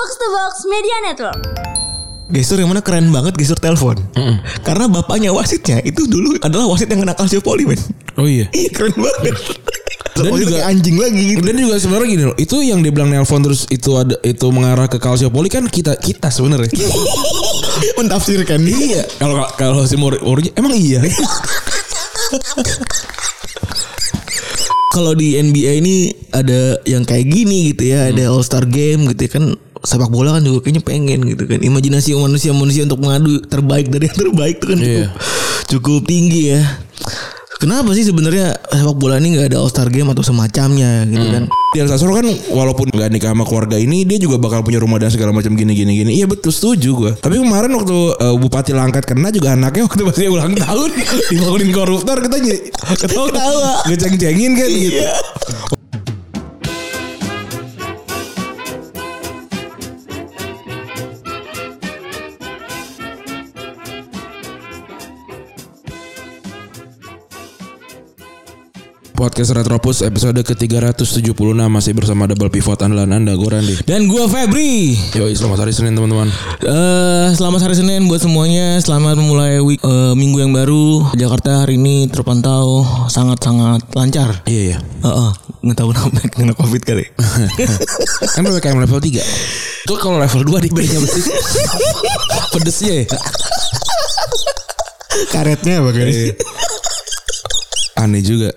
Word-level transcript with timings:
Box 0.00 0.16
to 0.16 0.26
Box 0.32 0.52
Media 0.64 0.96
Network. 1.04 1.40
Gestur 2.32 2.56
yang 2.56 2.72
mana 2.72 2.80
keren 2.80 3.12
banget 3.12 3.36
gestur 3.36 3.60
telepon. 3.60 4.00
Karena 4.64 4.88
bapaknya 4.88 5.28
wasitnya 5.28 5.84
itu 5.84 6.08
dulu 6.08 6.40
adalah 6.40 6.72
wasit 6.72 6.88
yang 6.88 7.04
kena 7.04 7.12
kalsiopoli 7.12 7.68
men. 7.68 7.76
Oh 8.16 8.24
iya. 8.24 8.48
Iya 8.48 8.72
keren 8.72 8.96
banget. 8.96 9.36
Dan 10.16 10.32
juga- 10.40 10.64
anjing 10.64 10.96
lagi 10.96 11.36
gitu. 11.36 11.44
Dan 11.44 11.56
juga 11.60 11.76
sebenarnya 11.76 12.08
gini 12.08 12.24
loh, 12.24 12.36
itu 12.40 12.56
yang 12.64 12.80
dia 12.80 12.88
bilang 12.88 13.12
nelpon 13.12 13.44
terus 13.44 13.68
itu 13.68 13.92
ada 13.92 14.16
itu 14.24 14.46
mengarah 14.48 14.88
ke 14.88 14.96
kalsiopoli 14.96 15.52
kan 15.52 15.68
kita 15.68 15.92
kita 16.00 16.32
sebenarnya. 16.32 16.72
Mentafsirkan 18.00 18.64
iya. 18.64 19.04
Kalau 19.20 19.44
kalau 19.60 19.84
si 19.84 20.00
Mori 20.00 20.16
Mori- 20.24 20.56
emang 20.56 20.72
iya. 20.72 21.04
Kalau 24.90 25.12
di 25.12 25.36
NBA 25.36 25.72
ini 25.78 25.96
ada 26.32 26.80
yang 26.82 27.04
kayak 27.04 27.28
gini 27.28 27.70
gitu 27.70 27.92
ya, 27.92 28.08
ada 28.08 28.32
All 28.32 28.40
Star 28.40 28.64
Game 28.64 29.12
gitu 29.12 29.28
ya 29.28 29.32
kan 29.36 29.44
sepak 29.80 30.08
bola 30.08 30.36
kan 30.36 30.42
juga 30.42 30.64
kayaknya 30.64 30.82
pengen 30.82 31.20
gitu 31.24 31.44
kan. 31.44 31.58
Imajinasi 31.58 32.12
manusia-manusia 32.14 32.84
untuk 32.84 33.00
mengadu 33.00 33.40
terbaik 33.42 33.88
dari 33.88 34.08
yang 34.08 34.18
terbaik 34.18 34.56
itu 34.60 34.66
kan 34.68 34.78
cukup 34.78 34.90
Iya. 34.90 35.08
cukup 35.66 36.00
tinggi 36.04 36.42
ya. 36.52 36.62
Kenapa 37.60 37.92
sih 37.92 38.08
sebenarnya 38.08 38.56
sepak 38.72 38.96
bola 38.96 39.20
ini 39.20 39.36
nggak 39.36 39.52
ada 39.52 39.60
All 39.60 39.68
Star 39.68 39.92
Game 39.92 40.08
atau 40.08 40.24
semacamnya 40.24 41.04
gitu 41.04 41.26
kan? 41.28 41.44
Dian 41.70 41.86
Sastro 41.86 42.10
kan 42.10 42.24
walaupun 42.50 42.88
nggak 42.88 43.12
nikah 43.12 43.30
sama 43.30 43.44
keluarga 43.44 43.76
ini 43.76 44.02
dia 44.02 44.16
juga 44.16 44.40
bakal 44.40 44.64
punya 44.64 44.80
rumah 44.80 44.96
dan 44.96 45.12
segala 45.12 45.30
macam 45.30 45.52
gini 45.54 45.76
gini 45.76 45.92
gini. 45.92 46.10
Iya 46.16 46.24
betul 46.24 46.50
setuju 46.50 46.90
gue. 46.96 47.12
Tapi 47.20 47.36
kemarin 47.36 47.70
waktu 47.76 47.96
uh, 48.16 48.34
Bupati 48.40 48.72
Langkat 48.72 49.04
kena 49.04 49.28
juga 49.28 49.52
anaknya 49.54 49.84
waktu 49.86 50.02
pas 50.02 50.16
dia 50.16 50.32
ulang 50.32 50.56
tahun 50.56 50.88
dibangunin 51.30 51.70
koruptor 51.70 52.16
kita 52.24 52.36
ketawa 52.40 53.28
ketawa 53.28 53.70
ngeceng-cengin 53.86 54.52
kan 54.56 54.70
gitu. 54.72 55.00
Podcast 69.20 69.52
Retropus 69.52 70.00
episode 70.00 70.40
ke-376 70.40 71.36
masih 71.68 71.92
bersama 71.92 72.24
double 72.24 72.48
pivot 72.48 72.80
andalan 72.80 73.20
Anda 73.20 73.36
gue 73.36 73.52
Randy. 73.52 73.76
Dan 73.84 74.08
gua 74.08 74.24
Febri. 74.24 74.96
Yoi 75.12 75.36
selamat 75.36 75.68
hari 75.68 75.76
Senin 75.76 75.92
teman-teman. 75.92 76.32
Eh 76.64 77.28
selamat 77.36 77.68
hari 77.68 77.76
Senin 77.76 78.08
buat 78.08 78.24
semuanya. 78.24 78.80
Selamat 78.80 79.20
memulai 79.20 79.60
week, 79.60 79.76
eh, 79.84 80.16
minggu 80.16 80.40
yang 80.40 80.56
baru. 80.56 81.12
Jakarta 81.12 81.68
hari 81.68 81.76
ini 81.76 82.08
terpantau 82.08 82.80
sangat-sangat 83.12 83.92
lancar. 83.92 84.40
Iya 84.48 84.62
iya. 84.72 84.78
Heeh, 85.04 85.30
nggak 85.68 85.76
tahu 85.76 85.92
kenapa 85.92 86.24
kena 86.40 86.54
covid 86.56 86.80
kali. 86.80 87.04
kan 88.32 88.40
PPKM 88.40 88.80
level 88.88 89.04
3 89.04 89.20
Itu 89.84 89.94
kalau 90.00 90.16
level 90.16 90.48
2 90.48 90.64
di 90.64 90.68
bedanya 90.72 90.98
berarti 91.04 91.22
Pedesnya 92.56 92.92
ya 93.04 93.06
Karetnya 95.28 95.84
apa 95.84 95.90
kali? 95.92 96.32
Aneh 98.00 98.24
juga. 98.24 98.56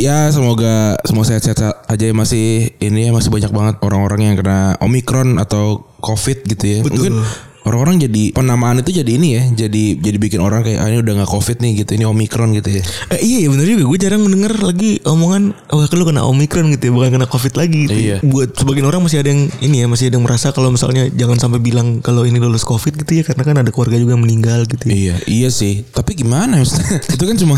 Ya 0.00 0.32
semoga 0.32 0.96
Semua 1.04 1.28
sehat-sehat 1.28 1.86
aja 1.86 2.04
ya 2.08 2.14
Masih 2.16 2.74
Ini 2.80 3.08
ya 3.08 3.12
masih 3.14 3.30
banyak 3.30 3.52
banget 3.52 3.74
Orang-orang 3.84 4.32
yang 4.32 4.36
kena 4.40 4.74
Omikron 4.82 5.38
Atau 5.38 5.92
Covid 6.02 6.42
gitu 6.50 6.64
ya. 6.66 6.78
Mungkin 6.82 7.22
Orang-orang 7.62 8.02
jadi 8.02 8.34
Penamaan 8.34 8.82
itu 8.82 8.90
jadi 8.90 9.10
ini 9.16 9.28
ya 9.38 9.42
Jadi 9.66 9.98
jadi 10.02 10.18
bikin 10.18 10.42
orang 10.42 10.66
kayak 10.66 10.82
ah, 10.82 10.88
Ini 10.90 10.98
udah 11.00 11.22
gak 11.22 11.30
Covid 11.30 11.62
nih 11.62 11.84
gitu 11.84 11.94
Ini 11.94 12.04
Omikron 12.10 12.50
gitu 12.58 12.70
ya 12.78 12.82
Eh, 13.14 13.20
iya 13.22 13.38
ya 13.46 13.48
bener 13.52 13.66
juga 13.66 13.84
gue 13.86 13.98
jarang 13.98 14.22
mendengar 14.24 14.56
lagi 14.58 14.98
omongan 15.04 15.52
wah 15.68 15.86
lu 15.92 16.04
kena 16.08 16.24
omikron 16.24 16.72
gitu 16.74 16.88
ya 16.88 16.92
bukan 16.94 17.08
kena 17.14 17.26
covid 17.28 17.54
lagi 17.54 17.78
gitu. 17.86 17.94
Iya. 17.94 18.16
Buat 18.24 18.56
sebagian 18.56 18.86
orang 18.88 19.04
masih 19.04 19.20
ada 19.20 19.30
yang 19.30 19.46
ini 19.60 19.84
ya 19.84 19.86
masih 19.86 20.08
ada 20.08 20.16
yang 20.16 20.24
merasa 20.24 20.50
kalau 20.50 20.72
misalnya 20.72 21.06
jangan 21.12 21.36
sampai 21.38 21.60
bilang 21.60 22.00
kalau 22.00 22.24
ini 22.24 22.40
lulus 22.40 22.64
covid 22.64 22.96
gitu 23.04 23.20
ya 23.20 23.22
karena 23.26 23.42
kan 23.44 23.56
ada 23.60 23.70
keluarga 23.70 24.00
juga 24.00 24.16
meninggal 24.16 24.64
gitu 24.66 24.84
ya. 24.88 24.94
Iya 24.94 25.14
Iya 25.28 25.48
sih 25.52 25.84
Tapi 25.92 26.16
gimana 26.16 26.60
Itu 27.14 27.24
kan 27.24 27.36
cuma 27.36 27.56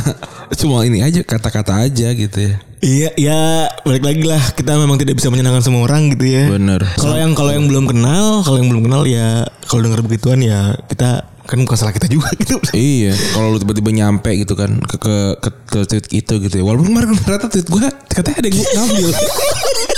Cuma 0.55 0.83
ini 0.85 1.01
aja 1.01 1.23
Kata-kata 1.23 1.87
aja 1.87 2.11
gitu 2.13 2.39
ya 2.39 2.59
Iya 2.85 3.17
ya 3.17 3.41
balik 3.81 4.05
lagi 4.05 4.29
lah 4.29 4.45
kita 4.53 4.77
memang 4.77 5.01
tidak 5.01 5.17
bisa 5.17 5.33
menyenangkan 5.33 5.65
semua 5.65 5.89
orang 5.89 6.13
gitu 6.13 6.29
ya. 6.29 6.53
Bener 6.53 6.85
Kalau 7.01 7.17
yang 7.17 7.33
kalau 7.33 7.49
yang 7.49 7.65
belum 7.65 7.89
kenal, 7.89 8.45
kalau 8.45 8.61
yang 8.61 8.69
belum 8.69 8.85
kenal 8.85 9.09
ya 9.09 9.49
kalau 9.65 9.89
dengar 9.89 10.05
begituan 10.05 10.45
ya 10.45 10.77
kita 10.93 11.25
kan 11.49 11.59
bukan 11.65 11.77
salah 11.81 11.97
kita 11.97 12.13
juga 12.13 12.29
gitu. 12.45 12.61
Iya, 12.77 13.17
kalau 13.33 13.57
lu 13.57 13.59
tiba-tiba 13.61 13.89
nyampe 13.89 14.37
gitu 14.37 14.53
kan 14.53 14.85
ke 14.85 15.01
ke 15.01 15.15
ke, 15.41 15.49
ke 15.73 15.79
tweet 15.89 16.07
itu 16.13 16.35
gitu 16.45 16.55
ya. 16.61 16.65
Walaupun 16.65 16.93
kemarin 16.93 17.17
ternyata 17.17 17.49
tweet 17.49 17.69
gue 17.73 17.89
katanya 18.13 18.37
ada 18.45 18.49
yang 18.53 18.59
ngambil. 18.61 19.09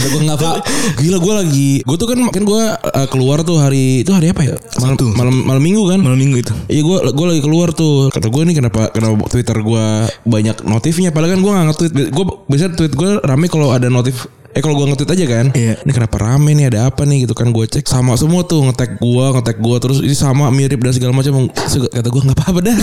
Kata 0.00 0.16
gue 0.16 0.22
nggak 0.24 0.40
pak, 0.40 0.56
gila 0.96 1.18
gue 1.20 1.34
lagi, 1.44 1.70
gue 1.84 1.96
tuh 2.00 2.08
kan 2.08 2.18
kan 2.32 2.42
gue 2.48 2.62
uh, 2.72 3.08
keluar 3.12 3.44
tuh 3.44 3.60
hari 3.60 4.00
itu 4.00 4.16
hari 4.16 4.32
apa 4.32 4.48
ya? 4.48 4.56
Malam 4.80 4.96
Sabtu. 4.96 5.12
malam 5.12 5.34
malam 5.44 5.60
minggu 5.60 5.84
kan? 5.92 6.00
Malam 6.00 6.16
minggu 6.16 6.40
itu. 6.40 6.52
Iya 6.72 6.80
gue 6.80 6.98
gue 7.12 7.26
lagi 7.28 7.42
keluar 7.44 7.68
tuh 7.76 8.08
kata 8.08 8.32
gue 8.32 8.42
nih 8.48 8.56
kenapa 8.64 8.88
kenapa 8.96 9.28
Twitter 9.28 9.60
gue 9.60 9.84
banyak 10.24 10.56
notifnya 10.64 11.12
padahal 11.12 11.36
kan 11.36 11.40
gue 11.44 11.52
nggak 11.52 11.66
nge-tweet 11.68 11.92
gue 12.16 12.24
biasa 12.48 12.72
tweet 12.72 12.92
gue 12.96 13.10
rame 13.20 13.46
kalau 13.52 13.76
ada 13.76 13.92
notif 13.92 14.24
eh 14.50 14.58
kalau 14.58 14.74
gue 14.74 14.86
nge-tweet 14.90 15.10
aja 15.14 15.26
kan 15.30 15.46
Iya. 15.54 15.74
ini 15.86 15.92
kenapa 15.94 16.16
rame 16.18 16.50
nih 16.52 16.74
ada 16.74 16.90
apa 16.90 17.06
nih 17.06 17.22
gitu 17.22 17.38
kan 17.38 17.54
gue 17.54 17.64
cek 17.64 17.86
sama 17.86 18.18
semua 18.18 18.42
tuh 18.42 18.66
ngetek 18.66 18.98
gue 18.98 19.24
ngetek 19.38 19.56
gue 19.62 19.76
terus 19.78 19.98
ini 20.02 20.10
sama 20.12 20.50
mirip 20.50 20.82
dan 20.82 20.90
segala 20.90 21.14
macam 21.14 21.46
kata 21.86 22.08
gue 22.10 22.22
nggak 22.26 22.34
apa-apa 22.34 22.60
dah 22.66 22.76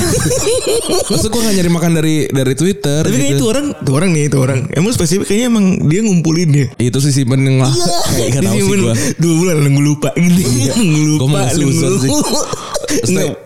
maksud 1.11 1.27
gue 1.27 1.41
nggak 1.43 1.55
nyari 1.59 1.71
makan 1.71 1.91
dari 1.93 2.15
dari 2.31 2.53
Twitter 2.55 3.03
Tapi 3.03 3.15
gitu. 3.19 3.35
itu 3.35 3.45
orang, 3.51 3.65
itu 3.75 3.91
orang 3.91 4.09
nih, 4.15 4.23
itu 4.31 4.37
orang. 4.39 4.59
Emang 4.71 4.91
spesifik 4.95 5.27
kayaknya 5.27 5.47
emang 5.51 5.65
dia 5.87 5.99
ngumpulin 6.03 6.49
ya. 6.49 6.65
itu 6.79 6.97
sih 7.03 7.11
simpen 7.11 7.43
yang 7.43 7.59
lah 7.59 7.71
kayak 8.15 8.39
gak 8.39 8.43
tahu 8.47 8.57
sih 8.57 8.79
gue 8.79 8.93
Dua 9.19 9.33
bulan 9.35 9.55
nunggu 9.59 9.81
lupa 9.83 10.09
gini. 10.15 10.43
Nunggu 10.71 11.01
lupa. 11.03 11.19
Gua 11.19 11.29
malah 11.29 11.51
nunggu 11.51 11.73
susah 11.75 11.99
sih. 11.99 12.09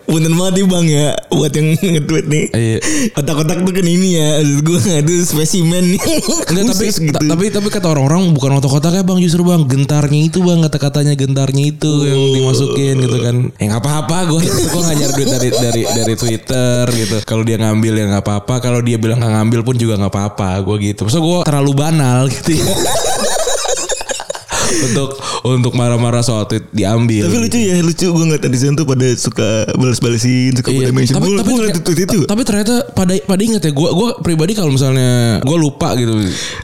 Punten 0.04 0.32
banget 0.32 0.52
nih 0.54 0.66
bang 0.66 0.86
ya 0.86 1.08
Buat 1.28 1.52
yang 1.52 1.68
nge-tweet 1.74 2.26
nih 2.26 2.44
Iya. 2.52 2.78
Kotak-kotak 3.12 3.58
tuh 3.60 3.72
kan 3.72 3.86
ini 3.86 4.08
ya 4.14 4.28
Maksud 4.38 4.60
gue 4.60 4.78
itu 5.02 5.24
spesimen 5.24 5.82
nih 5.88 6.00
Enggak 6.48 6.64
tapi 6.68 6.84
gitu. 6.86 7.10
ta- 7.10 7.22
tapi 7.24 7.44
tapi 7.48 7.68
kata 7.68 7.86
orang-orang 7.88 8.32
bukan 8.32 8.50
otak-otaknya 8.56 9.02
bang 9.02 9.18
justru 9.18 9.42
bang 9.42 9.62
gentarnya 9.64 10.20
itu 10.22 10.38
bang 10.40 10.60
kata-katanya 10.62 11.12
gentarnya 11.14 11.64
itu 11.66 11.90
yang 12.02 12.20
dimasukin 12.32 12.94
gitu 12.98 13.18
kan. 13.18 13.36
Ya 13.56 13.64
nggak 13.68 13.82
apa-apa 13.82 14.16
gue 14.28 14.40
gue 14.72 14.80
nggak 14.80 14.96
nyari 14.96 15.12
duit 15.14 15.28
dari 15.28 15.48
dari 15.50 15.82
dari 15.84 16.14
Twitter 16.14 16.82
gitu. 16.88 17.16
Kalau 17.22 17.42
dia 17.42 17.56
ngambil 17.56 17.92
ya 17.94 18.04
nggak 18.08 18.22
apa-apa. 18.22 18.54
Kalau 18.58 18.80
dia 18.80 18.96
bilang 18.96 19.18
nggak 19.18 19.32
ngambil 19.32 19.60
pun 19.62 19.74
juga 19.74 19.96
nggak 19.96 20.12
apa-apa. 20.12 20.60
Gue 20.62 20.76
gitu. 20.82 21.02
Maksud 21.02 21.20
gue 21.20 21.38
terlalu 21.42 21.72
banal 21.72 22.28
gitu 22.28 22.54
ya. 22.54 22.66
untuk 24.82 25.08
untuk 25.44 25.72
marah-marah 25.72 26.20
soal 26.20 26.44
tweet 26.44 26.64
diambil. 26.70 27.26
Tapi 27.26 27.38
lucu 27.38 27.58
ya 27.58 27.74
lucu 27.78 28.06
gue 28.06 28.24
ngeliat 28.24 28.42
netizen 28.42 28.72
tuh 28.72 28.84
pada 28.84 29.06
suka 29.12 29.48
balas-balesin 29.74 30.52
Suka 30.54 30.68
Iya, 30.68 30.78
pada 30.80 30.92
mention 30.92 31.14
tapi 31.14 31.26
Gue 31.26 31.38
tapi 31.38 31.50
ngeliat 31.52 31.76
tweet 31.78 32.00
itu 32.02 32.18
tapi 32.24 32.42
ternyata 32.42 32.74
pada 32.88 33.12
pada 33.18 33.42
inget 33.42 33.60
ya 33.60 33.70
gue 33.70 33.88
gue 33.90 34.08
pribadi 34.20 34.52
kalau 34.52 34.70
misalnya 34.70 35.40
gue 35.40 35.56
lupa 35.56 35.92
gitu 35.94 36.12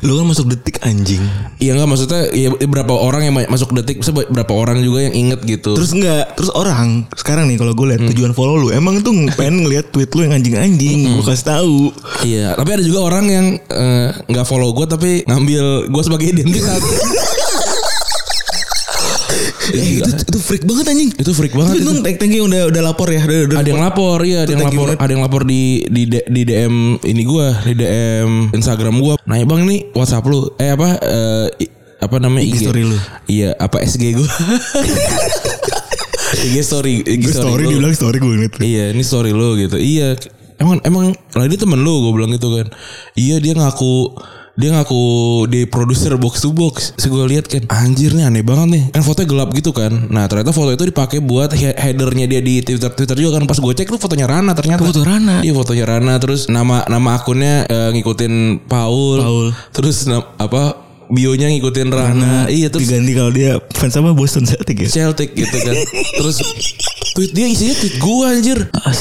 Lu 0.02 0.12
kan 0.16 0.26
masuk 0.26 0.46
detik 0.48 0.80
anjing 0.80 1.20
Iya 1.58 1.74
nggak 1.74 1.88
maksudnya 1.88 2.22
ya 2.30 2.48
berapa 2.54 2.90
orang 2.90 3.22
yang 3.24 3.34
masuk 3.46 3.74
detik 3.74 4.00
berapa 4.06 4.50
orang 4.50 4.80
juga 4.80 5.04
yang 5.04 5.14
inget 5.16 5.40
gitu. 5.42 5.74
Terus 5.74 5.92
enggak 5.92 6.34
Terus 6.34 6.50
orang 6.50 7.06
Sekarang 7.12 7.46
nih 7.46 7.56
kalau 7.56 7.72
gue 7.72 7.86
lihat 7.86 7.96
Hmm. 7.98 8.14
tujuan 8.14 8.30
follow 8.30 8.56
lu 8.56 8.68
Emang 8.70 9.02
tuh 9.02 9.10
pengen 9.34 9.66
ngeliat 9.66 9.90
tweet 9.90 10.06
lu 10.12 10.22
yang 10.22 10.32
anjing-anjing 10.32 11.10
Gue 11.10 11.24
kasih 11.24 11.46
tahu 11.48 11.90
Iya, 12.22 12.54
tapi 12.54 12.70
ada 12.70 12.82
juga 12.82 13.02
orang 13.04 13.24
yang 13.26 13.46
eh, 13.58 14.08
nggak 14.24 14.44
follow 14.44 14.70
gue 14.72 14.86
tapi 14.86 15.10
ngambil 15.24 15.64
gue 15.86 16.02
sebagai 16.02 16.26
identitas. 16.30 16.78
Eh, 19.68 20.00
itu, 20.00 20.10
itu 20.10 20.38
freak 20.40 20.64
banget 20.64 20.84
anjing 20.88 21.10
itu 21.12 21.32
freak 21.36 21.52
banget. 21.52 21.76
Tapi 21.76 21.84
itu. 21.84 22.16
tank 22.16 22.32
yang 22.32 22.46
udah 22.48 22.62
udah 22.72 22.82
lapor 22.82 23.08
ya 23.12 23.20
udah, 23.20 23.38
udah 23.44 23.56
Ada 23.60 23.68
yang 23.68 23.82
lapor, 23.84 24.18
iya, 24.24 24.38
ada 24.44 24.50
yang 24.52 24.60
thank 24.64 24.74
you 24.74 24.80
lapor, 24.80 24.96
ada 24.96 25.10
yang 25.12 25.22
lapor 25.24 25.42
di 25.44 25.62
di 25.92 26.02
di 26.08 26.40
DM 26.48 26.74
ini 27.04 27.22
gue, 27.26 27.46
di 27.68 27.74
DM 27.76 28.30
Instagram 28.56 28.94
gue. 28.96 29.14
Nanya 29.28 29.44
bang 29.44 29.62
nih 29.68 29.80
WhatsApp 29.92 30.24
lu, 30.24 30.48
eh 30.56 30.72
apa 30.72 30.88
eh, 31.04 31.46
apa 32.00 32.16
namanya 32.16 32.44
IG 32.48 32.64
story 32.64 32.82
lu. 32.86 32.96
Iya, 33.28 33.58
apa 33.60 33.84
SG 33.84 34.16
gue. 34.16 34.30
IG 36.28 36.56
story, 36.60 36.94
IG 37.02 37.24
Gue 37.24 37.34
story 37.34 37.62
lu. 37.64 37.70
dia 37.72 37.78
bilang 37.80 37.94
story 37.96 38.16
gue 38.20 38.28
ngeliat 38.28 38.54
Iya 38.60 38.84
ini 38.92 39.02
story 39.02 39.32
lo 39.32 39.56
gitu 39.56 39.80
Iya 39.80 40.12
Emang 40.60 40.76
emang 40.84 41.14
lah 41.14 41.46
dia 41.48 41.56
temen 41.56 41.80
lo 41.80 42.04
gue 42.04 42.12
bilang 42.14 42.30
gitu 42.36 42.52
kan 42.52 42.68
Iya 43.16 43.40
dia 43.40 43.56
ngaku 43.56 44.12
dia 44.58 44.74
ngaku 44.74 45.02
di 45.46 45.70
produser 45.70 46.18
box 46.18 46.42
to 46.42 46.50
box. 46.50 46.98
Terus 46.98 47.06
gue 47.06 47.24
lihat 47.30 47.46
kan 47.46 47.62
anjir 47.70 48.10
nih 48.10 48.26
aneh 48.26 48.42
banget 48.42 48.68
nih. 48.74 48.82
Kan 48.90 49.06
fotonya 49.06 49.30
gelap 49.30 49.48
gitu 49.54 49.70
kan. 49.70 50.10
Nah 50.10 50.26
ternyata 50.26 50.50
foto 50.50 50.74
itu 50.74 50.90
dipakai 50.90 51.22
buat 51.22 51.54
he- 51.54 51.78
headernya 51.78 52.26
dia 52.26 52.42
di 52.42 52.58
Twitter 52.66 52.90
Twitter 52.90 53.14
juga 53.14 53.38
kan. 53.38 53.46
Pas 53.46 53.54
gue 53.54 53.70
cek 53.70 53.86
tuh 53.86 54.02
fotonya 54.02 54.26
Rana 54.26 54.58
ternyata. 54.58 54.82
Foto 54.82 55.06
Rana. 55.06 55.46
Iya 55.46 55.54
fotonya 55.54 55.84
Rana. 55.86 56.18
Terus 56.18 56.50
nama 56.50 56.82
nama 56.90 57.22
akunnya 57.22 57.70
eh, 57.70 57.90
ngikutin 57.94 58.66
Paul. 58.66 59.16
Paul. 59.22 59.46
Terus 59.70 60.10
na- 60.10 60.26
apa 60.34 60.87
bionya 61.08 61.48
ngikutin 61.52 61.88
Rana. 61.88 62.46
Iya 62.48 62.68
terus 62.72 62.88
diganti 62.88 63.12
kalau 63.12 63.32
dia 63.32 63.58
fans 63.74 63.92
sama 63.92 64.12
Boston 64.12 64.44
Celtic 64.44 64.86
ya. 64.86 64.88
Celtic 64.88 65.34
gitu 65.34 65.56
kan. 65.56 65.76
Terus 66.20 66.36
tweet 67.16 67.32
dia 67.34 67.46
isinya 67.50 67.74
tweet 67.74 67.96
gua 67.98 68.32
anjir. 68.36 68.58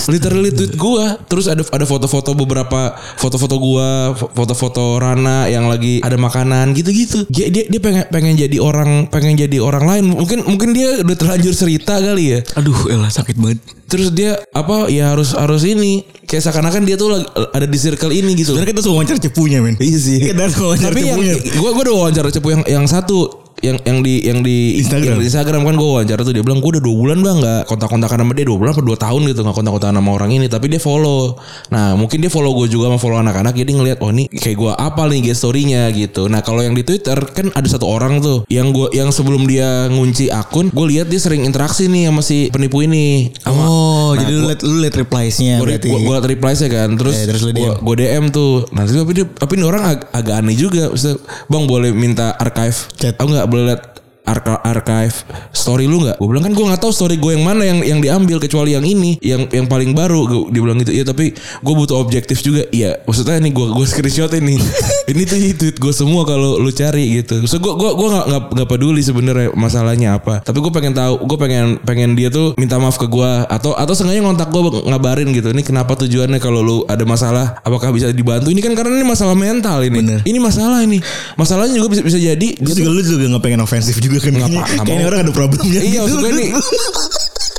Literally 0.10 0.52
tweet 0.52 0.74
gua. 0.76 1.20
Terus 1.28 1.46
ada 1.52 1.62
ada 1.68 1.86
foto-foto 1.86 2.34
beberapa 2.34 2.96
foto-foto 3.20 3.56
gua, 3.60 4.16
fo- 4.18 4.32
foto-foto 4.34 4.98
Rana 4.98 5.46
yang 5.52 5.68
lagi 5.70 6.02
ada 6.02 6.18
makanan 6.18 6.74
gitu-gitu. 6.74 7.28
Dia 7.30 7.52
dia, 7.52 7.68
dia 7.68 7.80
pengen 7.84 8.06
pengen 8.10 8.36
jadi 8.36 8.58
orang 8.58 9.12
pengen 9.12 9.38
jadi 9.38 9.58
orang 9.62 9.86
lain. 9.86 10.04
Mungkin 10.16 10.48
mungkin 10.48 10.74
dia 10.74 11.04
udah 11.04 11.18
terlanjur 11.18 11.54
cerita 11.54 12.00
kali 12.00 12.38
ya. 12.38 12.40
Aduh, 12.58 12.90
elah 12.90 13.12
sakit 13.12 13.38
banget. 13.38 13.60
Terus 13.88 14.12
dia 14.12 14.36
apa 14.52 14.92
ya 14.92 15.16
harus 15.16 15.32
harus 15.32 15.64
ini 15.64 16.04
kayak 16.28 16.44
seakan-akan 16.44 16.84
dia 16.84 16.96
tuh 16.96 17.08
lagi, 17.10 17.26
ada 17.50 17.64
di 17.64 17.78
circle 17.80 18.12
ini 18.12 18.36
gitu. 18.36 18.52
Sebenarnya 18.52 18.76
kita 18.76 18.84
suka 18.84 18.94
wawancara 18.94 19.20
cepunya 19.20 19.60
men. 19.64 19.76
Iya 19.80 19.98
sih. 19.98 20.18
Kita 20.20 20.44
wawancara 20.54 20.92
Tapi 20.92 21.02
yang 21.02 21.18
cepunya. 21.18 21.36
gue 21.40 21.70
gue 21.72 21.84
udah 21.88 21.96
wawancara 21.96 22.28
cepu 22.30 22.48
yang 22.52 22.64
yang 22.68 22.86
satu 22.86 23.48
yang 23.58 23.74
yang 23.90 24.06
di 24.06 24.22
yang 24.22 24.46
di 24.46 24.78
Instagram. 24.78 25.18
yang 25.18 25.18
di 25.18 25.28
Instagram 25.34 25.66
kan 25.66 25.74
gue 25.74 25.90
wawancara 25.90 26.22
tuh 26.22 26.30
dia 26.30 26.46
bilang 26.46 26.62
gue 26.62 26.78
udah 26.78 26.84
dua 26.84 26.94
bulan 26.94 27.26
bang 27.26 27.38
nggak 27.42 27.62
kontak-kontakan 27.66 28.22
sama 28.22 28.34
dia 28.38 28.46
dua 28.46 28.58
bulan 28.62 28.70
atau 28.70 28.86
dua 28.86 28.98
tahun 29.02 29.22
gitu 29.26 29.42
nggak 29.42 29.56
kontak-kontakan 29.58 29.96
sama 29.98 30.12
orang 30.14 30.30
ini 30.30 30.46
tapi 30.46 30.70
dia 30.70 30.78
follow 30.78 31.42
nah 31.74 31.98
mungkin 31.98 32.22
dia 32.22 32.30
follow 32.30 32.54
gue 32.54 32.70
juga 32.70 32.94
sama 32.94 33.02
follow 33.02 33.18
anak-anak 33.18 33.58
jadi 33.58 33.72
ngeliat 33.74 33.98
oh 34.06 34.14
ini 34.14 34.30
kayak 34.30 34.62
gue 34.62 34.72
apa 34.78 35.02
nih 35.10 35.20
guest 35.26 35.42
story-nya 35.42 35.90
gitu 35.90 36.30
nah 36.30 36.46
kalau 36.46 36.62
yang 36.62 36.78
di 36.78 36.86
Twitter 36.86 37.18
kan 37.34 37.50
ada 37.50 37.66
satu 37.66 37.90
orang 37.90 38.22
tuh 38.22 38.46
yang 38.46 38.70
gue 38.70 38.94
yang 38.94 39.10
sebelum 39.10 39.50
dia 39.50 39.90
ngunci 39.90 40.30
akun 40.30 40.70
gue 40.70 40.86
lihat 40.94 41.10
dia 41.10 41.18
sering 41.18 41.42
interaksi 41.42 41.90
nih 41.90 42.14
sama 42.14 42.22
si 42.22 42.54
penipu 42.54 42.86
ini 42.86 43.34
sama 43.42 43.58
Oh, 43.66 43.87
Nah, 44.10 44.20
jadi 44.20 44.32
lu 44.32 44.40
gua- 44.40 44.50
liat 44.50 44.62
lu 44.62 44.76
liat 44.78 44.96
replies-nya 44.98 45.56
berarti. 45.58 45.88
gue 45.88 46.00
gue 46.00 46.16
reply 46.30 46.54
saya 46.54 46.70
kan 46.70 46.90
terus, 46.94 47.16
Eh, 47.16 47.26
terus 47.26 47.42
lu 47.42 47.52
gue 47.52 47.96
DM. 47.98 48.24
tuh 48.30 48.68
nah 48.70 48.84
tapi 48.86 49.12
dia 49.14 49.26
tapi 49.26 49.54
ini 49.54 49.64
orang 49.64 49.84
ag- 49.86 50.08
agak 50.12 50.36
aneh 50.38 50.54
juga 50.54 50.88
Maksudnya, 50.88 51.18
bang 51.46 51.64
boleh 51.66 51.92
minta 51.92 52.32
archive 52.34 52.78
Chat. 52.94 53.16
aku 53.16 53.30
nggak 53.30 53.48
boleh 53.48 53.64
lihat 53.68 53.82
arka- 54.28 54.62
archive 54.62 55.16
story 55.56 55.88
lu 55.88 56.04
nggak? 56.04 56.20
Gue 56.20 56.28
bilang 56.28 56.44
kan 56.44 56.54
gue 56.54 56.66
nggak 56.68 56.82
tahu 56.84 56.92
story 56.92 57.16
gue 57.16 57.40
yang 57.40 57.46
mana 57.48 57.64
yang 57.64 57.80
yang 57.82 58.00
diambil 58.04 58.38
kecuali 58.38 58.76
yang 58.76 58.84
ini 58.84 59.16
yang 59.24 59.48
yang 59.50 59.66
paling 59.66 59.96
baru. 59.96 60.28
Gua- 60.28 60.48
dia 60.52 60.62
bilang 60.62 60.78
gitu. 60.84 60.92
Iya 60.92 61.08
tapi 61.08 61.32
gue 61.34 61.74
butuh 61.74 61.98
objektif 61.98 62.44
juga. 62.44 62.68
Iya 62.70 63.00
maksudnya 63.08 63.40
ini 63.40 63.56
gue 63.56 63.66
gue 63.72 63.86
screenshot 63.88 64.32
ini. 64.36 64.60
Ini 65.08 65.24
tuh 65.24 65.40
tweet 65.56 65.80
gue 65.80 65.94
semua 65.96 66.28
kalau 66.28 66.60
lu 66.60 66.68
cari 66.68 67.24
gitu. 67.24 67.40
So 67.48 67.64
gue 67.64 67.72
gue 67.72 67.90
gue 67.96 68.08
nggak 68.12 68.26
nggak 68.28 68.44
nggak 68.60 68.68
peduli 68.68 69.00
sebenarnya 69.00 69.56
masalahnya 69.56 70.20
apa. 70.20 70.44
Tapi 70.44 70.60
gue 70.60 70.68
pengen 70.68 70.92
tahu 70.92 71.24
gue 71.24 71.38
pengen 71.40 71.80
pengen 71.80 72.12
dia 72.12 72.28
tuh 72.28 72.52
minta 72.60 72.76
maaf 72.76 73.00
ke 73.00 73.08
gue 73.08 73.32
atau 73.48 73.72
atau 73.72 73.94
sengaja 73.96 74.20
ngontak 74.20 74.52
gue 74.52 74.84
ngabarin 74.84 75.32
gitu. 75.32 75.56
Ini 75.56 75.64
kenapa 75.64 75.96
tujuannya 75.96 76.44
kalau 76.44 76.60
lu 76.60 76.78
ada 76.92 77.08
masalah 77.08 77.56
apakah 77.64 77.96
bisa 77.96 78.12
dibantu? 78.12 78.52
Ini 78.52 78.60
kan 78.60 78.76
karena 78.76 79.00
ini 79.00 79.08
masalah 79.08 79.32
mental 79.32 79.80
ini. 79.88 79.96
Bener. 80.04 80.20
ini 80.28 80.40
masalah 80.44 80.84
ini. 80.84 81.00
Masalahnya 81.40 81.80
juga 81.80 81.88
bisa 81.96 82.04
bisa 82.04 82.20
jadi 82.20 82.48
dia 82.52 82.60
Terus 82.60 82.76
juga 82.76 82.90
lu 82.92 83.02
juga 83.02 83.26
gak 83.32 83.44
pengen 83.48 83.62
ofensif 83.64 83.96
juga 84.04 84.17
kan 84.20 84.32
Nggak 84.32 84.50
kayaknya. 84.80 85.06
orang 85.06 85.20
ada 85.22 85.32
problemnya 85.32 85.80
Iya 85.80 85.90
gitu. 85.90 86.02
maksud 86.04 86.18
gue 86.20 86.32
nih 86.34 86.50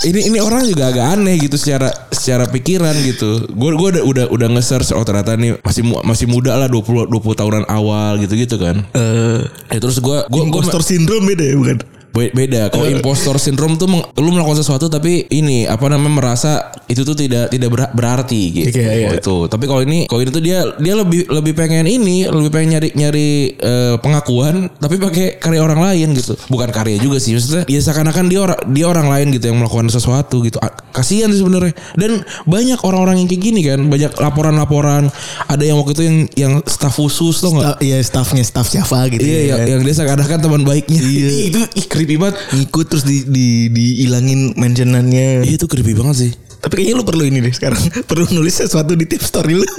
ini 0.01 0.21
ini 0.25 0.39
orang 0.39 0.63
juga 0.63 0.89
agak 0.89 1.07
aneh 1.13 1.35
gitu 1.39 1.57
secara 1.57 1.91
secara 2.09 2.47
pikiran 2.47 2.95
gitu. 3.03 3.51
Gue 3.51 3.71
gue 3.73 3.89
udah 3.93 4.05
udah 4.05 4.25
udah 4.29 4.49
nge-search 4.49 4.93
oh 4.93 5.03
ternyata 5.03 5.35
nih 5.35 5.59
masih 5.59 5.83
mu- 5.83 5.99
masih 6.01 6.27
muda 6.27 6.55
lah 6.55 6.67
20 6.67 7.11
20 7.11 7.19
tahunan 7.35 7.65
awal 7.67 8.15
gitu-gitu 8.17 8.57
kan. 8.57 8.87
Eh, 8.93 9.43
Ya 9.69 9.79
terus 9.79 9.99
gue 9.99 10.19
gue 10.23 10.41
impostor 10.41 10.81
syndrome 10.81 11.27
beda 11.27 11.45
ya 11.45 11.57
bukan? 11.57 11.79
Be- 12.09 12.33
beda. 12.33 12.69
Kalau 12.69 12.89
impostor 12.89 13.37
syndrome 13.37 13.75
tuh 13.75 13.87
meng- 13.87 14.07
lu 14.15 14.29
melakukan 14.29 14.59
sesuatu 14.59 14.87
tapi 14.87 15.29
ini 15.29 15.65
apa 15.65 15.87
namanya 15.87 16.15
merasa 16.17 16.53
itu 16.85 17.03
tuh 17.03 17.13
tidak 17.13 17.49
tidak 17.49 17.69
ber- 17.69 17.93
berarti 17.93 18.43
gitu. 18.51 18.75
Iya, 18.75 18.93
iya. 18.95 19.09
itu 19.13 19.47
tapi 19.47 19.65
kalau 19.65 19.81
ini 19.81 20.05
kalau 20.05 20.21
ini 20.21 20.31
tuh 20.31 20.41
dia 20.41 20.65
dia 20.75 20.95
lebih 20.95 21.29
lebih 21.29 21.53
pengen 21.53 21.85
ini 21.85 22.25
lebih 22.25 22.49
pengen 22.49 22.69
nyari 22.75 22.89
nyari 22.93 23.29
eh, 23.55 23.95
pengakuan 23.99 24.73
tapi 24.75 24.97
pakai 24.97 25.37
karya 25.37 25.61
orang 25.61 25.79
lain 25.81 26.13
gitu. 26.13 26.33
Bukan 26.47 26.69
karya 26.69 26.97
juga 26.97 27.17
sih 27.17 27.33
maksudnya 27.33 27.65
ya 27.65 27.79
seakan-akan 27.79 28.25
dia 28.27 28.41
orang 28.41 28.59
dia 28.69 28.87
orang 28.87 29.07
lain 29.07 29.27
gitu 29.31 29.45
yang 29.47 29.59
melakukan 29.59 29.87
sesuatu 29.89 30.41
gitu. 30.41 30.57
Kasihan 30.91 31.29
sih 31.29 31.39
sebenarnya. 31.39 31.77
Dan 31.95 32.21
banyak 32.45 32.81
orang-orang 32.81 33.21
yang 33.21 33.29
kayak 33.29 33.43
gini 33.43 33.61
kan 33.63 33.81
banyak 33.85 34.13
laporan-laporan. 34.13 35.13
Ada 35.45 35.63
yang 35.63 35.77
waktu 35.77 35.93
itu 35.93 36.03
yang 36.03 36.17
yang 36.35 36.53
staf 36.65 36.97
khusus 36.97 37.39
tuh 37.39 37.53
nggak? 37.53 37.79
Iya 37.79 38.01
staffnya 38.01 38.43
staff 38.43 38.69
Java 38.69 39.07
gitu 39.07 39.21
Iya, 39.21 39.39
ya. 39.39 39.47
yang, 39.55 39.61
yang 39.69 39.81
dia 39.83 39.95
seakan-akan 39.95 40.39
teman 40.41 40.63
baiknya. 40.63 40.99
Iya. 40.99 41.29
itu 41.49 41.61
ih, 41.75 41.87
creepy 42.09 42.25
banget. 42.25 42.37
Ngikut 42.57 42.87
terus 42.89 43.05
di 43.05 43.29
di 43.29 43.69
dihilangin 43.69 44.57
mentionannya. 44.57 45.45
Iya 45.45 45.55
itu 45.61 45.69
creepy 45.69 45.93
banget 45.93 46.17
sih. 46.17 46.33
Tapi 46.59 46.73
kayaknya 46.81 46.97
lu 46.97 47.05
perlu 47.05 47.29
ini 47.29 47.45
deh 47.45 47.53
sekarang. 47.53 47.77
perlu 48.09 48.25
nulis 48.33 48.65
sesuatu 48.65 48.97
di 48.97 49.05
tips 49.05 49.29
story 49.29 49.61
lu. 49.61 49.69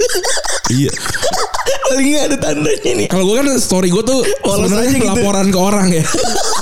Iya. 0.70 0.86
Paling 1.90 2.30
ada 2.30 2.38
tandanya 2.38 2.92
nih. 2.94 3.10
Kalau 3.10 3.26
gue 3.26 3.42
kan 3.42 3.50
story 3.58 3.90
gue 3.90 4.06
tuh 4.06 4.22
sebenarnya 4.22 5.02
gitu. 5.02 5.10
laporan 5.10 5.50
ke 5.50 5.58
orang 5.58 5.90
ya. 5.90 6.06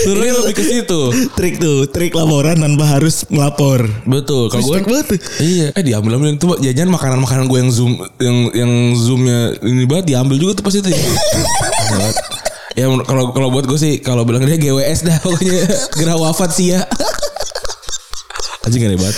Sebenarnya 0.00 0.34
lebih 0.42 0.54
ke 0.56 0.64
situ. 0.64 1.00
Trik 1.38 1.54
tuh, 1.60 1.88
trik 1.88 2.12
laporan 2.16 2.56
tanpa 2.58 2.98
harus 2.98 3.24
melapor. 3.28 3.84
Betul. 4.04 4.48
Kalau 4.48 4.64
gue 4.64 4.80
banget. 4.82 5.20
Iya, 5.40 5.66
eh 5.76 5.84
diambil 5.84 6.16
ambil 6.20 6.36
itu 6.36 6.46
jajan 6.60 6.88
makanan 6.88 7.18
makanan 7.20 7.44
gue 7.48 7.58
yang 7.60 7.70
zoom 7.72 7.92
yang 8.20 8.36
yang 8.52 8.72
zoomnya 8.96 9.56
ini 9.64 9.84
banget 9.84 10.16
diambil 10.16 10.36
juga 10.36 10.52
tuh 10.60 10.64
pas 10.64 10.74
itu. 10.74 10.88
Ya, 12.78 12.86
ya 12.86 13.02
kalau 13.02 13.34
kalau 13.34 13.50
buat 13.50 13.66
gue 13.66 13.74
sih 13.74 13.98
kalau 13.98 14.22
bilang 14.22 14.46
dia 14.46 14.54
GWS 14.54 15.02
dah 15.02 15.18
pokoknya 15.18 15.66
gerah 15.98 16.14
wafat 16.22 16.54
sih 16.54 16.70
ya. 16.70 16.86
Anjing 18.70 18.82
aneh 18.84 18.94
banget. 18.96 19.16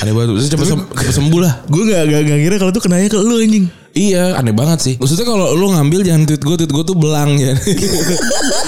Aneh 0.00 0.12
banget. 0.12 0.28
Terus 0.34 0.50
cepet, 0.50 0.66
sem- 0.66 0.88
cepet 0.92 1.14
sembuh 1.14 1.40
lah. 1.40 1.54
Gue 1.64 1.82
gak, 1.86 2.02
gak, 2.04 2.20
gak 2.24 2.38
kira 2.40 2.54
kalau 2.56 2.72
tuh 2.72 2.82
kenanya 2.82 3.06
ke 3.06 3.16
lu 3.16 3.38
anjing. 3.38 3.66
Iya 3.90 4.38
aneh 4.38 4.54
banget 4.54 4.78
sih 4.78 4.94
Maksudnya 4.96 5.26
kalau 5.26 5.50
lu 5.50 5.66
ngambil 5.68 6.06
jangan 6.06 6.22
tweet 6.22 6.38
gue 6.38 6.54
Tweet 6.54 6.70
gue 6.70 6.84
tuh 6.84 6.94
belang 6.94 7.34
ya 7.34 7.58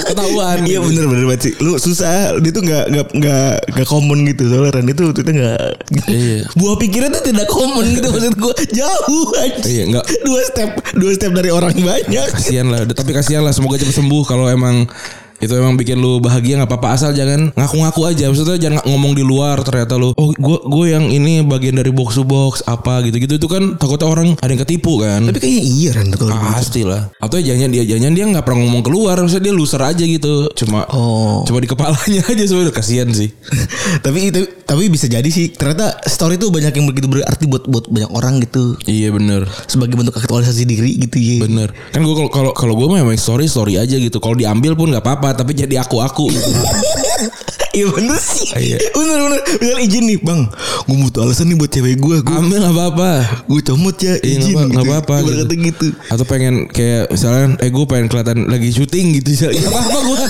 Ketahuan 0.05 0.63
Iya 0.63 0.79
gitu. 0.79 0.85
bener 0.85 1.05
bener 1.07 1.25
banget 1.27 1.43
sih. 1.43 1.53
Lu 1.59 1.77
susah, 1.77 2.39
dia 2.39 2.51
tuh 2.51 2.59
gak 2.61 2.91
gak 2.91 3.07
gak 3.15 3.55
gak 3.73 3.87
common 3.87 4.27
gitu 4.27 4.43
soalnya 4.47 4.75
Ran 4.75 4.83
itu 4.85 5.03
itu 5.09 5.23
gak. 5.33 5.63
Iya. 6.07 6.43
Buah 6.55 6.75
pikiran 6.77 7.09
tuh 7.13 7.23
tidak 7.23 7.47
common 7.47 7.87
gitu 7.93 8.09
maksud 8.09 8.35
gue 8.35 8.55
jauh 8.75 9.29
aja. 9.37 9.63
Iya, 9.63 9.83
nggak- 9.89 10.07
Dua 10.23 10.41
step 10.43 10.71
dua 10.93 11.11
step 11.13 11.33
dari 11.33 11.51
orang 11.51 11.71
banyak. 11.73 12.27
Kasian 12.29 12.67
lah 12.67 12.83
Tapi 12.85 13.11
kasihan 13.13 13.43
lah 13.43 13.51
Semoga 13.51 13.77
cepat 13.77 13.95
sembuh 13.95 14.23
Kalau 14.25 14.47
emang 14.47 14.91
itu 15.43 15.53
emang 15.53 15.75
bikin 15.75 15.99
lu 15.99 16.23
bahagia 16.23 16.63
nggak 16.63 16.71
apa-apa 16.71 16.89
asal 16.95 17.11
jangan 17.11 17.51
ngaku-ngaku 17.53 18.01
aja 18.07 18.31
maksudnya 18.31 18.57
jangan 18.57 18.81
ngomong 18.87 19.13
di 19.13 19.27
luar 19.27 19.59
ternyata 19.61 19.99
lu 19.99 20.15
oh 20.15 20.31
gue 20.31 20.59
gue 20.63 20.87
yang 20.89 21.11
ini 21.11 21.43
bagian 21.43 21.75
dari 21.75 21.91
box 21.91 22.15
to 22.15 22.23
box 22.23 22.63
apa 22.65 23.03
gitu-gitu 23.03 23.37
itu 23.37 23.49
kan 23.51 23.75
takutnya 23.75 24.07
orang 24.07 24.29
ada 24.39 24.49
yang 24.49 24.63
ketipu 24.63 25.03
kan 25.03 25.27
Tapi 25.27 25.39
kayaknya 25.43 25.63
iya 25.67 25.91
tuh 26.15 26.31
kalau 26.31 26.39
gitu. 26.39 26.47
pasti 26.55 26.81
lah 26.87 27.03
atau 27.19 27.37
ya 27.37 27.53
jangan 27.59 27.69
dia 27.69 27.85
jangan 27.85 28.13
dia 28.15 28.25
nggak 28.31 28.45
pernah 28.47 28.61
ngomong 28.63 28.83
keluar 28.87 29.19
maksudnya 29.19 29.51
dia 29.51 29.55
loser 29.55 29.83
aja 29.83 30.05
gitu 30.07 30.47
cuma 30.55 30.87
Oh. 30.93 31.43
cuma 31.43 31.59
di 31.59 31.67
kepalanya 31.67 32.23
aja 32.31 32.43
sebenarnya 32.47 32.75
kasihan 32.75 33.09
sih 33.11 33.33
tapi 34.05 34.31
itu 34.31 34.41
tapi 34.63 34.87
bisa 34.87 35.11
jadi 35.11 35.27
sih 35.27 35.51
ternyata 35.53 35.99
story 36.07 36.39
tuh 36.39 36.55
banyak 36.55 36.71
yang 36.71 36.87
begitu 36.87 37.11
berarti 37.11 37.45
buat 37.45 37.65
buat 37.67 37.85
banyak 37.91 38.11
orang 38.13 38.39
gitu 38.41 38.77
iya 38.87 39.11
bener 39.11 39.49
sebagai 39.67 39.97
bentuk 39.97 40.15
aktualisasi 40.15 40.63
diri 40.65 40.93
gitu 40.99 41.17
ya. 41.19 41.37
Bener. 41.43 41.69
Kan 41.91 42.05
gue 42.05 42.15
kalau 42.15 42.31
kalau 42.31 42.51
kalau 42.53 42.75
gue 42.77 42.87
mah 42.87 43.01
emang 43.01 43.17
story 43.17 43.49
story 43.49 43.81
aja 43.81 43.97
gitu. 43.97 44.21
Kalau 44.21 44.37
diambil 44.37 44.77
pun 44.77 44.93
nggak 44.93 45.01
apa-apa. 45.01 45.32
Tapi 45.35 45.53
jadi 45.53 45.75
aku 45.79 45.99
aku. 45.99 46.29
Gitu. 46.29 46.51
Iya 47.73 47.89
bener 47.89 48.21
sih. 48.21 48.53
Iya. 48.53 48.77
Bener 48.93 49.17
bener. 49.19 49.41
Misal 49.57 49.79
izin 49.81 50.05
nih 50.05 50.21
bang, 50.21 50.45
gue 50.85 50.97
butuh 50.99 51.25
alasan 51.25 51.49
nih 51.49 51.57
buat 51.57 51.73
cewek 51.73 51.97
gue. 51.97 52.17
Gue 52.21 52.37
Ambil 52.37 52.61
nggak 52.61 52.69
apa-apa. 52.71 53.11
gue 53.49 53.61
comot 53.65 53.97
ya 53.97 54.13
Iya, 54.21 54.45
izin. 54.45 54.53
apa- 54.53 54.69
nggak 54.69 54.77
gitu. 54.77 54.93
apa-apa 54.93 55.15
Ibarat 55.15 55.33
gitu. 55.33 55.41
kata 55.41 55.55
gitu. 55.57 55.87
Atau 56.07 56.25
pengen 56.29 56.55
kayak 56.69 57.09
misalnya, 57.09 57.57
eh 57.57 57.71
gue 57.73 57.85
pengen 57.89 58.07
kelihatan 58.07 58.39
lagi 58.45 58.69
syuting 58.69 59.17
gitu. 59.17 59.49
Nggak 59.49 59.73
apa-apa 59.73 59.99
gue. 60.05 60.21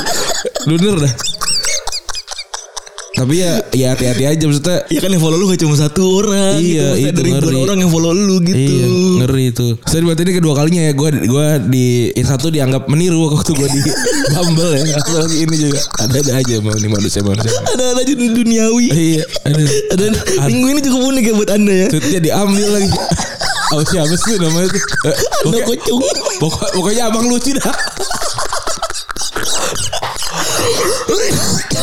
Bener 0.70 0.94
dah. 1.02 1.12
Tapi 3.12 3.44
ya 3.44 3.60
ya 3.70 3.92
hati-hati 3.92 4.24
aja 4.24 4.44
maksudnya. 4.48 4.88
Ya 4.88 4.98
kan 4.98 5.12
yang 5.12 5.20
follow 5.20 5.36
lu 5.36 5.46
gak 5.46 5.60
cuma 5.60 5.76
satu 5.76 6.00
orang. 6.18 6.56
Iya, 6.56 6.96
gitu. 6.96 7.04
Itu 7.04 7.08
Ada 7.12 7.20
ribuan 7.20 7.44
ngeri. 7.44 7.56
orang 7.60 7.78
yang 7.78 7.90
follow 7.92 8.12
lu 8.12 8.36
gitu. 8.40 8.56
Iya 8.56 8.86
ngeri 9.20 9.44
itu. 9.52 9.66
Saya 9.84 10.00
berarti 10.00 10.22
ini 10.24 10.32
kedua 10.32 10.52
kalinya 10.56 10.82
ya 10.82 10.92
gue 10.92 11.08
gue 11.22 11.46
di 11.68 11.86
yang 12.16 12.28
satu 12.28 12.48
dianggap 12.48 12.88
meniru 12.88 13.28
waktu 13.28 13.52
gue 13.52 13.68
di 13.68 13.80
Bumble 14.34 14.72
ya. 14.74 14.96
Atau 14.96 15.20
lagi 15.20 15.36
ini 15.44 15.54
juga 15.54 15.78
ada 16.00 16.16
ada 16.18 16.32
aja 16.40 16.54
mau 16.58 16.72
nih 16.72 16.90
manusia 16.90 17.20
manusia. 17.20 17.52
Ada 17.68 17.84
ada 17.92 18.02
di 18.02 18.14
duniawi. 18.16 18.86
Iya 18.88 19.24
ada. 19.44 19.62
Dan 19.92 20.12
minggu 20.48 20.66
ini 20.72 20.80
cukup 20.80 21.00
unik 21.12 21.24
ya 21.24 21.34
buat 21.36 21.50
anda 21.52 21.74
ya. 21.74 21.86
Tweetnya 21.92 22.20
diambil 22.22 22.68
lagi. 22.72 22.90
Oh 23.72 23.80
siapa 23.80 24.12
sih 24.12 24.36
namanya? 24.36 24.68
Eh, 24.68 25.16
Anda 25.48 25.64
kocung. 25.64 26.04
Pokok, 26.36 26.76
pokoknya 26.76 27.08
abang 27.08 27.24
lucu 27.24 27.56
dah. 27.56 27.72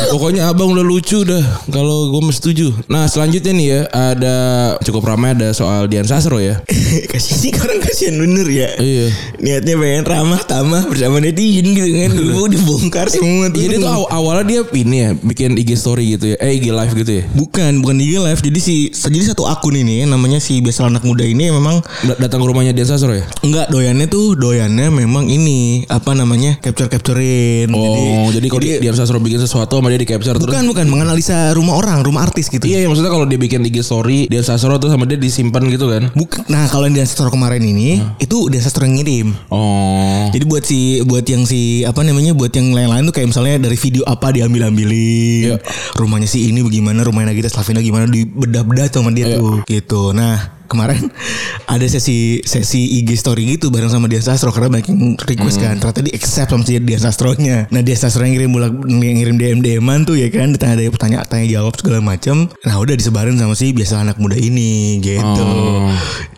Pokoknya 0.09 0.49
abang 0.49 0.71
udah 0.71 0.81
lucu 0.81 1.21
dah. 1.21 1.41
Kalau 1.67 2.09
gue 2.09 2.21
mesti 2.21 2.37
setuju. 2.39 2.71
Nah 2.87 3.05
selanjutnya 3.05 3.51
nih 3.51 3.67
ya 3.67 3.79
ada 3.91 4.35
cukup 4.79 5.03
ramai 5.05 5.35
ada 5.35 5.51
soal 5.51 5.85
Dian 5.85 6.07
Sastro 6.07 6.39
ya. 6.39 6.63
Kasih 7.11 7.51
orang 7.59 7.83
kasihan 7.83 8.15
bener 8.15 8.47
ya. 8.47 8.69
Iya. 8.79 9.07
Niatnya 9.37 9.75
pengen 9.75 10.03
ramah 10.07 10.41
tamah 10.41 10.87
bersama 10.87 11.19
netizen 11.19 11.75
gitu 11.75 11.89
kan. 11.91 12.11
Dulu 12.15 12.41
dibongkar 12.47 13.07
semua 13.11 13.51
tuh. 13.51 13.59
Jadi 13.59 13.75
tuh 13.77 13.91
aw- 13.91 14.09
awalnya 14.09 14.45
dia 14.47 14.61
ini 14.71 14.97
ya 14.97 15.09
bikin 15.13 15.59
IG 15.59 15.75
story 15.75 16.15
gitu 16.15 16.33
ya. 16.33 16.35
Eh 16.39 16.55
IG 16.57 16.71
live 16.71 16.93
gitu 16.95 17.11
ya. 17.19 17.23
Bukan, 17.35 17.83
bukan 17.83 17.95
di 17.99 18.15
live. 18.15 18.39
Jadi 18.39 18.59
si 18.59 18.75
jadi 18.89 19.35
satu 19.35 19.45
akun 19.45 19.75
ini 19.75 20.07
namanya 20.07 20.39
si 20.39 20.63
biasa 20.63 20.87
anak 20.87 21.03
muda 21.03 21.27
ini 21.27 21.51
memang 21.51 21.83
Da- 22.07 22.17
datang 22.17 22.39
ke 22.39 22.47
rumahnya 22.47 22.71
Dian 22.71 22.87
Sastro 22.87 23.11
ya. 23.11 23.27
enggak 23.43 23.67
doyannya 23.67 24.07
tuh 24.07 24.39
doyannya 24.39 24.87
memang 24.89 25.27
ini 25.27 25.83
apa 25.85 26.15
namanya 26.15 26.55
capture 26.63 26.87
capturein. 26.87 27.67
Oh, 27.75 28.31
jadi, 28.31 28.47
kalau 28.47 28.63
Dian 28.63 28.95
Sastro 28.95 29.18
bikin 29.19 29.39
sesuatu 29.39 29.77
sama 29.77 29.91
dia 29.91 29.99
di 29.99 30.07
capture 30.07 30.35
terus. 30.35 30.47
bukan 30.47 30.63
bukan 30.65 30.85
menganalisa 30.87 31.51
rumah 31.53 31.75
orang, 31.75 32.01
rumah 32.01 32.23
artis 32.23 32.47
gitu. 32.47 32.65
Iya, 32.65 32.83
iya, 32.83 32.87
maksudnya 32.87 33.11
kalau 33.11 33.23
dia 33.23 33.35
bikin 33.35 33.61
IG 33.61 33.83
story 33.83 34.25
Dian 34.25 34.41
Sastro 34.41 34.75
tuh 34.75 34.89
sama 34.89 35.03
dia 35.03 35.15
disimpan 35.15 35.63
gitu 35.67 35.87
kan. 35.87 36.09
Bukan. 36.11 36.47
Nah 36.47 36.65
kalau 36.65 36.87
yang 36.87 36.97
Sastro 37.03 37.29
kemarin 37.29 37.61
ini 37.61 37.99
itu 38.17 38.47
dia 38.47 38.59
Sastro 38.59 38.83
yang 38.83 38.97
ngirim. 38.97 39.27
Oh. 39.51 40.27
Jadi 40.31 40.45
buat 40.45 40.63
si 40.63 40.79
buat 41.03 41.23
yang 41.23 41.43
si 41.43 41.83
apa 41.83 42.01
namanya 42.01 42.31
buat 42.31 42.51
yang 42.51 42.71
lain-lain 42.71 43.05
tuh 43.05 43.15
kayak 43.15 43.29
misalnya 43.29 43.59
dari 43.59 43.77
video 43.77 44.03
apa 44.05 44.31
diambil 44.31 44.67
ambilin 44.67 45.55
Iya. 45.55 45.57
rumahnya 45.95 46.25
si 46.25 46.49
ini 46.49 46.61
bagaimana 46.61 47.01
rumahnya 47.01 47.31
Nagita 47.31 47.49
Slavina 47.49 47.79
gimana 47.79 48.05
dibedah-bedah 48.05 48.87
sama 48.89 49.11
dia 49.11 49.29
Iya. 49.29 49.37
tuh 49.39 49.55
gitu. 49.65 50.01
Nah 50.11 50.58
kemarin 50.69 51.09
ada 51.73 51.83
sesi 51.83 52.39
sesi 52.45 53.01
IG 53.01 53.17
story 53.17 53.57
gitu 53.57 53.67
bareng 53.67 53.89
sama 53.89 54.05
Dian 54.05 54.21
Sastro 54.21 54.53
karena 54.53 54.69
banyak 54.69 54.87
yang 54.93 55.17
request 55.17 55.57
Hmm. 55.57 55.65
kan 55.65 55.75
ternyata 55.81 56.01
di 56.05 56.11
accept 56.13 56.53
sama 56.53 56.61
si 56.61 56.77
Dian 56.77 57.01
Sastronya. 57.01 57.65
Nah 57.73 57.81
Dian 57.81 57.97
Sastro 57.97 58.21
yang 58.21 58.37
ngirim 58.37 58.53
bulak 58.53 58.73
yang 58.85 59.17
ngirim 59.17 59.35
DM 59.35 59.59
DM-an 59.59 60.05
tuh 60.05 60.13
ya 60.13 60.29
kan 60.29 60.53
ditanya 60.53 60.77
ada 60.77 60.87
pertanyaan 60.87 61.25
tanya 61.25 61.45
jawab 61.49 61.73
segala 61.73 61.99
macam. 61.99 62.45
Nah 62.61 62.75
udah 62.77 62.93
disebarin 62.93 63.35
sama 63.35 63.57
si 63.57 63.73
biasa 63.73 63.99
anak 63.99 64.21
muda 64.21 64.37
ini 64.37 65.01
gitu. 65.01 65.43
Oh. 65.43 65.89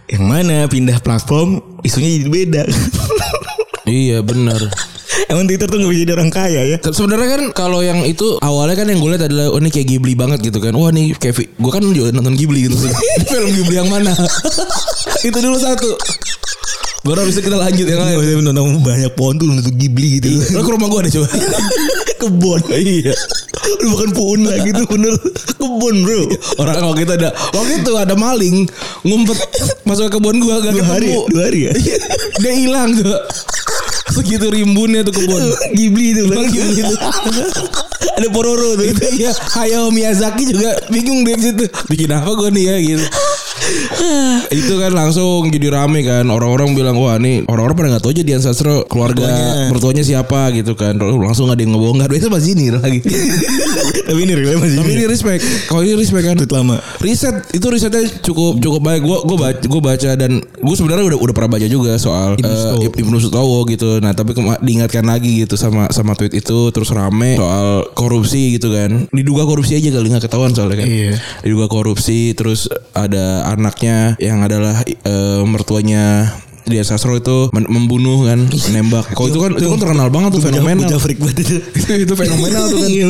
Yang 0.07 0.23
mana 0.23 0.57
pindah 0.65 0.97
platform 0.99 1.59
isunya 1.83 2.23
jadi 2.23 2.31
beda. 2.31 2.63
Iya 3.81 4.21
benar. 4.21 4.61
Emang 5.27 5.45
Twitter 5.45 5.65
tuh 5.65 5.77
gak 5.77 5.89
bisa 5.89 6.01
jadi 6.01 6.13
orang 6.13 6.29
kaya 6.29 6.61
ya 6.65 6.77
Se- 6.79 6.93
Sebenarnya 6.93 7.29
kan 7.29 7.41
kalau 7.51 7.79
yang 7.79 8.01
itu 8.01 8.39
awalnya 8.39 8.75
kan 8.75 8.87
yang 8.87 8.97
gue 8.97 9.09
lihat 9.09 9.23
adalah 9.23 9.49
oh 9.49 9.57
ini 9.57 9.69
kayak 9.69 9.87
Ghibli 9.87 10.13
banget 10.13 10.39
gitu 10.41 10.57
kan. 10.57 10.71
Wah 10.71 10.89
nih 10.89 11.13
kayak 11.13 11.35
gue 11.51 11.71
kan 11.71 11.81
juga 11.83 12.09
nonton 12.11 12.33
Ghibli 12.33 12.65
gitu. 12.65 12.75
Film 13.29 13.49
Ghibli 13.51 13.75
yang 13.75 13.87
mana? 13.87 14.13
itu 15.27 15.37
dulu 15.37 15.57
satu. 15.57 15.89
Baru 17.01 17.17
habis 17.19 17.33
itu 17.33 17.43
kita 17.43 17.57
lanjut 17.57 17.81
yang 17.83 17.97
lain. 17.99 18.15
Saya 18.15 18.37
nonton 18.39 18.79
banyak 18.79 19.11
pohon 19.13 19.33
tuh 19.35 19.49
untuk 19.49 19.73
Ghibli 19.73 20.21
gitu 20.21 20.29
Lo 20.53 20.61
ke 20.61 20.69
rumah 20.69 20.87
gue 20.87 20.99
deh 21.05 21.13
coba. 21.15 21.27
Kebon 22.21 22.61
Iya 22.69 23.17
Lu 23.81 23.97
bukan 23.97 24.09
pohon 24.13 24.45
lagi 24.45 24.69
tuh 24.69 24.85
bener 24.85 25.09
Kebon 25.57 26.05
bro 26.05 26.21
Orang 26.61 26.77
waktu 26.85 27.01
itu 27.01 27.13
ada 27.17 27.33
waktu 27.33 27.81
itu 27.81 27.91
ada 27.97 28.13
maling 28.13 28.69
ngumpet 29.01 29.41
masuk 29.81 30.05
ke 30.05 30.21
kebun 30.21 30.37
gua 30.37 30.61
gak 30.61 30.69
Dua 30.71 30.85
hari 30.85 31.09
ketemu. 31.09 31.25
Dua 31.33 31.41
hari 31.41 31.59
ya 31.65 31.71
Dia 32.37 32.53
hilang 32.53 32.93
tuh. 32.93 33.09
Segitu 34.11 34.47
rimbunnya 34.51 35.01
tuh 35.07 35.15
kebun. 35.15 35.41
Ghibli 35.77 36.13
itu 36.13 36.27
Bang. 36.27 36.45
Ghibli 36.51 36.83
itu. 36.83 36.95
Ada 38.19 38.27
Pororo 38.29 38.75
tuh. 38.75 38.85
Itu 38.85 39.01
ya 39.17 39.31
Hayao 39.31 39.89
Miyazaki 39.89 40.51
juga 40.51 40.75
bingung 40.91 41.23
deh 41.23 41.39
situ. 41.39 41.65
Bikin 41.87 42.11
apa 42.11 42.29
gue 42.35 42.49
nih 42.51 42.63
ya 42.67 42.75
gitu 42.79 43.05
itu 44.61 44.73
kan 44.77 44.91
langsung 44.91 45.47
jadi 45.49 45.67
rame 45.71 46.03
kan. 46.03 46.25
Orang-orang 46.27 46.73
bilang 46.73 46.97
wah 46.97 47.15
nih 47.17 47.45
orang-orang 47.47 47.75
pada 47.75 47.87
nggak 47.97 48.03
tahu 48.03 48.11
aja 48.13 48.23
Dian 48.23 48.41
Sastro 48.43 48.85
keluarga 48.87 49.23
Mertuanya. 49.25 49.69
mertuanya 49.71 50.03
siapa 50.03 50.51
gitu 50.55 50.73
kan. 50.75 50.97
Langsung 50.99 51.47
ada 51.51 51.59
yang 51.61 51.75
ngebongkar. 51.75 52.09
Itu 52.13 52.27
masih 52.31 52.57
ini 52.57 52.73
lagi. 52.73 52.99
Tapi 54.11 54.19
ini 54.27 54.33
realnya 54.35 54.59
masih 54.59 54.77
tapi 54.81 54.91
ini 54.97 55.05
respect. 55.07 55.41
Kalau 55.71 55.81
ini 55.87 55.95
respect 55.95 56.25
kan. 56.27 56.35
Tweet 56.35 56.51
lama. 56.51 56.83
Riset 56.99 57.35
itu 57.55 57.65
risetnya 57.71 58.03
cukup 58.19 58.59
cukup 58.59 58.81
baik. 58.83 59.01
Gue 59.07 59.17
gue 59.23 59.37
baca 59.39 59.63
gue 59.63 59.81
baca 59.81 60.09
dan 60.19 60.31
gue 60.41 60.75
sebenarnya 60.75 61.15
udah 61.15 61.19
udah 61.21 61.33
pernah 61.35 61.51
baca 61.55 61.67
juga 61.71 61.95
soal 61.95 62.35
Ibnu 62.91 63.17
eh, 63.17 63.21
Sutowo. 63.23 63.63
Gitu. 63.69 64.03
Nah 64.03 64.11
tapi 64.11 64.35
diingatkan 64.63 65.07
lagi 65.07 65.47
gitu 65.47 65.55
sama 65.55 65.87
sama 65.95 66.17
tweet 66.19 66.43
itu. 66.43 66.59
Terus 66.75 66.91
rame 66.91 67.39
soal 67.39 67.87
korupsi 67.95 68.59
gitu 68.59 68.73
kan. 68.73 69.07
Diduga 69.15 69.47
korupsi 69.47 69.79
aja 69.79 69.87
kali 69.95 70.11
nggak 70.11 70.27
ketahuan 70.27 70.51
soalnya 70.51 70.83
kan. 70.83 70.87
Iya. 70.91 71.13
diduga 71.41 71.71
korupsi 71.71 72.35
terus 72.35 72.67
ada 72.91 73.47
anaknya 73.61 74.17
yang 74.17 74.41
adalah 74.41 74.81
eh, 74.83 75.41
mertuanya 75.45 76.33
dia 76.61 76.81
Sastro 76.81 77.13
itu 77.13 77.49
membunuh 77.51 78.25
kan 78.25 78.37
nembak 78.69 79.11
kalau 79.11 79.27
itu 79.27 79.39
kan 79.39 79.51
itu 79.53 79.65
kan 79.67 79.79
terkenal 79.79 80.09
banget 80.09 80.29
tuh 80.33 80.41
fenomenal. 80.43 80.97
freak 80.97 81.17
banget 81.17 81.37
itu. 81.41 81.55
Itu 81.79 81.91
itu 81.99 82.13
fenomenal 82.13 82.63
tuh 82.67 82.79
kan. 82.79 82.87
Iya 82.87 83.07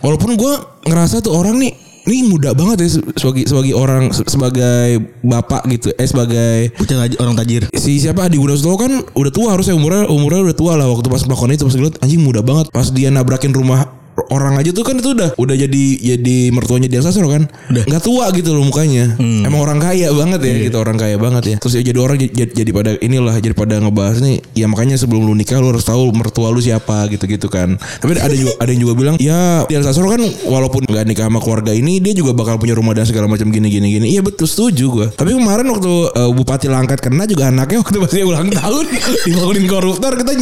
Walaupun 0.00 0.36
gue 0.36 0.52
ngerasa 0.84 1.20
tuh 1.20 1.32
orang 1.32 1.56
nih 1.56 1.72
ini 2.04 2.28
muda 2.28 2.52
banget 2.52 2.84
ya 2.84 2.88
se- 2.90 3.06
sebagai 3.16 3.48
sebagai 3.48 3.72
orang 3.72 4.12
se- 4.12 4.28
sebagai 4.28 5.00
bapak 5.24 5.64
gitu 5.72 5.88
eh 5.90 6.04
sebagai 6.04 6.68
Bocah 6.76 7.08
orang 7.16 7.32
tajir. 7.34 7.64
si 7.72 7.96
siapa 7.96 8.28
Adi 8.28 8.36
Gunastowo 8.36 8.76
kan 8.76 8.92
udah 9.10 9.32
tua 9.32 9.56
harusnya 9.56 9.72
umurnya 9.72 10.04
umurnya 10.06 10.44
udah 10.44 10.56
tua 10.56 10.72
lah 10.76 10.84
waktu 10.84 11.08
pas 11.08 11.24
melakukan 11.24 11.56
itu. 11.56 11.64
Pas 11.64 11.74
gue 11.74 11.92
anjing 11.98 12.20
muda 12.20 12.44
banget. 12.44 12.68
Pas 12.68 12.92
dia 12.92 13.08
nabrakin 13.08 13.56
rumah 13.56 13.88
orang 14.30 14.54
aja 14.60 14.70
tuh 14.70 14.84
kan 14.86 14.96
itu 14.96 15.12
udah 15.12 15.36
udah 15.36 15.56
jadi 15.56 15.84
jadi 16.14 16.36
mertuanya 16.54 16.88
dia 16.88 17.00
Sastro 17.04 17.28
kan. 17.28 17.48
Udah. 17.72 17.84
nggak 17.84 18.02
tua 18.02 18.30
gitu 18.32 18.54
loh 18.54 18.64
mukanya. 18.64 19.16
Emang 19.20 19.60
orang 19.60 19.80
kaya 19.82 20.08
banget 20.14 20.40
ya 20.44 20.54
gitu 20.70 20.76
orang 20.80 20.96
kaya 20.96 21.16
banget 21.16 21.44
ya. 21.44 21.56
Terus 21.60 21.74
ya 21.76 21.82
jadi 21.84 21.98
orang 22.00 22.16
jadi, 22.20 22.52
jadi 22.52 22.70
pada 22.70 22.90
inilah 23.00 23.34
jadi 23.40 23.54
pada 23.56 23.76
ngebahas 23.80 24.22
nih 24.22 24.40
ya 24.56 24.66
makanya 24.70 24.96
sebelum 24.96 25.26
lu 25.26 25.34
nikah 25.34 25.58
lu 25.58 25.74
harus 25.74 25.84
tahu 25.84 26.14
mertua 26.14 26.48
lu 26.54 26.60
siapa 26.62 27.08
gitu 27.10 27.26
gitu 27.26 27.48
kan. 27.50 27.76
Tapi 27.76 28.16
ada 28.16 28.32
juga 28.32 28.56
ada 28.60 28.70
yang 28.70 28.82
juga 28.86 28.94
bilang 28.96 29.14
ya 29.20 29.66
Dian 29.68 29.82
Sastro 29.82 30.08
kan 30.08 30.22
walaupun 30.46 30.86
nggak 30.86 31.04
nikah 31.08 31.26
sama 31.26 31.40
keluarga 31.42 31.72
ini 31.74 31.98
dia 32.00 32.14
juga 32.14 32.32
bakal 32.32 32.56
punya 32.56 32.76
rumah 32.78 32.94
dan 32.94 33.04
segala 33.04 33.26
macam 33.26 33.50
gini 33.50 33.68
gini. 33.68 33.86
Gini 33.94 34.06
iya 34.10 34.24
betul 34.24 34.48
setuju 34.48 34.86
gue 34.90 35.06
tapi 35.14 35.34
kemarin 35.36 35.66
waktu 35.70 35.92
eh, 36.14 36.30
Bupati 36.32 36.68
Langkat 36.68 37.00
kena 37.00 37.24
juga 37.24 37.48
anaknya 37.48 37.80
waktu 37.80 37.98
pas 38.00 38.12
dia 38.12 38.24
ulang 38.24 38.48
tahun 38.48 38.84
dibangunin 39.26 39.66
koruptor 39.68 40.12
kita 40.20 40.32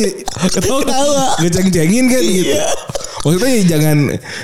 ketawa. 0.50 1.38
ngeceng-cengin 1.40 2.04
kan 2.08 2.22
gitu. 2.22 2.54
Maksudnya 3.22 3.50
ya 3.54 3.62
jangan 3.72 3.96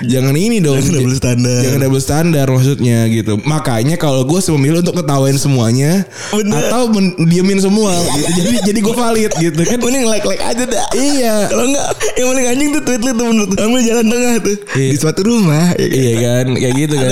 jangan 0.02 0.34
ini 0.34 0.58
dong. 0.58 0.78
Jangan 0.78 0.94
double 0.96 1.14
standar. 1.14 1.58
Jangan 1.60 1.80
double 1.80 2.00
standar 2.00 2.46
maksudnya 2.48 2.98
gitu. 3.06 3.32
Makanya 3.42 3.94
kalau 3.94 4.24
gue 4.24 4.40
memilih 4.50 4.80
untuk 4.80 4.96
ketawain 4.96 5.36
semuanya 5.36 6.08
Bener. 6.30 6.56
atau 6.64 6.88
men- 6.88 7.16
diemin 7.22 7.58
semua. 7.58 7.92
gitu. 7.92 8.40
Jadi 8.40 8.52
jadi 8.64 8.78
gue 8.80 8.94
valid 8.94 9.32
gitu 9.34 9.60
kan. 9.62 9.78
Mending 9.78 10.06
like-like 10.06 10.40
aja 10.40 10.64
dah 10.64 10.86
Iya. 10.90 11.34
Kalau 11.46 11.64
enggak 11.66 11.86
Yang 12.14 12.26
paling 12.26 12.46
anjing 12.48 12.68
tuh 12.70 12.82
tweet 12.82 13.00
lu 13.00 13.12
tuh 13.12 13.26
menurut 13.26 13.50
Ambil 13.54 13.80
jalan 13.82 14.06
tengah 14.06 14.34
tuh 14.40 14.56
Iya. 14.72 14.90
Di 14.90 14.96
suatu 14.96 15.20
rumah 15.22 15.64
ya 15.74 15.84
kan? 15.84 15.92
Iya 15.92 16.12
kan 16.18 16.46
kayak 16.54 16.74
gitu 16.76 16.94
kan. 16.94 17.10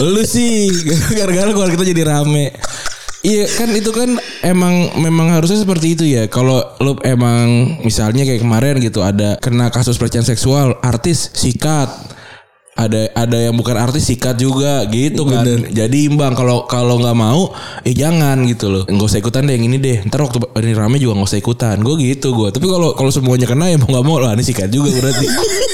Lu 0.00 0.22
sih 0.24 0.52
gara-gara 1.18 1.50
keluarga 1.50 1.74
kita 1.74 1.86
jadi 1.86 2.02
rame. 2.04 2.50
Iya 3.24 3.48
kan 3.56 3.72
itu 3.72 3.88
kan 3.88 4.20
emang 4.44 5.00
memang 5.00 5.32
harusnya 5.32 5.56
seperti 5.56 5.96
itu 5.96 6.04
ya. 6.04 6.28
Kalau 6.28 6.60
lu 6.84 6.92
emang 7.00 7.80
misalnya 7.80 8.20
kayak 8.28 8.44
kemarin 8.44 8.76
gitu 8.84 9.00
ada 9.00 9.40
kena 9.40 9.72
kasus 9.72 9.96
pelecehan 9.96 10.28
seksual, 10.28 10.76
artis 10.84 11.32
sikat. 11.32 11.88
Ada 12.84 13.00
ada 13.16 13.38
yang 13.50 13.54
bukan 13.56 13.76
artis 13.80 14.08
sikat 14.08 14.36
juga 14.36 14.84
gitu 14.92 15.24
kan. 15.24 15.44
Jadi 15.72 16.08
imbang 16.08 16.36
kalau 16.36 16.68
kalau 16.68 17.00
nggak 17.00 17.16
mau 17.16 17.52
eh 17.82 17.94
jangan 17.96 18.44
gitu 18.44 18.68
loh. 18.68 18.84
Enggak 18.86 19.12
usah 19.14 19.20
ikutan 19.20 19.48
deh 19.48 19.54
yang 19.56 19.66
ini 19.72 19.76
deh. 19.80 19.98
Ntar 20.04 20.20
waktu 20.24 20.38
ini 20.60 20.72
rame 20.76 20.96
juga 21.00 21.16
nggak 21.16 21.30
usah 21.30 21.40
ikutan. 21.40 21.76
Gue 21.80 21.96
gitu 22.00 22.36
gue. 22.36 22.48
Tapi 22.52 22.66
kalau 22.68 22.92
kalau 22.92 23.10
semuanya 23.10 23.48
kena 23.48 23.72
ya 23.72 23.76
mau 23.80 23.88
nggak 23.88 24.06
mau 24.06 24.18
lah 24.20 24.36
ini 24.36 24.44
sikat 24.44 24.68
juga 24.68 24.92
berarti. 24.92 25.26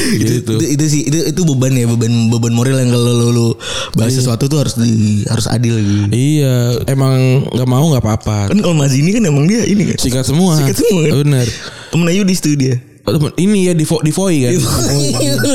gitu. 0.00 0.58
itu, 0.58 0.64
itu 0.78 0.84
sih 0.86 1.02
itu 1.06 1.18
itu 1.30 1.40
beban 1.46 1.72
ya 1.74 1.86
beban 1.86 2.30
beban 2.32 2.52
moral 2.54 2.78
yang 2.80 2.90
kalau 2.90 3.12
lu, 3.14 3.28
lu 3.30 3.48
bahas 3.94 4.14
sesuatu 4.14 4.46
tuh 4.50 4.58
harus 4.62 4.74
di 4.78 5.22
harus 5.26 5.46
adil 5.46 5.78
gitu. 5.78 6.10
Iya, 6.10 6.84
emang 6.90 7.46
nggak 7.50 7.68
mau 7.68 7.84
nggak 7.94 8.02
apa-apa. 8.02 8.38
Kan 8.50 8.58
kalau 8.62 8.76
Mas 8.76 8.94
ini 8.96 9.14
kan 9.14 9.22
emang 9.26 9.46
dia 9.46 9.62
ini 9.66 9.94
kan. 9.94 9.96
Sikat 10.00 10.24
semua. 10.26 10.58
Sikat 10.58 10.76
semua 10.78 11.00
kan? 11.06 11.12
Bener. 11.22 11.46
Temen 11.90 12.06
Ayudis 12.10 12.40
tuh 12.42 12.54
dia. 12.56 12.89
Oh, 13.02 13.12
temen, 13.12 13.32
ini 13.34 13.64
ya 13.64 13.72
di 13.72 13.82
di 13.82 14.12
Voi 14.12 14.36
kan. 14.42 14.52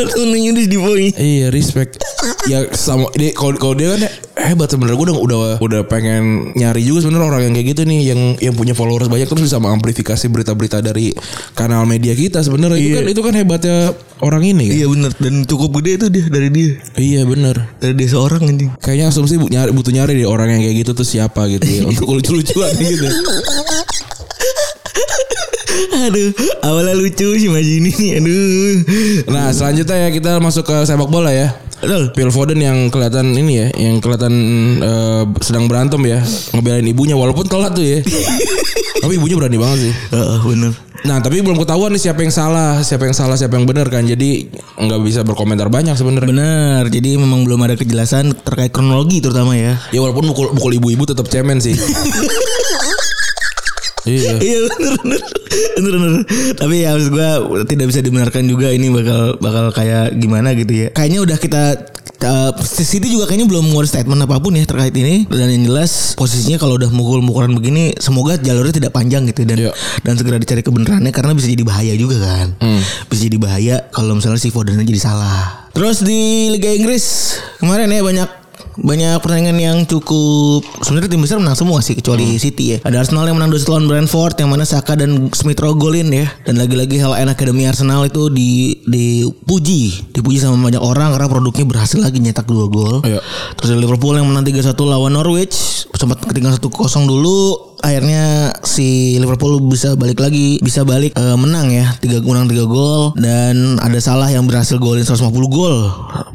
Temen 0.07 0.33
Ayudis 0.33 0.65
di 0.65 0.75
Boy. 0.75 1.13
iya, 1.13 1.47
respect. 1.47 2.01
Ya 2.45 2.65
sama 2.71 3.09
dia 3.11 3.29
kalau 3.31 3.53
kalau 3.53 3.73
dia 3.73 3.93
kan 3.93 4.01
hebat 4.43 4.65
sebenarnya 4.67 4.95
gue 4.95 5.05
udah 5.05 5.17
udah 5.19 5.37
udah 5.59 5.81
pengen 5.83 6.23
nyari 6.51 6.81
juga 6.81 7.01
sebenarnya 7.01 7.27
orang 7.27 7.41
yang 7.43 7.53
kayak 7.53 7.67
gitu 7.67 7.81
nih 7.83 7.99
yang 8.03 8.19
yang 8.39 8.53
punya 8.53 8.73
followers 8.73 9.05
banyak 9.05 9.25
terus 9.25 9.45
bisa 9.45 9.57
mengamplifikasi 9.57 10.25
berita-berita 10.25 10.81
dari 10.81 11.13
kanal 11.51 11.83
media 11.83 12.13
kita 12.13 12.41
sebenarnya 12.41 12.75
itu 12.75 12.87
Iya. 12.87 12.95
kan 12.95 13.05
itu 13.07 13.21
kan 13.21 13.33
hebatnya 13.35 13.77
orang 14.19 14.43
ini 14.43 14.65
kan. 14.65 14.75
Iya 14.75 14.87
bener 14.87 15.11
dan 15.15 15.33
cukup 15.43 15.69
gede 15.79 15.91
tuh 15.99 16.09
dia 16.09 16.25
dari 16.27 16.49
dia. 16.49 16.71
Iya 16.95 17.21
bener 17.23 17.55
Dari 17.77 17.93
dia 17.93 18.09
seorang 18.09 18.41
anjing. 18.43 18.69
Kayaknya 18.75 19.05
asumsi 19.07 19.35
bu- 19.35 19.49
nyari, 19.49 19.69
butuh 19.69 19.91
nyari 19.91 20.13
deh 20.15 20.25
orang 20.25 20.49
yang 20.51 20.61
kayak 20.61 20.77
gitu 20.81 20.91
tuh 20.93 21.05
siapa 21.05 21.45
gitu 21.47 21.61
ya 21.63 21.81
Untuk 21.91 22.09
lucu-lucuan 22.11 22.73
gitu 22.73 23.05
Aduh, 26.10 26.29
awalnya 26.63 26.94
lucu 26.94 27.38
si 27.38 27.48
Majini 27.48 27.91
nih. 27.91 28.12
Aduh. 28.22 28.75
Nah 29.32 29.50
selanjutnya 29.51 30.08
ya 30.08 30.10
kita 30.13 30.32
masuk 30.44 30.67
ke 30.67 30.75
sepak 30.86 31.10
bola 31.10 31.32
ya 31.32 31.65
Betul. 31.86 32.03
Phil 32.15 32.32
Foden 32.32 32.60
yang 32.63 32.89
kelihatan 32.89 33.36
ini 33.36 33.53
ya, 33.62 33.67
yang 33.75 34.00
kelihatan 34.00 34.34
eh, 34.79 35.24
sedang 35.44 35.67
berantem 35.67 36.01
ya, 36.08 36.24
ngebelain 36.55 36.88
ibunya 36.88 37.13
walaupun 37.13 37.46
telat 37.46 37.75
tuh 37.75 37.84
ya. 37.84 38.00
Tapi 39.03 39.22
ibunya 39.22 39.36
berani 39.38 39.58
banget 39.60 39.77
sih. 39.89 39.94
Heeh, 39.94 40.39
bener. 40.41 40.74
Nah, 41.05 41.22
tapi 41.22 41.38
belum 41.38 41.62
ketahuan 41.62 41.94
nih 41.94 42.01
siapa 42.01 42.25
yang 42.25 42.34
salah, 42.34 42.82
siapa 42.82 43.05
yang 43.05 43.13
salah, 43.13 43.38
siapa 43.38 43.53
yang 43.53 43.70
benar 43.70 43.86
kan. 43.94 44.01
Jadi 44.10 44.50
nggak 44.82 45.01
bisa 45.05 45.22
berkomentar 45.22 45.70
banyak 45.70 45.94
sebenarnya. 45.94 46.25
Bener. 46.34 46.84
Jadi 46.89 47.22
memang 47.22 47.46
belum 47.46 47.62
ada 47.62 47.77
kejelasan 47.77 48.34
terkait 48.41 48.74
kronologi 48.74 49.22
terutama 49.22 49.53
ya. 49.53 49.77
Ya 49.94 50.01
walaupun 50.01 50.25
mukul, 50.25 50.58
mukul 50.58 50.74
ibu-ibu 50.74 51.05
tetap 51.05 51.29
cemen 51.29 51.62
sih. 51.62 51.77
iya. 54.05 54.33
Iya 54.45 54.59
bener 54.69 54.93
bener 54.97 55.21
bener 55.75 55.95
bener. 55.97 56.21
Tapi 56.53 56.75
ya 56.79 56.93
maksud 56.93 57.12
gue 57.12 57.29
tidak 57.65 57.85
bisa 57.89 58.00
dibenarkan 58.00 58.43
juga 58.45 58.69
ini 58.69 58.88
bakal 58.89 59.38
bakal 59.38 59.65
kayak 59.71 60.15
gimana 60.15 60.53
gitu 60.53 60.74
ya. 60.75 60.88
Kayaknya 60.91 61.19
udah 61.21 61.38
kita 61.38 61.63
uh, 62.21 62.51
City 62.62 63.07
juga 63.07 63.25
kayaknya 63.25 63.47
belum 63.47 63.69
ngeluarin 63.69 63.89
statement 63.89 64.21
apa 64.21 64.38
pun 64.38 64.53
ya 64.53 64.63
terkait 64.63 64.93
ini 64.93 65.25
dan 65.25 65.47
yang 65.47 65.65
jelas 65.65 66.13
posisinya 66.15 66.57
kalau 66.57 66.75
udah 66.75 66.89
mukul-mukulan 66.89 67.51
begini 67.51 67.95
semoga 67.97 68.35
jalurnya 68.35 68.75
tidak 68.75 68.91
panjang 68.91 69.25
gitu 69.25 69.43
dan 69.43 69.57
Iya. 69.57 69.71
dan 70.01 70.13
segera 70.15 70.38
dicari 70.38 70.62
kebenarannya 70.62 71.09
karena 71.09 71.31
bisa 71.33 71.47
jadi 71.47 71.63
bahaya 71.63 71.93
juga 71.95 72.17
kan. 72.19 72.47
Bisa 73.07 73.21
jadi 73.25 73.38
bahaya 73.38 73.75
kalau 73.89 74.15
misalnya 74.15 74.38
si 74.38 74.50
Foden 74.50 74.77
jadi 74.77 75.01
salah. 75.01 75.67
Terus 75.71 76.03
di 76.03 76.51
Liga 76.51 76.71
Inggris 76.71 77.35
kemarin 77.59 77.89
ya 77.89 78.00
banyak 78.00 78.29
banyak 78.79 79.20
pertandingan 79.24 79.58
yang 79.60 79.77
cukup 79.88 80.63
sebenarnya 80.84 81.12
tim 81.12 81.24
besar 81.24 81.38
menang 81.39 81.55
semua 81.55 81.79
sih 81.79 81.96
kecuali 81.96 82.36
City 82.39 82.75
ya. 82.75 82.77
Ada 82.84 83.08
Arsenal 83.08 83.27
yang 83.27 83.39
menang 83.39 83.51
2 83.51 83.67
lawan 83.67 83.88
Brentford 83.88 84.36
yang 84.39 84.51
mana 84.51 84.63
Saka 84.63 84.96
dan 85.00 85.32
Smith 85.32 85.60
Rowe 85.60 85.75
golin 85.75 86.12
ya. 86.12 86.27
Dan 86.44 86.60
lagi-lagi 86.60 87.00
Hal 87.00 87.20
End 87.20 87.32
Academy 87.32 87.67
Arsenal 87.67 88.08
itu 88.08 88.32
di 88.32 88.79
dipuji, 88.88 90.13
dipuji 90.15 90.38
sama 90.39 90.60
banyak 90.60 90.79
orang 90.79 91.12
karena 91.15 91.27
produknya 91.27 91.65
berhasil 91.67 92.00
lagi 92.00 92.24
nyetak 92.24 92.48
2 92.48 92.72
gol. 92.72 93.03
Iya. 93.03 93.20
Terus 93.60 93.75
ada 93.75 93.79
Liverpool 93.79 94.15
yang 94.15 94.27
menang 94.32 94.48
3-1 94.48 94.72
lawan 94.88 95.12
Norwich, 95.15 95.75
sempat 95.95 96.21
ketinggalan 96.23 96.59
1-0 96.59 96.71
dulu. 97.07 97.73
Akhirnya 97.85 98.49
si 98.65 99.13
Liverpool 99.21 99.61
bisa 99.61 99.93
balik 99.93 100.17
lagi, 100.17 100.57
bisa 100.63 100.81
balik 100.81 101.13
eh, 101.13 101.37
menang 101.37 101.69
ya, 101.69 101.93
tiga 102.01 102.17
menang 102.23 102.49
3 102.49 102.65
gol 102.65 103.13
dan 103.19 103.77
ada 103.77 103.99
salah 104.01 104.25
yang 104.31 104.49
berhasil 104.49 104.81
golin 104.81 105.05
150 105.05 105.29
gol. 105.51 105.91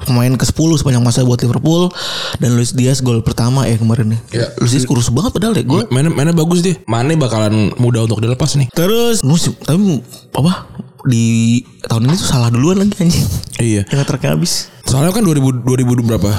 Pemain 0.06 0.30
ke-10 0.30 0.70
sepanjang 0.80 1.02
masa 1.02 1.26
buat 1.26 1.42
Liverpool 1.42 1.90
dan 2.38 2.54
Luis 2.54 2.72
Diaz 2.72 3.02
gol 3.02 3.20
pertama 3.26 3.66
ya 3.66 3.76
kemarin 3.76 4.14
nih. 4.14 4.20
Iya. 4.30 4.46
Luis 4.62 4.72
Diaz 4.78 4.86
kurus 4.86 5.10
banget 5.10 5.34
padahal 5.34 5.54
ya 5.58 5.64
gol. 5.66 5.84
Mainnya, 5.90 6.12
mainnya 6.14 6.34
bagus 6.36 6.62
dia. 6.62 6.78
Mane 6.86 7.18
bakalan 7.18 7.74
mudah 7.76 8.06
untuk 8.06 8.22
dilepas 8.22 8.54
nih. 8.54 8.70
Terus 8.70 9.26
musim 9.26 9.58
tapi 9.58 9.98
apa 10.36 10.70
di 11.08 11.60
tahun 11.88 12.12
ini 12.12 12.14
tuh 12.16 12.28
salah 12.28 12.52
duluan 12.52 12.84
lagi 12.84 12.92
anjing. 13.00 13.26
Iya. 13.60 13.82
Yang 13.88 14.06
terakhir 14.08 14.30
habis. 14.36 14.52
Soalnya 14.90 15.14
kan 15.14 15.22
2000 15.22 15.62
2000 15.62 16.02
berapa? 16.02 16.30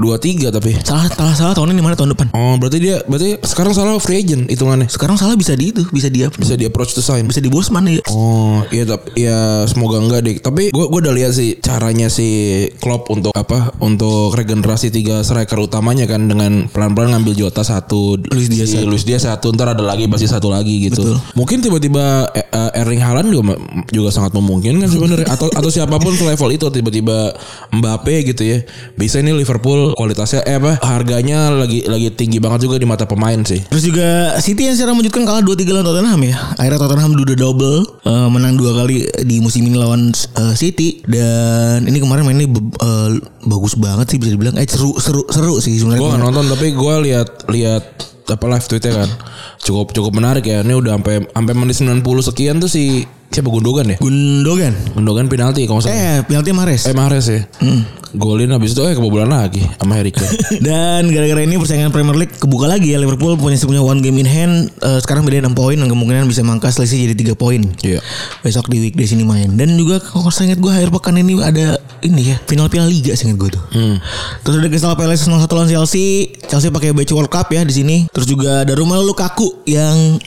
23 0.00 0.48
tapi. 0.48 0.72
Salah 0.80 1.06
salah 1.12 1.34
salah 1.36 1.54
tahun 1.54 1.76
ini 1.76 1.82
mana 1.84 1.94
tahun 1.94 2.16
depan. 2.16 2.32
Oh, 2.32 2.56
berarti 2.56 2.80
dia 2.80 3.04
berarti 3.04 3.36
sekarang 3.44 3.76
salah 3.76 4.00
free 4.00 4.24
agent 4.24 4.48
hitungannya. 4.48 4.88
Sekarang 4.88 5.20
salah 5.20 5.36
bisa 5.36 5.52
di 5.52 5.70
itu, 5.70 5.84
bisa 5.92 6.08
dia 6.08 6.32
Bisa 6.32 6.56
di 6.56 6.64
approach 6.64 6.96
to 6.96 7.04
sign. 7.04 7.28
bisa 7.28 7.38
di 7.38 7.52
Bosman 7.52 7.84
ya. 7.86 8.00
Oh 8.08 8.64
iya 8.72 8.88
tapi 8.88 9.12
ya 9.14 9.68
semoga 9.68 10.00
enggak 10.00 10.20
deh. 10.24 10.36
Tapi 10.40 10.72
gue 10.72 10.84
gue 10.88 11.00
udah 11.04 11.14
lihat 11.14 11.36
sih 11.36 11.60
caranya 11.60 12.08
si 12.08 12.26
Klopp 12.80 13.12
untuk 13.12 13.36
apa 13.36 13.76
untuk 13.84 14.32
regenerasi 14.32 14.88
tiga 14.88 15.20
striker 15.20 15.60
utamanya 15.60 16.08
kan 16.08 16.24
dengan 16.26 16.66
pelan-pelan 16.72 17.12
ngambil 17.14 17.36
Jota 17.36 17.60
satu, 17.60 18.16
Luis 18.32 18.48
Diaz 18.48 18.72
si 18.72 18.80
satu. 18.80 18.88
Luis 18.88 19.04
Diaz 19.04 19.28
satu, 19.28 19.52
ntar 19.52 19.76
ada 19.76 19.84
lagi 19.84 20.08
pasti 20.08 20.24
satu 20.24 20.48
lagi 20.48 20.88
gitu. 20.88 21.02
Betul. 21.04 21.16
Mungkin 21.36 21.60
tiba-tiba 21.60 22.24
eh, 22.32 22.80
Erling 22.80 23.04
Haaland 23.04 23.28
juga 23.28 23.54
juga 23.92 24.08
sangat 24.08 24.32
memungkinkan 24.32 24.88
sebenarnya 24.88 25.28
atau 25.28 25.52
atau 25.52 25.68
siapa 25.68 26.00
pun 26.00 26.16
selevel 26.16 26.56
itu 26.56 26.66
tiba-tiba 26.72 27.36
Mbappe 28.00 28.32
gitu 28.32 28.42
ya. 28.48 28.64
Bisa 28.96 29.20
ini 29.20 29.36
Liverpool 29.36 29.92
kualitasnya 29.92 30.40
eh 30.48 30.56
apa 30.56 30.80
harganya 30.80 31.52
lagi 31.52 31.84
lagi 31.84 32.08
tinggi 32.16 32.40
banget 32.40 32.64
juga 32.64 32.80
di 32.80 32.88
mata 32.88 33.04
pemain 33.04 33.36
sih. 33.44 33.60
Terus 33.68 33.84
juga 33.84 34.40
City 34.40 34.72
yang 34.72 34.74
secara 34.74 34.96
mengejutkan 34.96 35.28
kalah 35.28 35.44
2-3 35.44 35.68
lawan 35.68 35.84
Tottenham 35.84 36.20
ya. 36.24 36.36
Akhirnya 36.56 36.80
Tottenham 36.80 37.12
udah 37.12 37.36
double 37.36 37.78
eh, 38.08 38.28
menang 38.32 38.56
dua 38.56 38.72
kali 38.72 39.04
di 39.28 39.36
musim 39.44 39.68
ini 39.68 39.76
lawan 39.76 40.16
eh, 40.16 40.54
City 40.56 41.04
dan 41.04 41.84
ini 41.84 42.00
kemarin 42.00 42.24
mainnya 42.24 42.48
eh, 42.48 43.08
bagus 43.44 43.76
banget 43.76 44.16
sih 44.16 44.18
bisa 44.18 44.32
dibilang. 44.32 44.56
Eh 44.56 44.64
seru 44.64 44.96
seru 44.96 45.28
seru 45.28 45.60
sih 45.60 45.76
sebenarnya. 45.76 46.00
Gue 46.00 46.10
gak 46.16 46.22
nonton 46.24 46.44
tapi 46.48 46.66
gue 46.72 46.94
lihat 47.04 47.28
lihat 47.52 47.84
apa 48.30 48.46
live 48.46 48.66
tweetnya 48.70 48.94
kan 48.94 49.10
cukup 49.58 49.90
cukup 49.90 50.14
menarik 50.14 50.46
ya 50.46 50.62
ini 50.62 50.78
udah 50.78 50.94
sampai 50.94 51.26
sampai 51.34 51.54
menit 51.58 51.76
90 51.82 52.28
sekian 52.30 52.62
tuh 52.62 52.70
si 52.70 53.02
siapa 53.30 53.46
Gundogan 53.46 53.86
ya 53.86 53.96
Gundogan. 54.02 54.74
Gundogan 54.92 55.26
penalti 55.30 55.64
kalau 55.64 55.78
salah 55.78 55.94
Eh 55.94 56.18
penalti 56.26 56.50
Mares. 56.50 56.82
eh 56.84 56.94
Mahrez 56.94 57.26
ya 57.30 57.40
golin 58.10 58.50
habis 58.50 58.74
itu 58.74 58.82
eh 58.82 58.94
kebobolan 58.98 59.30
lagi 59.30 59.62
sama 59.78 59.94
Harry 59.94 60.10
Kane 60.10 60.26
Dan 60.66 61.14
gara-gara 61.14 61.46
ini 61.46 61.54
persaingan 61.54 61.94
Premier 61.94 62.18
League 62.18 62.34
kebuka 62.34 62.66
lagi 62.66 62.90
ya 62.90 62.98
Liverpool 62.98 63.38
punya 63.38 63.54
punya 63.62 63.78
one 63.78 64.02
game 64.02 64.18
in 64.18 64.26
hand 64.26 64.74
eh, 64.82 64.98
sekarang 64.98 65.22
beda 65.22 65.46
6 65.46 65.54
poin 65.54 65.78
dan 65.78 65.86
kemungkinan 65.86 66.26
bisa 66.26 66.42
mangkas 66.42 66.74
selisih 66.74 67.06
jadi 67.06 67.34
3 67.34 67.38
poin. 67.38 67.62
Iya. 67.86 68.02
Besok 68.42 68.66
di 68.66 68.82
weekday 68.82 69.06
sini 69.06 69.22
main. 69.22 69.54
Dan 69.54 69.78
juga 69.78 70.02
kalau 70.02 70.26
saya 70.34 70.50
ingat 70.50 70.58
gue 70.58 70.72
akhir 70.74 70.90
pekan 70.90 71.22
ini 71.22 71.38
ada 71.38 71.78
ini 72.02 72.34
ya 72.34 72.36
final 72.50 72.66
Piala 72.66 72.90
Liga 72.90 73.14
saya 73.14 73.30
ingat 73.30 73.38
gue 73.38 73.50
tuh. 73.54 73.62
Terus 74.42 74.54
ada 74.58 74.66
Crystal 74.66 74.96
Palace 74.98 75.22
0-1 75.30 75.46
lawan 75.46 75.70
Chelsea. 75.70 76.34
Chelsea 76.50 76.74
pakai 76.74 76.90
baju 76.90 77.12
World 77.14 77.30
Cup 77.30 77.46
ya 77.54 77.62
di 77.62 77.74
sini. 77.78 77.96
Terus 78.10 78.26
juga 78.26 78.66
ada 78.66 78.74
Romelu 78.74 79.06
Lukaku 79.06 79.62
yang 79.70 80.18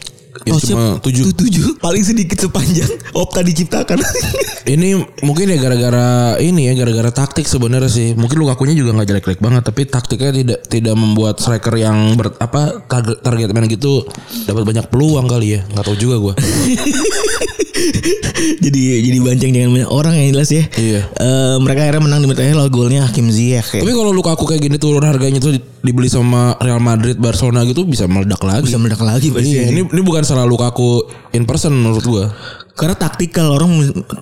Yang 0.43 0.65
touch-nya 0.65 0.73
cuma 0.73 0.85
tujuh. 1.05 1.23
tujuh? 1.37 1.67
Paling 1.77 2.03
sedikit 2.03 2.37
sepanjang. 2.41 2.89
Opta 3.21 3.45
diciptakan. 3.45 4.01
ini 4.73 4.97
mungkin 5.21 5.45
ya 5.53 5.57
gara-gara 5.61 6.39
ini 6.41 6.71
ya 6.71 6.73
gara-gara 6.73 7.13
taktik 7.13 7.45
sebenarnya 7.45 7.91
sih. 7.91 8.07
Mungkin 8.17 8.41
Lukakunya 8.41 8.73
juga 8.73 8.97
nggak 8.97 9.07
jelek-jelek 9.13 9.41
banget 9.41 9.63
tapi 9.63 9.81
taktiknya 9.85 10.31
tidak 10.33 10.59
tidak 10.67 10.95
membuat 10.97 11.37
striker 11.37 11.75
yang 11.77 12.17
ber, 12.17 12.33
apa 12.41 12.81
target 12.89 13.21
target 13.21 13.49
man 13.53 13.69
gitu 13.69 14.03
dapat 14.49 14.65
banyak 14.65 14.85
peluang 14.89 15.29
kali 15.29 15.57
ya. 15.57 15.61
Nggak 15.69 15.85
tahu 15.85 15.97
juga 16.01 16.15
gue 16.17 16.33
jadi 18.63 18.81
jadi 19.01 19.17
banceng 19.19 19.51
jangan 19.51 19.69
banyak 19.73 19.91
orang 19.91 20.13
yang 20.17 20.27
jelas 20.37 20.49
ya. 20.53 20.63
Iya. 20.77 21.01
Eh, 21.09 21.55
mereka 21.59 21.89
akhirnya 21.89 22.03
menang 22.05 22.19
di 22.21 22.27
menit 22.29 22.41
akhir 22.41 22.57
golnya 22.69 23.01
Hakim 23.09 23.27
Ziyech 23.33 23.67
ya. 23.77 23.81
Tapi 23.81 23.93
kalau 23.93 24.11
Lukaku 24.13 24.45
kayak 24.45 24.61
gini 24.61 24.77
turun 24.77 25.03
harganya 25.03 25.41
tuh 25.41 25.57
di- 25.57 25.63
dibeli 25.83 26.07
sama 26.07 26.55
Real 26.61 26.79
Madrid, 26.79 27.17
Barcelona 27.17 27.65
gitu 27.65 27.83
bisa 27.83 28.05
meledak 28.05 28.39
lagi. 28.45 28.69
bisa 28.69 28.77
meledak 28.77 29.01
lagi 29.01 29.33
pasti. 29.33 29.57
Iya, 29.57 29.73
ini 29.73 29.81
ini 29.83 30.01
bukan 30.05 30.23
salah 30.23 30.45
Lukaku 30.45 31.05
in 31.33 31.43
person 31.43 31.73
menurut 31.73 32.05
gua. 32.05 32.25
Karena 32.73 32.97
taktikal 32.97 33.53
orang 33.53 33.69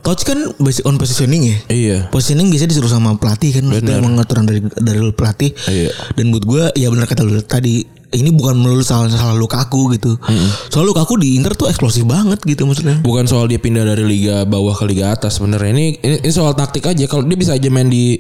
touch 0.04 0.28
kan 0.28 0.36
basic 0.60 0.84
on 0.84 1.00
positioning 1.00 1.48
ya. 1.48 1.58
Iya. 1.72 1.98
Positioning 2.12 2.52
biasanya 2.52 2.76
disuruh 2.76 2.92
sama 2.92 3.16
pelatih 3.16 3.56
kan 3.56 3.64
maksudnya 3.64 4.04
pengaturan 4.04 4.44
dari 4.44 4.60
dari 4.76 5.00
pelatih. 5.16 5.52
Iya. 5.72 5.90
Dan 6.20 6.36
buat 6.36 6.44
gue 6.44 6.64
ya 6.76 6.92
benar 6.92 7.08
kata 7.08 7.24
lu 7.24 7.40
tadi 7.40 8.01
ini 8.12 8.30
bukan 8.36 8.60
melulu 8.60 8.84
salah 8.84 9.08
salah 9.08 9.36
Lukaku 9.36 9.96
gitu. 9.96 10.20
Soal 10.68 10.88
Lukaku 10.88 11.16
di 11.20 11.40
Inter 11.40 11.56
tuh 11.56 11.72
eksplosif 11.72 12.04
banget 12.04 12.44
gitu 12.44 12.68
maksudnya. 12.68 13.00
Bukan 13.00 13.26
soal 13.28 13.48
dia 13.48 13.58
pindah 13.58 13.88
dari 13.88 14.04
liga 14.04 14.44
bawah 14.44 14.76
ke 14.76 14.84
liga 14.88 15.16
atas 15.16 15.40
sebenarnya. 15.40 15.72
Ini, 15.72 15.88
ini 16.04 16.16
ini 16.24 16.32
soal 16.32 16.52
taktik 16.54 16.86
aja. 16.88 17.08
Kalau 17.08 17.24
dia 17.24 17.40
bisa 17.40 17.56
aja 17.56 17.70
main 17.72 17.88
di 17.88 18.20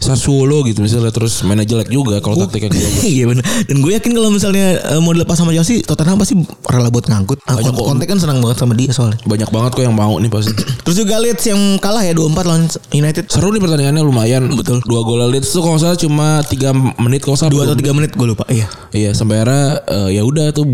Sassuolo 0.00 0.64
gitu 0.64 0.80
misalnya 0.80 1.12
terus 1.12 1.44
mainnya 1.44 1.68
jelek 1.68 1.92
juga 1.92 2.18
kalau 2.18 2.40
taktiknya 2.40 2.72
gitu. 2.72 2.88
Iya 3.12 3.24
benar. 3.28 3.44
Dan 3.68 3.76
gue 3.80 3.92
yakin 3.92 4.10
kalau 4.10 4.30
misalnya 4.32 4.80
eh, 4.80 5.00
mau 5.00 5.12
dilepas 5.12 5.36
sama 5.36 5.52
Chelsea, 5.52 5.84
Tottenham 5.84 6.16
pasti 6.16 6.34
rela 6.64 6.88
buat 6.88 7.04
ngangkut. 7.04 7.44
Ah, 7.44 7.60
Banyak 7.60 7.72
kok. 7.72 7.84
Conte 7.84 8.04
kan 8.08 8.16
senang 8.16 8.40
banget 8.40 8.56
sama 8.56 8.72
dia 8.72 8.90
soalnya. 8.90 9.20
Banyak 9.22 9.52
banget 9.52 9.70
kok 9.76 9.84
yang 9.84 9.92
mau 9.92 10.16
nih 10.16 10.32
pasti. 10.32 10.52
Terus 10.88 10.96
juga 10.96 11.20
Leeds 11.20 11.44
yang 11.46 11.60
kalah 11.78 12.00
ya 12.00 12.16
2-4 12.16 12.48
lawan 12.48 12.64
United. 12.90 13.24
Seru 13.28 13.52
nih 13.52 13.60
pertandingannya 13.60 14.00
lumayan. 14.00 14.48
Betul. 14.56 14.80
Dua 14.82 15.04
gol 15.04 15.20
Leeds 15.28 15.52
tuh 15.52 15.60
kalau 15.60 15.76
salah 15.76 15.94
cuma 15.94 16.40
3 16.48 16.72
menit 16.96 17.20
kalau 17.20 17.36
salah. 17.36 17.52
2 17.52 17.68
atau 17.68 17.76
3 17.76 17.92
menit 17.92 18.10
gue 18.16 18.26
lupa. 18.26 18.48
Iya. 18.48 18.66
Iya 18.90 19.12
sampai 19.12 19.44
akhirnya 19.44 19.64
eh, 19.84 20.08
ya 20.16 20.22
udah 20.24 20.50
tuh 20.50 20.64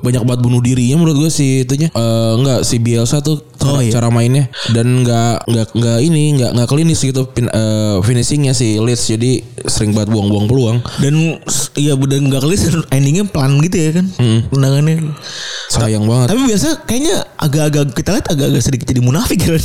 banyak 0.00 0.22
banget 0.22 0.40
bunuh 0.40 0.62
dirinya 0.62 1.02
menurut 1.02 1.26
gue 1.26 1.30
sih 1.30 1.66
itunya 1.66 1.90
Eh 1.90 2.32
enggak 2.38 2.62
si 2.62 2.78
Bielsa 2.78 3.18
tuh 3.20 3.42
cara, 3.58 3.74
Oh, 3.74 3.82
iya. 3.82 3.90
cara 3.90 4.08
mainnya 4.08 4.46
dan 4.70 5.02
nggak 5.02 5.50
nggak 5.50 5.66
nggak 5.74 5.98
ini 6.00 6.22
nggak 6.38 6.50
nggak 6.54 6.68
klinis 6.70 7.02
gitu 7.02 7.26
pin, 7.28 7.50
eh, 7.50 7.96
finishingnya 8.00 8.54
si 8.68 8.76
Leeds 8.76 9.04
jadi 9.08 9.32
sering 9.64 9.96
banget 9.96 10.12
buang-buang 10.12 10.44
peluang 10.44 10.78
Dan 11.00 11.40
iya 11.80 11.96
udah 11.96 12.18
nggak 12.20 12.42
kelis 12.44 12.68
endingnya 12.92 13.24
pelan 13.24 13.56
gitu 13.64 13.76
ya 13.80 13.90
kan. 13.96 14.06
Tendangannya. 14.52 14.96
sayang 15.68 16.08
banget 16.08 16.32
Tapi 16.32 16.40
biasa 16.48 16.68
kayaknya 16.88 17.16
agak-agak 17.36 17.92
kita 17.92 18.10
lihat 18.16 18.26
agak-agak 18.32 18.62
sedikit 18.64 18.86
jadi 18.88 19.00
munafik 19.04 19.40
kan. 19.40 19.60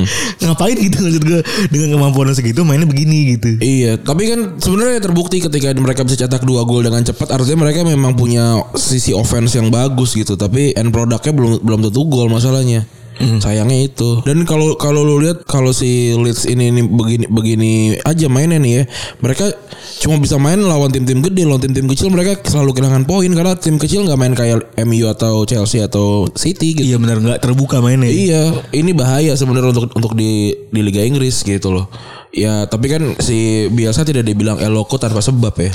Ngapain 0.44 0.76
gitu 0.76 0.96
maksud 1.00 1.22
gue 1.24 1.40
dengan 1.72 1.88
kemampuan 1.96 2.32
segitu 2.32 2.64
mainnya 2.64 2.88
begini 2.88 3.36
gitu. 3.36 3.56
Iya, 3.60 4.00
tapi 4.00 4.28
kan 4.28 4.60
sebenarnya 4.60 5.00
terbukti 5.00 5.40
ketika 5.40 5.72
mereka 5.76 6.04
bisa 6.04 6.24
cetak 6.24 6.44
dua 6.44 6.64
gol 6.68 6.84
dengan 6.84 7.02
cepat, 7.02 7.32
artinya 7.32 7.68
mereka 7.68 7.84
memang 7.84 8.12
punya 8.14 8.60
sisi 8.76 9.16
offense 9.16 9.56
yang 9.56 9.72
bagus 9.72 10.12
gitu. 10.12 10.36
Tapi 10.36 10.76
end 10.76 10.92
produknya 10.92 11.32
belum 11.32 11.64
belum 11.64 11.80
tentu 11.88 12.04
gol 12.06 12.28
masalahnya. 12.28 12.84
Sayangnya 13.16 13.88
itu. 13.88 14.20
Dan 14.22 14.44
kalau 14.44 14.76
kalau 14.76 15.00
lu 15.00 15.24
lihat 15.24 15.48
kalau 15.48 15.72
si 15.72 16.12
Leeds 16.12 16.44
ini, 16.44 16.68
ini 16.68 16.82
begini 16.84 17.24
begini 17.28 17.72
aja 18.04 18.28
mainnya 18.28 18.60
nih 18.60 18.72
ya, 18.80 18.84
mereka 19.24 19.56
cuma 20.04 20.20
bisa 20.20 20.36
main 20.36 20.60
lawan 20.60 20.92
tim-tim 20.92 21.24
gede, 21.24 21.48
lawan 21.48 21.64
tim-tim 21.64 21.88
kecil 21.88 22.12
mereka 22.12 22.36
selalu 22.44 22.76
kehilangan 22.76 23.08
poin 23.08 23.30
karena 23.32 23.56
tim 23.56 23.80
kecil 23.80 24.04
nggak 24.04 24.20
main 24.20 24.34
kayak 24.36 24.68
MU 24.84 25.08
atau 25.08 25.48
Chelsea 25.48 25.80
atau 25.80 26.28
City 26.36 26.76
gitu. 26.76 26.84
Iya 26.84 26.96
benar 27.00 27.18
nggak 27.24 27.40
terbuka 27.40 27.80
mainnya. 27.80 28.12
Iya, 28.12 28.42
ini 28.76 28.92
bahaya 28.92 29.32
sebenarnya 29.32 29.72
untuk 29.72 29.88
untuk 29.96 30.12
di 30.12 30.52
di 30.68 30.80
Liga 30.84 31.00
Inggris 31.00 31.40
gitu 31.40 31.72
loh. 31.72 31.88
Ya 32.36 32.68
tapi 32.68 32.92
kan 32.92 33.16
si 33.24 33.70
Bielsa 33.72 34.04
tidak 34.04 34.28
dibilang 34.28 34.60
eloko 34.60 35.00
tanpa 35.00 35.24
sebab 35.24 35.56
ya. 35.56 35.72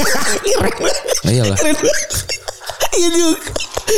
Keren. 0.58 0.74
Nah, 1.22 1.32
iyalah. 1.32 1.58
Iya 2.98 3.08
juga. 3.14 3.38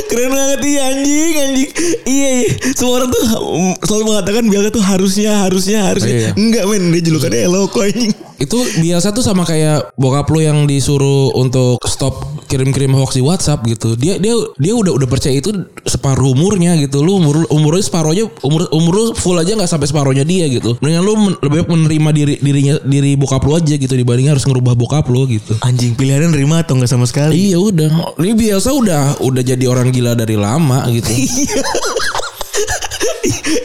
Keren 0.08 0.30
banget 0.32 0.60
iya 0.64 0.82
anjing 0.92 1.34
anjing. 1.38 1.70
Iya 2.08 2.28
iya. 2.42 2.50
Semua 2.76 2.92
orang 3.02 3.08
tuh 3.12 3.22
um, 3.40 3.72
selalu 3.84 4.04
mengatakan 4.08 4.42
Bielsa 4.48 4.70
tuh 4.72 4.84
harusnya 4.84 5.32
harusnya 5.44 5.78
harusnya. 5.88 6.14
Iya. 6.14 6.30
Enggak 6.36 6.64
men 6.68 6.92
dia 6.92 7.02
julukannya 7.04 7.40
Eloko 7.46 7.78
anjing. 7.84 8.12
Itu 8.42 8.58
biasa 8.58 9.14
tuh 9.14 9.22
sama 9.22 9.46
kayak 9.46 9.94
bokap 9.94 10.26
lu 10.34 10.42
yang 10.42 10.66
disuruh 10.66 11.30
untuk 11.38 11.78
stop 11.86 12.42
kirim-kirim 12.50 12.90
hoax 12.90 13.14
di 13.14 13.22
WhatsApp 13.22 13.62
gitu. 13.70 13.94
Dia 13.94 14.18
dia 14.18 14.34
dia 14.58 14.74
udah 14.74 14.92
udah 14.98 15.06
percaya 15.06 15.38
itu 15.38 15.54
separuh 15.86 16.34
umurnya 16.34 16.74
gitu. 16.82 17.06
Lu 17.06 17.22
umur 17.22 17.46
umurnya 17.54 17.86
separuhnya 17.86 18.26
umur 18.42 18.66
umur 18.74 18.92
lu 18.92 19.04
full 19.14 19.38
aja 19.38 19.54
nggak 19.54 19.70
sampai 19.70 19.86
separuhnya 19.86 20.26
dia 20.26 20.50
gitu. 20.50 20.74
Mendingan 20.82 21.04
lu 21.06 21.12
men- 21.14 21.38
lebih 21.38 21.70
menerima 21.70 22.10
diri 22.10 22.34
dirinya 22.42 22.74
diri 22.82 23.14
bokap 23.14 23.46
lu 23.46 23.54
aja 23.54 23.74
gitu 23.78 23.94
dibanding 23.94 24.34
harus 24.34 24.42
ngerubah 24.42 24.74
bokap 24.74 25.06
lu 25.06 25.22
gitu. 25.30 25.54
Anjing 25.62 25.94
pilihannya 25.94 26.34
nerima 26.34 26.66
atau 26.66 26.74
enggak 26.74 26.90
sama 26.90 27.06
sekali. 27.06 27.38
Iya 27.38 27.62
udah. 27.62 28.18
Ini 28.18 28.32
biasa 28.34 28.68
udah 28.74 29.02
udah 29.22 29.42
jadi 29.46 29.64
orang 29.70 29.81
gila 29.90 30.12
dari 30.14 30.36
lama 30.38 30.86
gitu. 30.92 31.10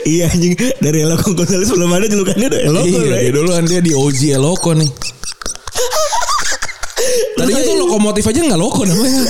iya 0.07 0.31
anjing 0.31 0.55
dari 0.81 1.03
Eloko 1.03 1.35
Gonzales 1.35 1.69
belum 1.69 1.91
ada 1.93 2.07
julukannya 2.07 2.47
udah 2.49 2.61
Eloko. 2.63 2.87
iya, 2.87 3.01
right? 3.11 3.21
dia 3.27 3.31
duluan 3.35 3.63
dia 3.67 3.81
di 3.83 3.91
OG 3.93 4.19
Eloko 4.33 4.71
nih. 4.73 4.89
Tadinya 7.37 7.61
tuh 7.61 7.75
lokomotif 7.85 8.25
aja 8.25 8.39
nggak 8.41 8.59
loko 8.59 8.81
namanya. 8.87 9.21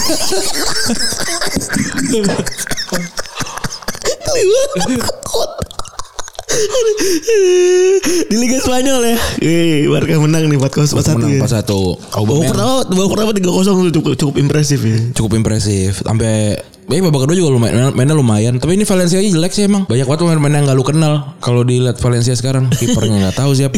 Di 8.28 8.36
Liga 8.40 8.58
Spanyol 8.64 9.02
ya. 9.04 9.18
Wih, 9.44 9.92
Barca 9.92 10.16
menang 10.18 10.44
nih 10.48 10.58
4-0 10.58 10.96
4-1 10.96 11.20
Menang 11.20 11.32
ya. 11.36 11.42
4-1. 11.44 11.68
Babak 11.68 12.16
Aubameyang 12.18 12.52
pertama, 12.56 12.76
babak 12.88 13.10
pertama 13.14 13.32
3-0 13.36 13.44
tuh 13.68 13.94
cukup, 14.00 14.14
cukup 14.18 14.36
impresif 14.40 14.80
ya. 14.82 14.98
cukup 15.14 15.32
impresif. 15.38 16.02
Sampai 16.02 16.58
Ya 16.88 17.04
babak 17.04 17.28
kedua 17.28 17.36
juga 17.36 17.52
lumayan 17.52 17.92
mainnya 17.92 18.16
lumayan. 18.16 18.64
Tapi 18.64 18.80
ini 18.80 18.88
Valencia 18.88 19.20
aja 19.20 19.28
jelek 19.28 19.52
sih 19.52 19.68
emang. 19.68 19.84
Banyak 19.92 20.08
banget 20.08 20.20
pemain-pemain 20.24 20.56
yang 20.56 20.66
gak 20.72 20.78
lu 20.80 20.86
kenal. 20.88 21.14
Kalau 21.44 21.68
dilihat 21.68 22.00
Valencia 22.00 22.32
sekarang 22.32 22.72
kipernya 22.72 23.28
nggak 23.28 23.36
tahu 23.36 23.52
siapa. 23.52 23.76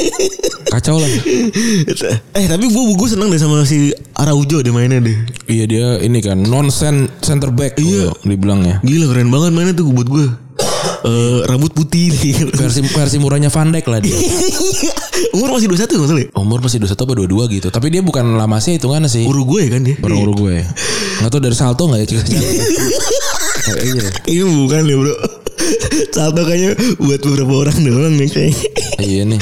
Kacau 0.72 0.96
lah. 0.96 1.10
eh 2.32 2.46
tapi 2.48 2.64
gue 2.72 2.82
gue 2.96 3.08
seneng 3.12 3.28
deh 3.28 3.36
sama 3.36 3.68
si 3.68 3.92
Araujo 4.16 4.64
deh 4.64 4.72
mainnya 4.72 5.04
deh. 5.04 5.12
Iya 5.44 5.64
dia 5.68 5.86
ini 6.00 6.24
kan 6.24 6.40
non 6.40 6.72
center 7.20 7.52
back. 7.52 7.76
Iya. 7.76 8.16
Dibilangnya. 8.24 8.80
Gila 8.80 9.12
keren 9.12 9.28
banget 9.28 9.52
mainnya 9.52 9.76
tuh 9.76 9.92
buat 9.92 10.08
gue. 10.08 10.26
Eh 11.02 11.38
rambut 11.50 11.72
putih 11.74 12.14
nih. 12.14 12.54
Versi 12.54 12.80
versi 12.86 13.16
murahnya 13.18 13.50
Van 13.50 13.68
Dijk 13.74 13.86
lah 13.90 14.00
dia. 14.02 14.14
Umur 15.36 15.56
masih 15.56 15.68
21 15.70 15.88
nggak 15.96 16.10
salah 16.10 16.22
ya? 16.22 16.28
Umur 16.36 16.58
masih 16.60 16.78
21 16.82 16.92
apa 16.92 17.12
22 17.24 17.56
gitu. 17.56 17.68
Tapi 17.72 17.86
dia 17.88 18.02
bukan 18.04 18.24
lama 18.36 18.58
sih 18.60 18.76
hitungannya 18.76 19.08
sih. 19.08 19.24
Uruguay 19.24 19.66
kan 19.72 19.80
dia? 19.82 19.96
Orang 20.02 20.28
Uruguay. 20.28 20.60
Gak 21.22 21.30
tau 21.30 21.40
dari 21.40 21.56
salto 21.56 21.86
gak 21.88 22.02
ya 22.02 22.06
cik 22.06 22.18
Iya. 23.62 24.08
Ini 24.26 24.42
bukan 24.42 24.80
deh 24.84 24.96
bro. 24.98 25.14
Salto 26.12 26.42
kayaknya 26.42 26.74
buat 26.98 27.20
beberapa 27.22 27.52
orang 27.66 27.78
doang 27.80 28.14
nih 28.18 28.28
kayaknya. 28.28 28.66
Iya 29.02 29.22
nih. 29.26 29.40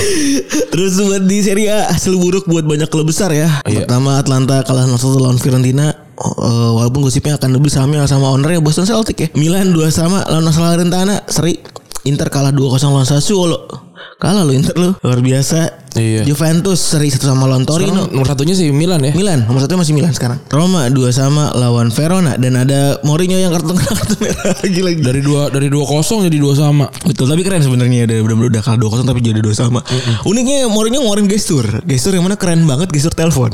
Terus 0.71 1.01
buat 1.01 1.25
di 1.25 1.39
Serie 1.41 1.69
A 1.73 1.91
hasil 1.93 2.15
buruk 2.17 2.45
buat 2.47 2.65
banyak 2.65 2.89
klub 2.93 3.09
besar 3.09 3.33
ya. 3.33 3.49
Iya. 3.65 3.85
Pertama 3.85 4.21
Atlanta 4.21 4.61
kalah 4.63 4.87
0-1 4.87 5.21
lawan 5.21 5.41
Fiorentina. 5.41 6.00
Eh, 6.21 6.71
walaupun 6.77 7.01
gosipnya 7.01 7.41
akan 7.41 7.57
lebih 7.57 7.73
sama 7.73 8.05
sama 8.05 8.29
ownernya 8.29 8.61
Boston 8.61 8.85
Celtic 8.85 9.17
ya. 9.17 9.29
Milan 9.33 9.73
2 9.73 9.89
sama 9.89 10.21
lawan 10.29 10.53
Salernitana 10.53 11.25
seri. 11.25 11.57
Inter 12.05 12.29
kalah 12.29 12.53
2-0 12.53 12.93
lawan 12.93 13.09
Sassuolo. 13.09 13.90
Kalah 14.21 14.45
lo 14.45 14.53
Inter 14.53 14.77
lo. 14.77 14.97
Luar 15.01 15.21
biasa. 15.25 15.81
Iya. 15.91 16.23
Juventus 16.23 16.79
seri 16.79 17.11
1 17.11 17.19
sama 17.19 17.51
lawan 17.51 17.67
Torino. 17.67 18.07
Sekarang 18.07 18.15
nomor 18.15 18.29
satunya 18.31 18.55
sih 18.55 18.71
Milan 18.71 19.03
ya. 19.03 19.11
Milan 19.17 19.43
nomor 19.49 19.59
satu 19.65 19.75
masih 19.75 19.97
Milan 19.97 20.15
sekarang. 20.15 20.39
Roma 20.53 20.87
2 20.87 21.11
sama 21.11 21.51
lawan 21.57 21.91
Verona 21.91 22.39
dan 22.39 22.55
ada 22.55 23.03
Mourinho 23.03 23.41
yang 23.41 23.51
kartu 23.51 23.75
kartu 23.75 24.15
merah 24.23 24.55
lagi 24.55 24.81
lagi. 24.85 25.01
Dari 25.03 25.21
dua 25.25 25.51
dari 25.51 25.67
dua 25.67 25.83
kosong 25.89 26.31
jadi 26.31 26.39
dua 26.39 26.55
sama. 26.55 26.87
Betul 27.03 27.27
tapi 27.27 27.43
keren 27.43 27.65
sebenarnya 27.65 28.07
udah 28.07 28.19
udah 28.23 28.37
udah 28.55 28.63
kalah 28.63 28.79
2-0 28.79 29.09
tapi 29.09 29.21
jadi 29.25 29.41
2 29.43 29.51
sama. 29.57 29.81
Uniknya 30.29 30.71
Mourinho 30.71 31.03
ngeluarin 31.03 31.27
gestur. 31.27 31.67
Gestur 31.83 32.15
yang 32.15 32.23
mana 32.23 32.39
keren 32.39 32.63
banget 32.69 32.93
gestur 32.95 33.11
telepon. 33.17 33.51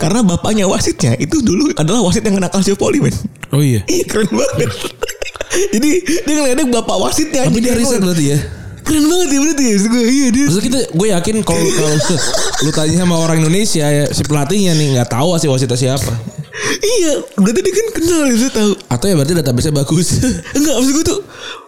Karena 0.00 0.26
bapaknya 0.26 0.66
wasitnya 0.66 1.14
itu 1.20 1.38
dulu 1.44 1.70
adalah 1.78 2.02
wasit 2.02 2.26
yang 2.26 2.34
kena 2.40 2.50
Calciopoli 2.50 2.98
men. 2.98 3.14
Oh 3.54 3.62
iya. 3.62 3.86
Iya 3.86 4.04
keren 4.10 4.32
banget. 4.32 4.70
Jadi 5.74 5.90
dia 6.26 6.34
ngeliatnya 6.38 6.66
bapak 6.70 6.96
wasitnya 7.02 7.42
Tapi 7.50 7.58
dia 7.58 7.74
riset 7.74 7.98
berarti 7.98 8.26
ya. 8.34 8.38
Keren 8.90 9.06
banget 9.06 9.28
ya 9.30 9.38
berarti 9.38 9.62
ya. 9.62 9.72
Maksud 9.72 9.88
gue, 9.88 10.02
Iya 10.02 10.26
dia. 10.28 10.44
Maksudnya 10.44 10.66
kita 10.66 10.78
gue 10.90 11.06
yakin 11.08 11.36
kalau 11.40 11.62
kalau 11.70 11.90
lu 12.60 12.70
tanya 12.70 12.96
sama 12.98 13.16
orang 13.16 13.38
Indonesia 13.38 13.86
ya 13.86 14.04
si 14.10 14.20
pelatihnya 14.20 14.74
nih 14.74 14.98
nggak 14.98 15.08
tahu 15.08 15.38
sih 15.38 15.46
wasitnya 15.46 15.78
siapa. 15.78 16.12
Iya, 16.60 17.24
berarti 17.38 17.60
dia 17.62 17.72
kan 17.72 17.86
kenal 17.94 18.20
dia 18.26 18.50
tahu. 18.50 18.72
Atau 18.90 19.06
ya 19.06 19.14
berarti 19.14 19.32
database 19.32 19.70
bagus. 19.70 20.18
Enggak 20.58 20.74
maksud 20.76 20.92
gue 20.92 21.04
tuh 21.06 21.20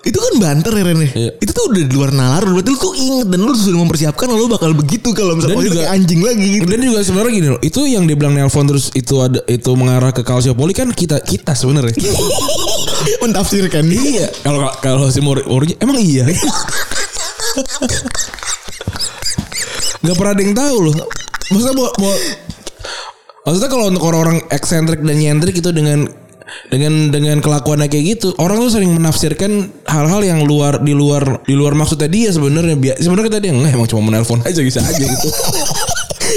Itu 0.03 0.19
kan 0.19 0.33
banter 0.37 0.75
ya 0.75 0.83
Ren 0.83 0.99
ya. 0.99 1.09
Iya. 1.09 1.31
Itu 1.39 1.51
tuh 1.55 1.65
udah 1.71 1.83
di 1.87 1.95
luar 1.95 2.11
nalar 2.11 2.43
Berarti 2.43 2.69
lu 2.69 2.77
tuh 2.77 2.93
inget 2.93 3.27
Dan 3.31 3.41
lu 3.41 3.55
sudah 3.55 3.79
mempersiapkan 3.79 4.27
Lo 4.29 4.51
bakal 4.51 4.75
begitu 4.75 5.15
Kalau 5.15 5.39
misalnya 5.39 5.63
juga- 5.63 5.79
kayak 5.79 5.91
anjing 5.95 6.21
lagi 6.21 6.47
gitu 6.59 6.67
Dan 6.67 6.81
juga 6.83 6.99
sebenarnya 7.01 7.33
gini 7.33 7.49
loh, 7.55 7.61
itu 7.63 7.81
yang 7.87 8.05
dia 8.05 8.19
bilang 8.19 8.35
nelpon 8.35 8.67
terus 8.67 8.91
itu 8.93 9.15
ada 9.23 9.39
itu 9.47 9.71
mengarah 9.73 10.11
ke 10.11 10.27
Calciopoli 10.27 10.75
kan 10.75 10.91
kita 10.91 11.23
kita 11.23 11.55
sebenarnya. 11.55 11.95
Mentafsirkan 13.23 13.87
iya. 13.87 14.27
Kalau 14.43 14.67
kalau 14.83 15.07
si 15.09 15.23
Mourinho 15.23 15.79
emang 15.79 15.97
iya. 15.97 16.27
Gak 20.03 20.17
pernah 20.19 20.33
ada 20.35 20.43
yang 20.43 20.57
tahu 20.57 20.77
loh. 20.91 20.95
Maksudnya 21.53 21.75
mau, 21.77 21.89
mau 22.01 22.15
Maksudnya 23.43 23.71
kalau 23.75 23.91
untuk 23.91 24.07
orang-orang 24.07 24.39
eksentrik 24.55 25.03
dan 25.03 25.19
nyentrik 25.19 25.59
itu 25.59 25.75
dengan 25.75 26.07
dengan 26.71 27.11
dengan 27.11 27.43
kelakuannya 27.43 27.91
kayak 27.91 28.05
gitu, 28.19 28.39
orang 28.39 28.63
tuh 28.63 28.71
sering 28.71 28.95
menafsirkan 28.95 29.73
hal-hal 29.83 30.23
yang 30.23 30.47
luar 30.47 30.79
di 30.79 30.95
luar 30.95 31.43
di 31.43 31.59
luar 31.59 31.75
maksudnya 31.75 32.07
dia 32.07 32.31
sebenarnya. 32.31 32.79
Sebenarnya 33.03 33.27
kita 33.35 33.39
dia 33.43 33.51
nggak 33.51 33.73
emang 33.75 33.89
cuma 33.91 34.03
menelpon 34.15 34.39
aja 34.47 34.63
bisa 34.63 34.79
aja 34.79 35.03
gitu. 35.03 35.29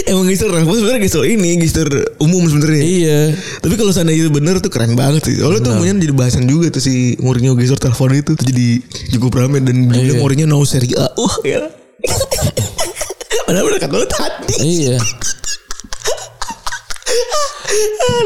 Emang 0.06 0.26
gestur 0.28 0.50
Ramos 0.50 0.76
sebenarnya 0.76 1.02
gestur 1.02 1.24
ini 1.26 1.56
Gestur 1.58 1.88
umum 2.19 2.45
sebenarnya 2.45 2.84
iya. 2.84 3.19
Tapi 3.60 3.74
kalau 3.76 3.89
seandainya 3.89 4.28
itu 4.28 4.32
bener 4.34 4.60
tuh 4.60 4.69
keren 4.69 4.93
banget 4.93 5.26
sih 5.26 5.36
Soalnya 5.39 5.62
tuh 5.62 5.71
kemudian 5.78 5.98
jadi 5.98 6.13
bahasan 6.13 6.45
juga 6.45 6.69
tuh 6.69 6.82
si 6.82 7.15
Mourinho 7.19 7.56
gestur 7.56 7.78
telepon 7.78 8.13
itu 8.13 8.34
tuh 8.34 8.45
jadi 8.45 8.82
cukup 9.15 9.39
rame 9.39 9.62
dan 9.62 9.89
dia 9.89 10.13
Iya. 10.13 10.21
Mourinho 10.21 10.45
no 10.45 10.62
Serie 10.63 10.93
A. 10.98 11.10
Wah 11.15 11.36
ya. 11.41 11.65
Padahal 13.45 13.65
udah 13.65 13.80
kata 13.80 13.93
lu 13.93 14.08
tadi. 14.10 14.56
Iya. 14.62 14.98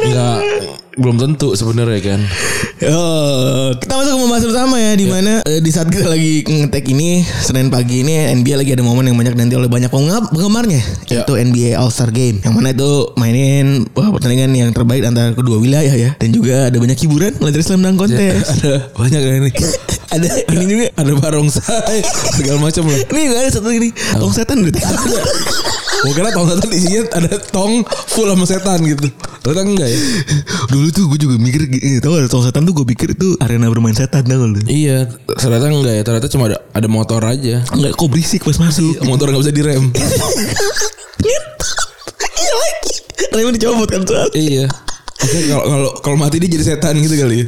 Enggak 0.04 0.40
belum 0.96 1.16
tentu 1.18 1.54
sebenarnya 1.54 2.00
kan. 2.02 2.20
Oh, 2.82 3.70
kita 3.76 3.92
masuk 3.92 4.10
ke 4.10 4.20
pembahasan 4.20 4.50
pertama 4.50 4.76
ya 4.78 4.92
di 4.94 5.04
mana 5.04 5.44
eh, 5.44 5.60
di 5.60 5.68
saat 5.68 5.86
kita 5.86 6.08
lagi 6.08 6.42
ngetek 6.42 6.88
ini 6.88 7.20
Senin 7.22 7.68
pagi 7.68 8.02
ini 8.02 8.16
NBA 8.34 8.56
lagi 8.56 8.72
ada 8.72 8.82
momen 8.82 9.04
yang 9.04 9.14
banyak 9.14 9.36
nanti 9.36 9.54
oleh 9.54 9.68
banyak 9.68 9.88
penggemar 9.88 10.26
penggemarnya 10.30 10.82
Ya. 11.06 11.22
yaitu 11.22 11.34
NBA 11.36 11.72
All 11.74 11.90
Star 11.90 12.08
Game 12.08 12.40
yang 12.40 12.54
mana 12.54 12.72
itu 12.72 12.88
mainin 13.16 13.84
wah, 13.92 14.10
pertandingan 14.10 14.54
yang 14.54 14.70
terbaik 14.72 15.04
antara 15.04 15.34
kedua 15.34 15.58
wilayah 15.58 15.92
ya 15.92 16.16
dan 16.16 16.30
juga 16.30 16.70
ada 16.70 16.78
banyak 16.78 16.96
hiburan 16.98 17.36
mulai 17.38 17.52
dari 17.52 17.64
slam 17.64 17.82
dunk 17.82 17.98
contest 17.98 18.48
ada 18.62 18.88
banyak 18.94 19.20
kan 19.20 19.34
ini. 19.36 19.52
ada 20.16 20.28
ini 20.50 20.64
juga 20.66 20.86
Ada 20.96 21.12
barongsai 21.16 22.00
segala 22.34 22.58
macam 22.62 22.84
lah. 22.88 23.00
ini 23.10 23.22
juga 23.26 23.38
ada 23.40 23.50
satu 23.52 23.70
ini 23.70 23.90
tong 24.16 24.32
setan 24.32 24.58
berarti 24.62 24.82
Gue 26.00 26.16
kira 26.16 26.32
tong 26.32 26.48
setan 26.48 26.70
isinya 26.72 27.02
ada 27.12 27.28
tong 27.52 27.84
full 28.08 28.24
sama 28.24 28.48
setan 28.48 28.80
gitu. 28.88 29.12
Ternyata 29.44 29.62
enggak 29.68 29.90
ya. 29.92 30.00
dulu 30.80 30.90
tuh 30.96 31.06
gue 31.12 31.20
juga 31.28 31.36
mikir 31.36 31.68
gini, 31.68 32.00
tau 32.00 32.16
ada 32.16 32.32
tong 32.32 32.48
setan 32.48 32.64
tuh 32.64 32.72
gue 32.72 32.88
pikir 32.88 33.12
itu 33.12 33.36
arena 33.44 33.68
bermain 33.68 33.92
setan 33.92 34.24
tau 34.24 34.48
lu 34.48 34.56
Iya, 34.64 35.12
ternyata 35.36 35.68
enggak 35.68 35.96
ya. 36.00 36.04
Ternyata 36.08 36.28
cuma 36.32 36.48
ada 36.48 36.58
ada 36.72 36.88
motor 36.88 37.20
aja. 37.28 37.60
Enggak 37.76 38.00
kok 38.00 38.08
berisik 38.08 38.48
pas 38.48 38.56
masuk 38.56 38.96
Motor 39.04 39.36
nggak 39.36 39.44
bisa 39.44 39.54
direm. 39.54 39.84
Iya 41.20 41.40
lagi 42.56 42.94
Remnya 43.36 43.54
dicopot 43.60 43.90
kan 43.92 44.02
soal 44.08 44.30
iya. 44.34 44.66
Oke, 45.20 45.40
kalau 45.52 45.64
kalau 45.68 45.90
kalau 46.00 46.18
mati 46.18 46.40
dia 46.40 46.48
jadi 46.48 46.64
setan 46.64 46.96
gitu 47.04 47.20
kali 47.20 47.44
ya. 47.44 47.46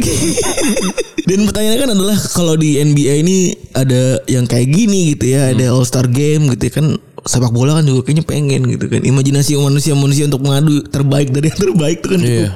Dan 1.24 1.48
pertanyaannya 1.48 1.80
kan 1.80 1.92
adalah 1.96 2.18
kalau 2.36 2.60
di 2.60 2.76
NBA 2.84 3.24
ini 3.24 3.56
ada 3.72 4.20
yang 4.28 4.44
kayak 4.44 4.68
gini 4.68 5.16
gitu 5.16 5.32
ya, 5.32 5.56
ada 5.56 5.72
All 5.72 5.88
Star 5.88 6.12
Game 6.12 6.52
gitu 6.52 6.68
ya 6.68 6.74
kan 6.84 6.88
sepak 7.24 7.50
bola 7.50 7.78
kan 7.78 7.84
juga 7.84 8.02
kayaknya 8.04 8.26
pengen 8.26 8.62
gitu 8.68 8.86
kan. 8.86 9.00
Imajinasi 9.00 9.54
manusia-manusia 9.56 10.26
untuk 10.26 10.42
mengadu 10.42 10.82
terbaik 10.84 11.30
dari 11.30 11.48
yang 11.48 11.60
terbaik 11.62 11.98
itu 12.00 12.08
kan 12.10 12.20
cukup, 12.20 12.38
Iya. 12.38 12.50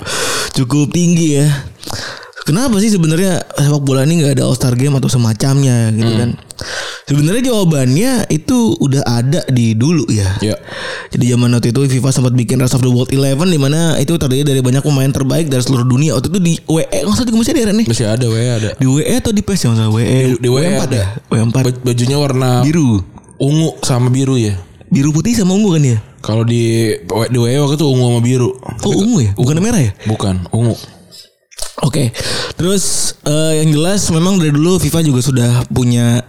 cukup 0.54 0.88
tinggi 0.90 1.28
ya. 1.36 1.48
Kenapa 2.46 2.78
sih 2.78 2.90
sebenarnya 2.90 3.42
sepak 3.52 3.82
bola 3.82 4.06
ini 4.06 4.22
nggak 4.22 4.38
ada 4.38 4.46
All 4.46 4.54
Star 4.54 4.74
Game 4.74 4.94
atau 4.94 5.10
semacamnya 5.10 5.90
gitu 5.92 6.14
kan? 6.16 6.38
Sebenarnya 7.06 7.42
jawabannya 7.44 8.12
itu 8.30 8.58
udah 8.76 9.02
ada 9.04 9.42
di 9.48 9.74
dulu 9.74 10.06
ya. 10.08 10.30
Iya. 10.40 10.58
Jadi 11.10 11.26
zaman 11.28 11.50
waktu 11.52 11.70
itu 11.70 11.82
FIFA 11.88 12.10
sempat 12.12 12.34
bikin 12.34 12.58
Rest 12.58 12.74
of 12.74 12.82
the 12.82 12.90
World 12.90 13.10
11 13.10 13.46
di 13.46 13.58
mana 13.58 13.98
itu 13.98 14.14
terdiri 14.16 14.42
dari 14.44 14.62
banyak 14.62 14.82
pemain 14.82 15.10
terbaik 15.10 15.46
dari 15.46 15.62
seluruh 15.62 15.86
dunia. 15.86 16.14
Waktu 16.14 16.30
itu 16.30 16.40
di 16.40 16.54
WE 16.66 16.86
nggak 16.86 17.26
juga 17.26 17.38
masih 17.38 17.54
ada 17.54 17.62
Ren, 17.64 17.76
nih. 17.76 17.88
Masih 17.90 18.06
ada, 18.08 18.26
we 18.26 18.42
ada. 18.42 18.70
Di 18.74 18.86
WE 18.86 19.14
atau 19.16 19.30
di 19.30 19.42
PES 19.42 19.62
yang 19.64 19.74
salah 19.76 19.90
WE? 19.92 20.38
Di 20.38 20.48
WE 20.48 20.66
W4 20.66 20.82
ada. 20.84 20.96
ya? 20.96 21.08
W4 21.30 21.50
Baj- 21.52 21.82
Bajunya 21.82 22.18
warna 22.18 22.50
biru. 22.62 23.02
Ungu 23.40 23.76
sama 23.84 24.10
biru 24.10 24.38
ya. 24.38 24.56
Biru 24.92 25.12
putih 25.12 25.36
sama 25.36 25.58
ungu 25.58 25.76
kan 25.76 25.84
ya? 25.84 25.98
Kalau 26.22 26.42
di 26.46 26.94
di 27.30 27.38
WE 27.38 27.58
waktu 27.62 27.76
itu 27.78 27.86
ungu 27.86 28.06
sama 28.10 28.22
biru. 28.22 28.50
Oh 28.86 28.94
ungu 28.94 29.18
ya? 29.22 29.32
Bukan 29.38 29.58
merah 29.62 29.82
ya? 29.82 29.92
Bukan, 30.10 30.48
ungu. 30.54 30.76
Oke, 31.84 32.12
terus 32.56 33.16
eh, 33.24 33.62
yang 33.62 33.70
jelas 33.72 34.08
memang 34.10 34.40
dari 34.40 34.50
dulu 34.50 34.80
FIFA 34.80 35.00
juga 35.04 35.20
sudah 35.22 35.52
punya 35.70 36.24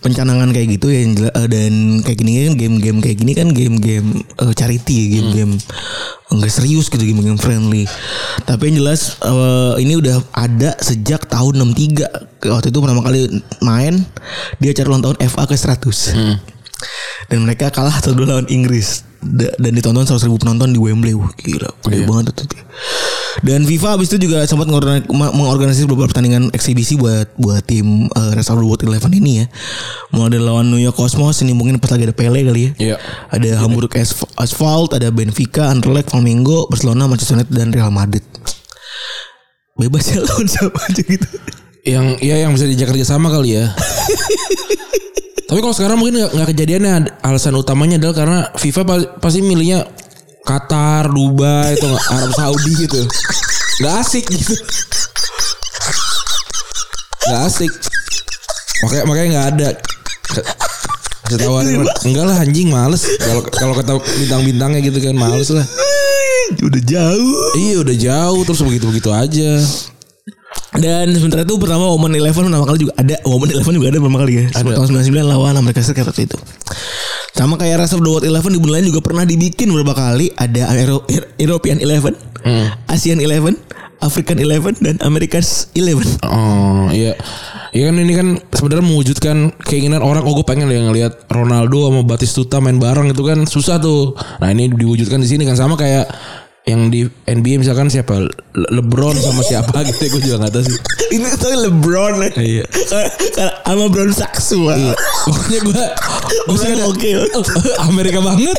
pencanangan 0.00 0.50
kayak 0.50 0.76
gitu 0.76 0.90
ya 0.90 1.04
eh, 1.30 1.48
dan 1.48 1.72
kayak 2.00 2.18
gini 2.18 2.30
kan 2.42 2.54
game-game 2.54 2.98
kayak 3.00 3.16
gini 3.16 3.32
kan 3.32 3.48
game-game 3.50 4.08
eh, 4.22 4.52
charity 4.52 4.94
ya 4.94 5.06
game-game 5.18 5.52
enggak 6.30 6.52
serius 6.52 6.88
gitu 6.88 7.00
game-game 7.00 7.36
friendly. 7.36 7.84
Tapi 8.44 8.70
yang 8.70 8.84
jelas 8.84 9.16
eh, 9.20 9.74
ini 9.80 9.96
udah 9.96 10.20
ada 10.32 10.76
sejak 10.78 11.26
tahun 11.26 11.64
63 11.72 12.48
waktu 12.48 12.68
itu 12.68 12.78
pertama 12.78 13.00
kali 13.00 13.20
main 13.60 14.04
dia 14.60 14.70
acara 14.72 14.88
ulang 14.90 15.02
tahun 15.02 15.16
FA 15.26 15.44
ke 15.44 15.56
100 15.56 16.12
dan 17.28 17.38
mereka 17.40 17.68
kalah 17.68 17.92
satu 17.92 18.12
dua 18.12 18.36
lawan 18.36 18.48
Inggris. 18.48 19.04
Da- 19.20 19.52
dan 19.60 19.76
ditonton 19.76 20.08
100 20.08 20.24
ribu 20.24 20.40
penonton 20.40 20.72
di 20.72 20.80
Wembley. 20.80 21.12
Wah, 21.12 21.28
gila 21.36 21.68
gede 21.84 22.08
banget 22.08 22.32
itu 22.32 22.56
dan 23.40 23.62
FIFA 23.62 23.94
abis 23.94 24.10
itu 24.10 24.26
juga 24.26 24.42
sempat 24.42 24.66
mengorganisir 25.08 25.86
beberapa 25.86 26.10
pertandingan 26.10 26.50
eksibisi 26.50 26.98
buat 26.98 27.30
buat 27.38 27.62
tim 27.62 28.10
uh, 28.10 28.30
Rest 28.34 28.50
of 28.50 28.58
the 28.58 28.66
World 28.66 28.82
Eleven 28.82 29.12
ini 29.14 29.42
ya. 29.42 29.46
Mulai 30.10 30.34
dari 30.34 30.42
lawan 30.42 30.66
New 30.66 30.78
York 30.78 30.94
Cosmos 30.94 31.38
ini 31.40 31.54
mungkin 31.54 31.78
pas 31.78 31.88
lagi 31.88 32.04
ada 32.04 32.14
Pele 32.14 32.42
kali 32.42 32.60
ya. 32.60 32.70
Iya. 32.76 32.96
ada 33.30 33.50
Hamburg 33.62 33.94
Asf- 33.94 34.26
Asphalt 34.34 34.92
ada 34.92 35.08
Benfica 35.08 35.70
Anderlecht 35.70 36.10
Flamengo 36.10 36.66
Barcelona 36.66 37.06
Manchester 37.06 37.38
United 37.38 37.54
dan 37.54 37.70
Real 37.70 37.88
Madrid. 37.88 38.26
Bebas 39.78 40.04
ya 40.10 40.20
lawan 40.20 40.44
siapa 40.44 40.80
aja 40.84 41.02
gitu. 41.02 41.28
Yang 41.86 42.06
ya 42.20 42.36
yang 42.44 42.52
bisa 42.52 42.68
diajak 42.68 42.92
kerja 42.92 43.06
sama 43.08 43.32
kali 43.32 43.56
ya. 43.56 43.72
Tapi 45.48 45.58
kalau 45.58 45.74
sekarang 45.74 45.98
mungkin 45.98 46.30
nggak 46.30 46.48
kejadiannya. 46.54 47.24
Alasan 47.24 47.58
utamanya 47.58 47.98
adalah 47.98 48.14
karena 48.14 48.38
FIFA 48.54 48.82
pa- 48.86 49.10
pasti 49.18 49.42
milihnya 49.42 49.82
Qatar, 50.50 51.06
Dubai, 51.14 51.78
nggak 51.78 52.04
Arab 52.10 52.32
Saudi 52.34 52.72
gitu. 52.74 53.00
Gak 53.86 53.94
asik 54.02 54.26
gitu. 54.26 54.54
Gak 57.30 57.40
asik. 57.46 57.72
Makanya 58.82 59.04
makanya 59.06 59.28
nggak 59.30 59.48
ada. 59.54 59.68
Kasih 61.30 61.46
tawarin 61.46 61.86
enggak 61.86 62.24
lah 62.26 62.36
anjing 62.42 62.74
males 62.74 63.06
kalau 63.22 63.46
kalau 63.54 63.74
kata 63.78 64.02
bintang-bintangnya 64.02 64.82
gitu 64.82 64.98
kan 64.98 65.14
males 65.14 65.46
lah. 65.54 65.62
udah 66.58 66.82
jauh 66.82 67.34
Iya 67.54 67.76
udah 67.86 67.94
jauh 67.94 68.42
terus 68.42 68.58
begitu-begitu 68.66 69.14
aja. 69.14 69.62
Dan 70.74 71.14
sementara 71.14 71.46
itu 71.46 71.54
pertama 71.58 71.86
Women 71.94 72.18
Eleven 72.18 72.50
pertama 72.50 72.66
kali 72.66 72.78
juga 72.82 72.94
ada 72.98 73.14
Women 73.22 73.48
Eleven 73.54 73.74
juga 73.78 73.88
ada 73.94 73.98
pertama 74.02 74.18
kali 74.22 74.32
ya 74.34 74.44
Ada. 74.54 74.74
Tahun 74.74 74.86
99 74.90 75.30
lawan 75.30 75.54
Amerika 75.54 75.82
Serikat 75.82 76.10
waktu 76.10 76.26
itu 76.26 76.38
Sama 77.30 77.56
kayak 77.56 77.86
Rest 77.86 77.96
of 77.96 78.02
the 78.04 78.10
World 78.10 78.26
Eleven 78.26 78.52
di 78.52 78.60
bulan 78.60 78.82
lain 78.82 78.92
juga 78.92 79.00
pernah 79.00 79.24
dibikin 79.24 79.70
beberapa 79.72 79.94
kali. 79.96 80.28
Ada 80.34 80.70
Euro- 80.84 81.06
European 81.38 81.78
Eleven 81.80 82.12
Asian 82.88 83.20
Eleven 83.20 83.56
African 84.00 84.40
Eleven 84.40 84.72
Dan 84.80 84.96
America's 85.04 85.68
Eleven. 85.76 86.08
Oh 86.24 86.88
iya. 86.88 87.16
Iya 87.70 87.92
kan 87.92 87.96
ini 88.02 88.12
kan 88.16 88.28
sebenarnya 88.50 88.82
mewujudkan 88.82 89.36
keinginan 89.62 90.02
orang 90.02 90.26
oh 90.26 90.34
gue 90.34 90.42
pengen 90.42 90.66
ya 90.72 90.82
ngelihat 90.82 91.30
Ronaldo 91.30 91.86
sama 91.86 92.02
Batistuta 92.02 92.58
main 92.58 92.80
bareng 92.80 93.12
itu 93.12 93.22
kan. 93.22 93.44
Susah 93.46 93.78
tuh. 93.78 94.16
Nah 94.42 94.48
ini 94.50 94.72
diwujudkan 94.72 95.20
di 95.22 95.28
sini 95.28 95.46
kan. 95.46 95.54
Sama 95.54 95.76
kayak 95.78 96.08
yang 96.70 96.86
di 96.86 97.02
NBA 97.24 97.58
misalkan 97.58 97.86
siapa? 97.86 98.16
Le- 98.20 98.32
LeBron 98.72 99.14
sama 99.14 99.42
siapa 99.42 99.82
gitu 99.88 100.06
gue 100.08 100.22
juga 100.22 100.36
nggak 100.40 100.52
tahu 100.52 100.64
sih. 100.64 100.78
Ini 101.16 101.28
tuh 101.34 101.50
LeBron 101.60 102.14
ya 102.20 102.30
Iya. 102.36 102.64
Karena 102.70 103.52
Sama 103.60 103.86
Brown 103.86 104.10
Saxua 104.10 104.74
Pokoknya 105.24 105.58
gue 105.60 105.74
gue 106.46 106.56
sih 106.56 106.70
Oke 106.80 107.08
Amerika 107.80 108.18
banget. 108.20 108.58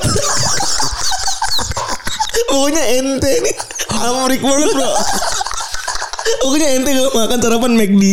Pokoknya 2.45 2.83
ente 2.93 3.31
nih. 3.41 3.55
Amerik 3.93 4.39
banget 4.39 4.69
bro 4.69 4.91
Pokoknya 6.41 6.67
ente 6.77 6.91
kalau 6.93 7.11
makan 7.13 7.37
sarapan 7.41 7.71
McD 7.77 8.03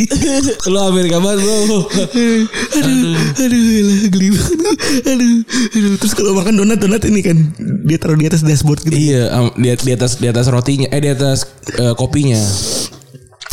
Lo 0.68 0.80
Amerika 0.88 1.16
banget 1.20 1.44
bro. 1.44 1.56
aduh, 1.58 3.16
aduh, 3.40 3.62
lah, 3.84 3.98
geli 4.12 4.28
banget. 4.32 4.76
Aduh, 5.08 5.36
aduh. 5.76 5.92
Terus 6.00 6.12
kalau 6.12 6.32
makan 6.36 6.54
donat 6.60 6.78
donat 6.80 7.02
ini 7.08 7.20
kan 7.24 7.38
dia 7.88 7.96
taruh 7.96 8.16
di 8.16 8.28
atas 8.28 8.44
dashboard 8.44 8.84
gitu. 8.84 8.96
iya 8.96 9.32
am- 9.32 9.54
di, 9.56 9.72
di 9.72 9.92
atas 9.92 10.20
di 10.20 10.26
atas 10.28 10.48
rotinya 10.52 10.88
eh 10.92 11.00
di 11.00 11.10
atas 11.12 11.48
eh, 11.76 11.94
kopinya. 11.96 12.40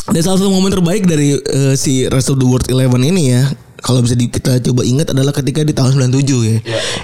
Dan 0.05 0.21
salah 0.21 0.37
satu 0.37 0.53
momen 0.53 0.69
terbaik 0.69 1.09
dari 1.09 1.33
eh, 1.39 1.73
si 1.73 2.05
Rest 2.11 2.29
of 2.29 2.37
the 2.37 2.45
World 2.45 2.69
Eleven 2.69 3.01
ini 3.01 3.33
ya, 3.33 3.49
kalau 3.85 4.01
bisa 4.01 4.17
di- 4.17 4.33
kita 4.33 4.57
coba 4.65 4.81
ingat 4.81 5.13
adalah 5.13 5.29
ketika 5.29 5.61
di 5.61 5.69
tahun 5.69 5.93
97 5.93 6.41
ya. 6.41 6.57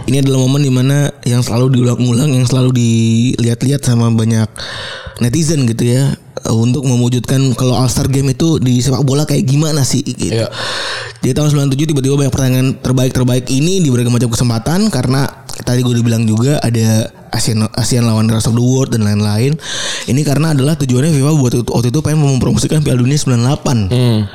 Ini 0.10 0.26
adalah 0.26 0.42
momen 0.42 0.66
di 0.66 0.74
mana 0.74 1.14
yang 1.22 1.46
selalu 1.46 1.78
diulang-ulang, 1.78 2.34
yang 2.34 2.50
selalu 2.50 2.74
dilihat-lihat 2.74 3.86
sama 3.86 4.10
banyak 4.10 4.50
netizen 5.22 5.70
gitu 5.70 5.86
ya, 5.86 6.18
untuk 6.50 6.82
mewujudkan 6.82 7.54
kalau 7.54 7.78
All 7.78 7.86
Star 7.86 8.10
Game 8.10 8.34
itu 8.34 8.58
di 8.58 8.82
sepak 8.82 9.06
bola 9.06 9.30
kayak 9.30 9.46
gimana 9.46 9.86
sih 9.86 10.02
gitu. 10.02 10.42
Iya. 10.42 10.50
Jadi 11.22 11.38
tahun 11.38 11.70
97 11.70 11.94
tiba-tiba 11.94 12.18
banyak 12.18 12.34
pertandingan 12.34 12.68
terbaik-terbaik 12.82 13.46
ini 13.54 13.86
di 13.86 13.94
berbagai 13.94 14.10
macam 14.10 14.34
kesempatan 14.34 14.90
karena 14.90 15.30
tadi 15.62 15.86
gue 15.86 15.94
udah 15.94 16.02
bilang 16.02 16.26
juga 16.26 16.58
ada 16.58 17.14
ASEAN 17.30 17.64
ASEAN 17.78 18.10
lawan 18.10 18.26
Rest 18.28 18.50
of 18.50 18.58
the 18.58 18.66
World 18.66 18.98
dan 18.98 19.06
lain-lain. 19.06 19.54
Ini 20.10 20.22
karena 20.26 20.58
adalah 20.58 20.74
tujuannya 20.82 21.14
FIFA 21.14 21.32
buat 21.38 21.54
waktu 21.70 21.94
itu 21.94 22.00
pengen 22.02 22.26
mempromosikan 22.26 22.82
Piala 22.82 23.06
Dunia 23.06 23.22
98. 23.22 23.94
Hmm. 23.94 24.26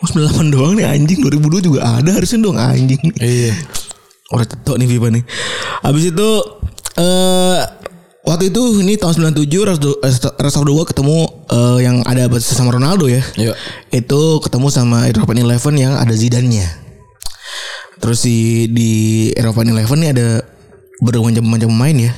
Oh, 0.00 0.08
98 0.08 0.48
doang 0.48 0.72
nih 0.74 0.88
anjing 0.88 1.20
2002 1.20 1.60
juga 1.62 1.80
ada 1.84 2.16
harusnya 2.16 2.40
dong 2.40 2.56
anjing. 2.56 2.96
Iya. 3.20 3.52
Udah 4.32 4.48
tetok 4.48 4.80
nih 4.80 4.88
FIFA 4.88 5.08
nih. 5.12 5.24
Habis 5.84 6.04
itu 6.08 6.28
eh 6.96 7.60
waktu 8.20 8.48
itu 8.48 8.62
ini 8.80 8.96
tahun 8.96 9.12
97 9.32 9.44
Rest 9.60 9.82
of- 9.84 10.00
Rest 10.36 10.56
of 10.56 10.64
the 10.64 10.72
World 10.72 10.88
ketemu 10.88 11.18
eh, 11.46 11.78
yang 11.84 12.00
ada 12.02 12.24
sama 12.38 12.72
Ronaldo 12.72 13.06
ya 13.06 13.20
Iya. 13.36 13.52
itu 13.92 14.20
ketemu 14.40 14.66
sama 14.68 15.04
European 15.04 15.44
Eleven 15.44 15.74
yang 15.76 15.92
ada 15.92 16.12
Zidane-nya. 16.12 16.64
Terus 18.00 18.24
di 18.24 18.38
di 18.72 18.90
European 19.36 19.68
Eleven 19.70 20.00
nih 20.00 20.10
ada 20.16 20.28
bermacam-macam 20.98 21.68
pemain 21.68 21.96
ya. 22.00 22.12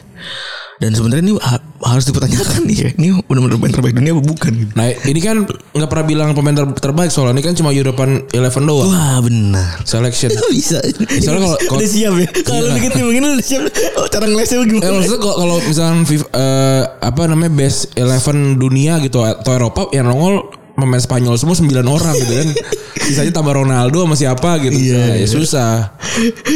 Dan 0.83 0.90
sebenarnya 0.92 1.23
ini 1.23 1.35
ha- 1.38 1.62
harus 1.85 2.05
dipertanyakan 2.05 2.61
nih 2.64 2.77
ya. 2.77 2.88
Ini 2.92 3.23
benar-benar 3.23 3.55
pemain 3.55 3.71
terbaik 3.73 3.95
dunia 3.95 4.12
apa 4.12 4.23
bukan 4.25 4.51
gitu. 4.53 4.73
Nah 4.75 4.87
ini 4.90 5.21
kan 5.21 5.37
nggak 5.47 5.87
pernah 5.87 6.05
bilang 6.05 6.29
pemain 6.33 6.51
ter- 6.53 6.83
terbaik 6.83 7.09
soalnya 7.09 7.38
ini 7.38 7.42
kan 7.45 7.55
cuma 7.55 7.71
European 7.71 8.27
Eleven 8.29 8.62
doang. 8.64 8.90
Wah 8.90 9.18
benar. 9.18 9.79
Selection. 9.83 10.35
Bisa. 10.51 10.83
Soalnya 11.23 11.47
kalau- 11.47 11.61
kalau- 11.62 11.79
udah 11.79 11.87
siap 11.88 12.12
ya. 12.12 12.27
Kalau 12.42 12.66
Iya. 12.66 12.75
bikin 12.75 12.90
tim 12.90 13.05
begini 13.07 13.27
udah 13.31 13.47
siap. 13.47 13.62
Oh, 13.95 14.07
cara 14.07 14.25
ngelesnya 14.27 14.59
Eh 14.59 14.66
gimana? 14.66 14.90
maksudnya 14.92 15.21
kalau 15.21 15.37
kalau 15.38 15.57
misalkan 15.62 15.99
FIFA, 16.03 16.27
eh, 16.29 16.83
apa 17.01 17.23
namanya 17.25 17.53
best 17.53 17.81
eleven 17.95 18.37
dunia 18.57 18.99
gitu 18.99 19.23
atau 19.23 19.53
Eropa 19.53 19.87
yang 19.90 20.07
nongol 20.07 20.51
pemain 20.73 20.99
Spanyol 20.99 21.37
semua 21.37 21.55
9 21.55 21.68
orang 21.87 22.14
gitu 22.16 22.33
kan. 22.35 22.49
Sisanya 23.03 23.33
tambah 23.33 23.53
Ronaldo 23.53 24.03
sama 24.03 24.14
siapa 24.14 24.59
gitu. 24.59 24.73
Iya, 24.73 24.95
Nah, 24.97 25.07
ya 25.12 25.16
iya. 25.16 25.27
susah. 25.29 25.75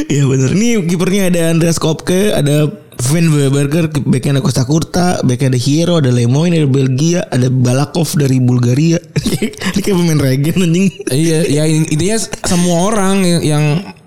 Iya 0.06 0.24
benar. 0.24 0.50
Ini 0.50 0.68
kipernya 0.84 1.22
ada 1.28 1.40
Andreas 1.50 1.76
Kopke, 1.76 2.30
ada 2.30 2.70
Van 2.96 3.26
Berger, 3.52 3.86
backnya 4.08 4.38
ada 4.38 4.42
Costa 4.42 4.64
Curta, 4.64 5.20
backnya 5.20 5.52
ada 5.52 5.60
Hero, 5.60 6.00
ada 6.00 6.08
Lemoyne 6.08 6.56
dari 6.56 6.68
Belgia, 6.68 7.28
ada 7.28 7.46
Balakov 7.46 8.16
dari 8.16 8.40
Bulgaria. 8.40 8.96
Ini 9.76 9.80
kayak 9.80 9.96
pemain 9.96 10.16
regen 10.18 10.56
anjing. 10.56 10.88
iya, 11.12 11.44
ya 11.44 11.62
in- 11.68 11.84
intinya 11.86 12.16
semua 12.42 12.88
orang 12.88 13.20
yang 13.20 13.42
yang 13.44 13.64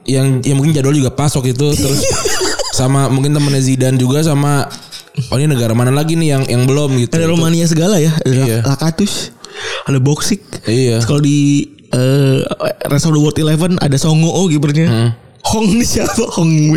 yang, 0.10 0.28
yang 0.42 0.56
mungkin 0.58 0.74
jadwal 0.74 0.92
juga 0.92 1.14
pas 1.14 1.30
waktu 1.30 1.54
itu 1.54 1.70
terus 1.70 2.02
sama 2.80 3.08
mungkin 3.08 3.30
temennya 3.32 3.62
Zidane 3.62 3.96
juga 3.96 4.26
sama 4.26 4.66
oh 5.30 5.38
ini 5.38 5.46
negara 5.46 5.78
mana 5.78 5.94
lagi 5.94 6.18
nih 6.18 6.34
yang 6.34 6.44
yang 6.50 6.64
belum 6.66 6.98
gitu. 6.98 7.14
Ada 7.14 7.30
Romania 7.30 7.70
segala 7.70 8.02
ya, 8.02 8.10
ada 8.18 8.42
Iya. 8.42 8.60
Lakatus, 8.66 9.30
ada 9.86 10.02
Boksik. 10.02 10.42
Iya. 10.66 11.06
Kalau 11.06 11.22
di 11.22 11.70
eh 11.90 12.42
Rest 12.86 13.06
of 13.06 13.14
the 13.14 13.22
World 13.22 13.38
Eleven 13.38 13.78
ada 13.78 13.98
Songo 13.98 14.30
oh 14.30 14.50
kipernya. 14.50 14.88
Hmm. 14.90 15.12
Hong 15.40 15.66
ini 15.70 15.86
siapa? 15.96 16.24
Hong 16.36 16.76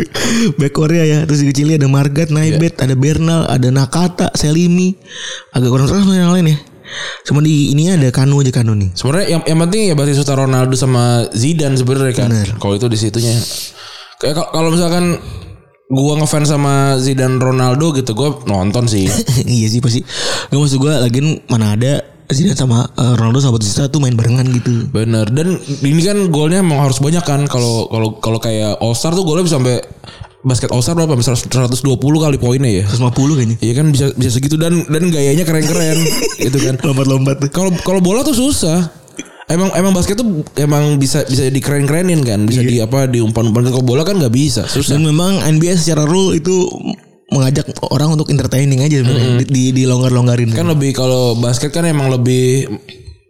back- 0.55 0.71
Korea 0.71 1.03
ya. 1.03 1.19
Terus 1.23 1.41
di 1.41 1.51
Chile 1.51 1.75
ada 1.75 1.85
Margat, 1.85 2.29
Naibet, 2.29 2.73
Iya. 2.73 2.83
ada 2.85 2.95
Bernal, 2.95 3.41
ada 3.45 3.67
Nakata, 3.69 4.27
Selimi. 4.33 4.95
Agak 5.51 5.69
kurang 5.69 5.87
terus 5.87 6.03
yang 6.07 6.31
lain 6.31 6.53
ya. 6.53 6.57
Cuma 7.23 7.41
di 7.41 7.71
ini 7.71 7.89
ada 7.89 8.05
Kanu 8.09 8.39
aja 8.39 8.51
Kanu 8.51 8.73
nih. 8.73 8.93
Sebenarnya 8.93 9.27
yang 9.29 9.41
yang 9.43 9.59
penting 9.59 9.81
ya 9.89 9.95
Batistuta 9.95 10.33
Ronaldo 10.33 10.75
sama 10.75 11.25
Zidane 11.31 11.73
sebenarnya 11.73 12.13
kan. 12.13 12.29
Kalau 12.57 12.75
itu 12.75 12.85
di 12.85 12.95
situnya. 12.95 13.33
Kayak 14.17 14.35
kal- 14.37 14.51
kalau 14.53 14.69
misalkan 14.69 15.17
gua 15.89 16.17
ngefans 16.17 16.47
sama 16.47 16.95
Zidane 16.97 17.37
Ronaldo 17.37 17.91
gitu 17.93 18.13
gua 18.13 18.37
nonton 18.45 18.85
sih. 18.85 19.09
iya 19.47 19.67
sih 19.67 19.81
pasti. 19.81 20.05
Gak 20.47 20.53
maksud 20.53 20.77
gue 20.77 20.93
lagi 20.93 21.19
mana 21.49 21.73
ada 21.73 22.12
Zidane 22.31 22.55
sama 22.55 22.87
eh, 22.95 23.13
Ronaldo 23.19 23.43
sama 23.43 23.59
Batista 23.59 23.91
tuh 23.91 23.99
main 23.99 24.15
barengan 24.15 24.47
gitu. 24.47 24.87
Bener. 24.89 25.27
Dan 25.27 25.59
ini 25.83 26.01
kan 26.01 26.17
golnya 26.31 26.63
emang 26.63 26.79
harus 26.79 27.03
banyak 27.03 27.23
kan. 27.25 27.43
Kalau 27.49 27.91
kalau 27.91 28.09
kalau 28.23 28.39
kayak 28.39 28.79
All 28.79 28.95
Star 28.95 29.11
tuh 29.11 29.27
golnya 29.27 29.43
bisa 29.43 29.59
sampai 29.59 29.83
basket 30.43 30.71
All 30.71 30.79
Star 30.79 30.95
berapa? 30.95 31.15
Bisa 31.19 31.35
120 31.35 31.83
kali 31.99 32.37
poinnya 32.39 32.71
ya. 32.71 32.85
150 32.87 33.37
kayaknya. 33.37 33.57
Iya 33.59 33.73
kan 33.75 33.85
bisa 33.91 34.05
bisa 34.15 34.31
segitu 34.31 34.55
dan 34.55 34.87
dan 34.87 35.03
gayanya 35.11 35.43
keren-keren 35.43 35.97
gitu 36.47 36.57
kan. 36.63 36.75
Lompat-lompat. 36.79 37.43
Kalau 37.51 37.71
kalau 37.83 37.99
bola 37.99 38.23
tuh 38.23 38.35
susah. 38.35 39.03
emang 39.43 39.75
emang 39.75 39.91
basket 39.91 40.15
tuh 40.15 40.39
emang 40.55 40.95
bisa 40.95 41.27
bisa 41.27 41.51
dikeren-kerenin 41.51 42.23
kan, 42.23 42.47
bisa 42.47 42.63
di 42.63 42.79
apa 42.79 43.11
diumpan-umpan 43.11 43.75
kalau 43.75 43.83
bola 43.83 44.07
kan 44.07 44.15
nggak 44.15 44.31
bisa, 44.31 44.63
susah. 44.71 44.95
Dan 44.95 45.03
memang 45.03 45.43
NBA 45.43 45.75
secara 45.75 46.07
rule 46.07 46.39
itu 46.39 46.63
mengajak 47.33 47.65
orang 47.89 48.13
untuk 48.13 48.29
entertaining 48.29 48.85
aja 48.85 49.01
sebenarnya. 49.01 49.41
di, 49.41 49.45
di, 49.49 49.63
dilonggar-longgarin. 49.83 50.53
Kan 50.53 50.69
lebih 50.69 50.93
kalau 50.93 51.33
basket 51.35 51.73
kan 51.73 51.83
emang 51.89 52.13
lebih 52.13 52.69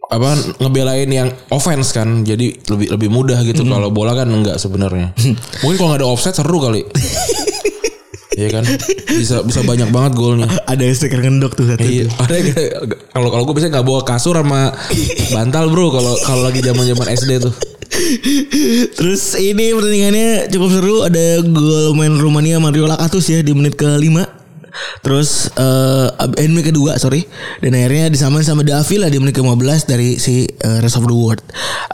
apa 0.04 0.36
ngebelain 0.60 1.08
yang 1.08 1.28
offense 1.48 1.96
kan 1.96 2.22
jadi 2.22 2.52
lebih 2.68 2.92
lebih 2.92 3.08
mudah 3.08 3.40
gitu 3.40 3.64
kalau 3.64 3.88
bola 3.88 4.12
kan 4.12 4.28
enggak 4.28 4.60
sebenarnya 4.60 5.16
mungkin 5.64 5.76
kalau 5.80 5.88
nggak 5.90 6.00
ada 6.04 6.08
offset 6.12 6.36
seru 6.36 6.60
kali 6.60 6.84
Iya 8.34 8.48
kan 8.50 8.64
bisa 9.14 9.46
bisa 9.46 9.60
banyak 9.62 9.94
banget 9.94 10.12
golnya 10.18 10.50
ada 10.66 10.82
stiker 10.90 11.22
ngendok 11.22 11.54
tuh 11.54 11.70
satu. 11.70 11.86
Iya, 11.86 12.10
ada 12.24 12.34
yang- 12.34 12.90
kalau 13.14 13.30
kalau 13.30 13.42
gue 13.46 13.54
biasanya 13.54 13.78
nggak 13.78 13.86
bawa 13.86 14.00
kasur 14.02 14.34
sama 14.34 14.74
bantal 15.30 15.70
bro 15.70 15.94
kalau 15.94 16.14
kalau 16.26 16.42
lagi 16.42 16.60
zaman 16.62 16.82
zaman 16.82 17.06
SD 17.14 17.30
tuh. 17.38 17.54
Terus 18.98 19.38
ini 19.38 19.70
pertandingannya 19.70 20.50
cukup 20.50 20.70
seru. 20.74 20.96
Ada 21.06 21.46
gol 21.46 21.94
main 21.94 22.18
Rumania 22.18 22.58
Mario 22.58 22.90
Lakatus 22.90 23.30
ya 23.30 23.38
di 23.38 23.54
menit 23.54 23.78
ke-5. 23.78 24.42
Terus 25.06 25.54
eh 25.54 26.08
uh, 26.10 26.50
menit 26.50 26.74
kedua 26.74 26.98
sorry 26.98 27.22
Dan 27.62 27.78
akhirnya 27.78 28.10
disamain 28.10 28.42
sama 28.42 28.66
Davila 28.66 29.06
di 29.06 29.22
menit 29.22 29.38
ke-15 29.38 29.86
dari 29.86 30.18
si 30.18 30.50
eh, 30.50 30.78
Rest 30.82 30.98
of 30.98 31.06
the 31.06 31.14
World 31.14 31.38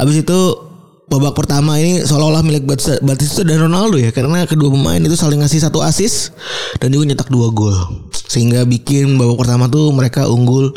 Abis 0.01 0.25
itu 0.25 0.70
babak 1.11 1.35
pertama 1.35 1.75
ini 1.75 2.01
seolah-olah 2.01 2.41
milik 2.41 2.63
Bat- 2.63 3.03
Batista 3.03 3.43
dan 3.43 3.59
Ronaldo 3.61 3.99
ya 3.99 4.09
Karena 4.11 4.47
kedua 4.47 4.71
pemain 4.71 4.97
itu 4.97 5.13
saling 5.13 5.43
ngasih 5.43 5.59
satu 5.61 5.83
assist 5.83 6.31
Dan 6.79 6.91
juga 6.91 7.11
nyetak 7.11 7.27
dua 7.27 7.51
gol 7.51 7.75
Sehingga 8.15 8.63
bikin 8.63 9.19
babak 9.19 9.43
pertama 9.43 9.67
tuh 9.67 9.91
mereka 9.91 10.31
unggul 10.31 10.71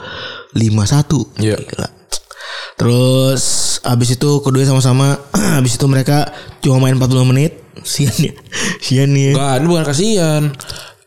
5-1 0.52 1.38
Iya. 1.38 1.56
Gila. 1.56 1.88
Terus 2.74 3.44
abis 3.86 4.18
itu 4.18 4.30
kedua 4.42 4.66
sama-sama 4.66 5.22
abis 5.62 5.78
itu 5.78 5.86
mereka 5.86 6.34
cuma 6.60 6.82
main 6.82 6.98
40 6.98 7.30
menit. 7.30 7.62
Sian 7.86 8.14
ya. 8.18 8.34
Sian 8.82 9.14
ya. 9.14 9.38
Enggak, 9.38 9.54
ini 9.62 9.66
bukan 9.70 9.86
kasihan. 9.86 10.44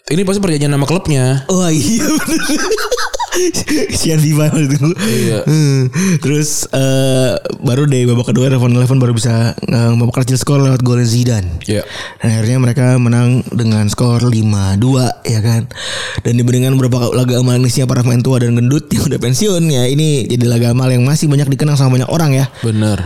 Ini 0.06 0.22
pasti 0.22 0.38
perjanjian 0.38 0.70
nama 0.70 0.86
klubnya. 0.86 1.42
Oh 1.50 1.66
iya 1.66 2.06
bener. 2.06 2.42
Sian 3.98 4.20
FIFA 4.20 4.44
itu. 4.56 4.88
Iya. 4.96 5.38
Hmm. 5.44 5.80
Terus 6.20 6.68
eh, 6.72 7.32
baru 7.62 7.88
deh 7.88 8.06
babak 8.08 8.32
kedua 8.32 8.50
Revan 8.52 8.74
Eleven 8.76 8.98
baru 8.98 9.12
bisa 9.16 9.52
uh, 9.56 9.92
memperkecil 9.94 10.36
skor 10.40 10.60
lewat 10.62 10.82
gol 10.82 11.00
Zidane. 11.04 11.60
Iya. 11.64 11.84
Dan 12.20 12.28
akhirnya 12.32 12.58
mereka 12.58 12.86
menang 12.96 13.44
dengan 13.52 13.86
skor 13.90 14.22
5-2 14.22 14.32
ya 15.26 15.40
kan. 15.44 15.68
Dan 16.24 16.32
dibandingkan 16.40 16.74
beberapa 16.78 17.12
laga 17.12 17.40
manisnya 17.44 17.84
para 17.84 18.02
pemain 18.02 18.22
tua 18.22 18.40
dan 18.42 18.56
gendut 18.56 18.88
yang 18.92 19.04
udah 19.06 19.20
pensiun 19.20 19.62
ya 19.68 19.84
ini 19.86 20.26
jadi 20.26 20.44
laga 20.48 20.72
amal 20.72 20.88
yang 20.90 21.04
masih 21.04 21.28
banyak 21.30 21.48
dikenang 21.52 21.76
sama 21.78 22.00
banyak 22.00 22.10
orang 22.10 22.30
ya. 22.34 22.46
Bener. 22.64 22.98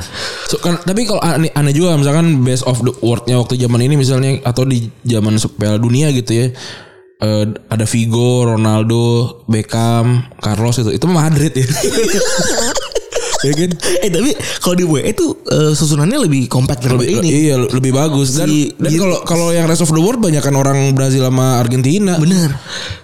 So, 0.50 0.58
kan, 0.58 0.80
tapi 0.82 1.06
kalau 1.06 1.22
aneh, 1.22 1.52
aneh 1.54 1.74
juga 1.74 1.94
misalkan 1.94 2.42
best 2.42 2.66
of 2.66 2.82
the 2.82 2.92
worldnya 3.04 3.38
waktu 3.38 3.58
zaman 3.58 3.80
ini 3.84 3.94
misalnya 3.98 4.42
atau 4.42 4.66
di 4.66 4.90
zaman 5.06 5.36
Piala 5.56 5.78
Dunia 5.78 6.10
gitu 6.14 6.32
ya. 6.34 6.46
Eh, 7.20 7.44
ada 7.68 7.84
Vigo, 7.84 8.48
Ronaldo, 8.48 9.44
Beckham, 9.44 10.24
Carlos 10.40 10.80
itu 10.80 10.88
itu 10.88 11.04
Madrid 11.04 11.52
ya. 11.52 11.68
ya 13.40 13.52
kan? 13.52 13.70
Eh 14.00 14.10
tapi 14.10 14.30
kalau 14.60 14.74
di 14.74 14.84
WE 14.84 15.02
itu 15.06 15.26
eh, 15.46 15.72
susunannya 15.72 16.18
lebih 16.20 16.46
kompak 16.46 16.80
daripada 16.80 17.08
Lebih, 17.08 17.24
ini. 17.24 17.28
iya 17.48 17.56
lebih 17.56 17.92
bagus 17.92 18.36
dan 18.36 18.48
Si- 18.48 18.72
dan 18.76 18.92
kalau 18.94 19.18
kalau 19.24 19.46
yang 19.50 19.64
rest 19.64 19.80
of 19.80 19.90
the 19.90 19.98
world 19.98 20.18
banyak 20.18 20.40
kan 20.40 20.52
orang 20.52 20.92
Brazil 20.92 21.24
sama 21.24 21.56
Argentina. 21.56 22.16
Bener. 22.16 22.52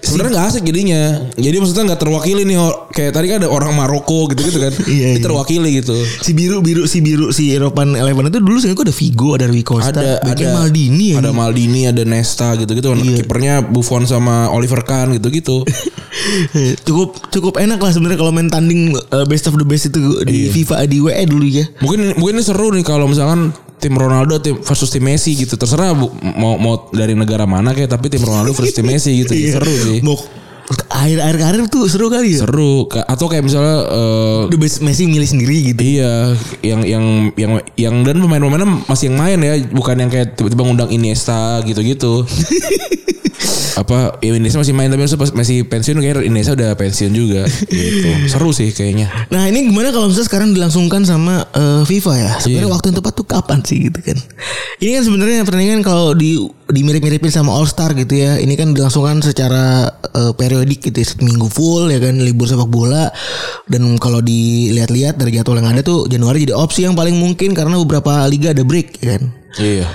Sebenarnya 0.01 0.33
nggak 0.37 0.47
asik 0.51 0.63
jadinya. 0.63 1.03
Jadi 1.35 1.57
maksudnya 1.57 1.85
nggak 1.93 2.01
terwakili 2.01 2.43
nih 2.45 2.57
kayak 2.93 3.13
tadi 3.13 3.27
kan 3.27 3.37
ada 3.43 3.49
orang 3.49 3.73
Maroko 3.73 4.29
gitu-gitu 4.31 4.61
kan. 4.61 4.73
Iya, 4.87 5.13
Ini 5.13 5.19
iya. 5.19 5.25
terwakili 5.25 5.71
gitu. 5.83 5.93
Si 6.23 6.31
biru 6.33 6.63
biru 6.63 6.87
si 6.87 7.03
biru 7.03 7.35
si 7.35 7.51
Eropan 7.51 7.93
Eleven 7.93 8.31
itu 8.31 8.39
dulu 8.39 8.57
sih 8.57 8.71
ada 8.71 8.95
Vigo, 8.95 9.35
ada 9.35 9.51
Rui 9.51 9.67
Costa, 9.67 9.91
Ada 9.93 10.23
ada 10.23 10.47
Maldini 10.55 11.17
ya. 11.17 11.19
Ada 11.19 11.33
Maldini, 11.35 11.81
ada 11.85 12.03
Nesta 12.07 12.55
gitu-gitu. 12.55 12.95
Iya. 12.95 13.21
Kipernya 13.21 13.55
Buffon 13.67 14.07
sama 14.07 14.49
Oliver 14.49 14.81
Kahn 14.83 15.13
gitu-gitu. 15.13 15.65
cukup 16.87 17.19
cukup 17.29 17.55
enak 17.61 17.77
lah 17.77 17.93
sebenarnya 17.93 18.19
kalau 18.19 18.33
main 18.33 18.49
tanding 18.49 18.95
eh, 18.95 19.27
best 19.27 19.47
of 19.47 19.57
the 19.57 19.67
best 19.67 19.91
itu 19.91 20.01
Iya. 20.27 20.51
di 20.51 20.53
FIFA 20.53 20.75
di 20.91 20.99
WE 21.01 21.25
dulu 21.27 21.47
ya. 21.47 21.65
mungkin 21.81 22.19
mungkin 22.19 22.35
ini 22.39 22.45
seru 22.45 22.69
nih 22.75 22.85
kalau 22.85 23.07
misalkan 23.07 23.55
tim 23.77 23.93
Ronaldo 23.95 24.41
tim 24.41 24.57
versus 24.65 24.89
tim 24.89 25.05
Messi 25.05 25.37
gitu. 25.37 25.55
Terserah 25.55 25.93
bu, 25.93 26.09
mau 26.37 26.57
mau 26.57 26.89
dari 26.91 27.13
negara 27.13 27.45
mana 27.45 27.77
kayak 27.77 27.93
tapi 27.93 28.09
tim 28.09 28.25
Ronaldo 28.25 28.57
versus 28.57 28.75
tim 28.75 28.87
Messi 28.89 29.23
gitu. 29.23 29.33
Iya. 29.37 29.61
Seru 29.61 29.75
sih. 29.75 29.99
Mau 30.03 30.17
akhir 30.97 31.19
akhir 31.21 31.37
karir 31.37 31.63
tuh 31.69 31.85
seru 31.87 32.09
kali 32.09 32.33
ya. 32.33 32.49
Seru 32.49 32.89
atau 32.89 33.27
kayak 33.29 33.45
misalnya 33.45 33.85
eh, 33.85 34.49
Udah 34.49 34.59
best 34.59 34.81
Messi 34.81 35.05
milih 35.05 35.29
sendiri 35.29 35.57
gitu. 35.71 35.81
Iya, 35.85 36.33
yang 36.65 36.81
yang 36.83 37.05
yang 37.37 37.53
yang 37.77 37.95
dan 38.01 38.17
pemain-pemainnya 38.17 38.89
masih 38.89 39.13
yang 39.13 39.17
main 39.21 39.39
ya, 39.39 39.61
bukan 39.69 39.97
yang 40.01 40.09
kayak 40.09 40.33
tiba-tiba 40.35 40.63
ngundang 40.65 40.89
Iniesta 40.89 41.61
gitu-gitu. 41.63 42.25
Apa 43.77 44.17
ya 44.25 44.33
Iniesta 44.33 44.57
masih 44.57 44.73
main 44.73 44.89
tapi 44.89 45.05
pas 45.05 45.31
masih 45.37 45.69
pensiun 45.69 46.01
kayak 46.01 46.25
Iniesta 46.25 46.57
udah 46.57 46.73
pensiun 46.73 47.13
juga 47.13 47.45
gitu. 47.69 48.09
Seru 48.25 48.49
sih 48.51 48.73
kayaknya. 48.73 49.13
Nah 49.29 49.45
ini 49.47 49.69
gimana 49.69 49.93
kalau 49.93 50.09
misalnya 50.09 50.29
sekarang 50.33 50.57
dilangsungkan 50.57 51.05
sama 51.05 51.45
eh, 51.53 51.85
FIFA 51.85 52.13
ya? 52.17 52.33
Sebenarnya 52.41 52.65
Iya. 52.65 52.73
waktu 52.73 52.87
yang 52.89 52.97
tepat 53.05 53.13
tuh 53.13 53.27
kapan 53.29 53.59
sih 53.63 53.93
gitu 53.93 54.01
kan? 54.01 54.17
Ini 54.81 54.91
kan 54.97 55.03
sebenarnya 55.05 55.45
pertandingan 55.45 55.85
kalau 55.85 56.17
di 56.17 56.41
dimirip-miripin 56.67 57.29
sama 57.31 57.53
All 57.53 57.69
Star 57.69 57.93
gitu 57.93 58.17
ya. 58.17 58.41
Ini 58.41 58.55
kan 58.57 58.73
dilangsungkan 58.73 59.21
secara 59.21 59.93
eh, 59.93 60.33
periodik 60.33 60.86
gitu 60.87 61.03
ya, 61.03 61.07
minggu 61.23 61.49
full 61.51 61.91
ya 61.91 61.99
kan 61.99 62.19
libur 62.23 62.47
sepak 62.47 62.71
bola. 62.71 63.11
Dan 63.67 63.99
kalau 63.99 64.23
dilihat-lihat 64.23 65.19
dari 65.19 65.37
jadwal 65.37 65.59
yang 65.59 65.75
ada 65.75 65.83
tuh 65.83 66.07
Januari 66.07 66.47
jadi 66.47 66.55
opsi 66.55 66.87
yang 66.87 66.95
paling 66.95 67.19
mungkin 67.19 67.53
karena 67.53 67.77
beberapa 67.83 68.25
liga 68.31 68.55
ada 68.55 68.63
break 68.63 69.03
ya 69.03 69.19
kan. 69.19 69.23
Iya. 69.59 69.87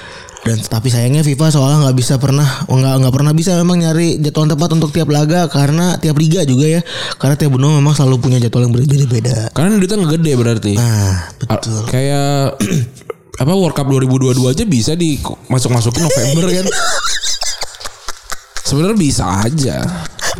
Dan 0.41 0.57
tapi 0.57 0.89
sayangnya 0.89 1.21
FIFA 1.21 1.53
soalnya 1.53 1.77
nggak 1.85 1.97
bisa 2.01 2.17
pernah 2.17 2.65
nggak 2.65 2.95
nggak 3.05 3.13
pernah 3.13 3.29
bisa 3.29 3.53
memang 3.61 3.77
nyari 3.77 4.17
jadwal 4.17 4.49
tepat 4.49 4.69
untuk 4.73 4.89
tiap 4.89 5.05
laga 5.13 5.45
karena 5.45 6.01
tiap 6.01 6.17
liga 6.17 6.41
juga 6.49 6.65
ya 6.65 6.81
karena 7.21 7.37
tiap 7.37 7.53
benua 7.53 7.77
memang 7.77 7.93
selalu 7.93 8.17
punya 8.17 8.37
jadwal 8.41 8.65
yang 8.65 8.73
berbeda-beda. 8.73 9.53
Karena 9.53 9.77
duitnya 9.77 9.97
nggak 10.01 10.13
gede 10.17 10.31
berarti. 10.33 10.73
Nah, 10.81 11.29
betul. 11.37 11.85
Kayak 11.85 12.57
apa 13.41 13.51
World 13.53 13.77
Cup 13.77 13.85
2022 13.85 14.41
aja 14.49 14.63
bisa 14.65 14.91
di 14.97 15.21
masuk-masukin 15.45 16.09
November 16.09 16.45
kan. 16.49 16.65
Sebenarnya 18.71 18.97
bisa 18.97 19.23
aja. 19.45 19.77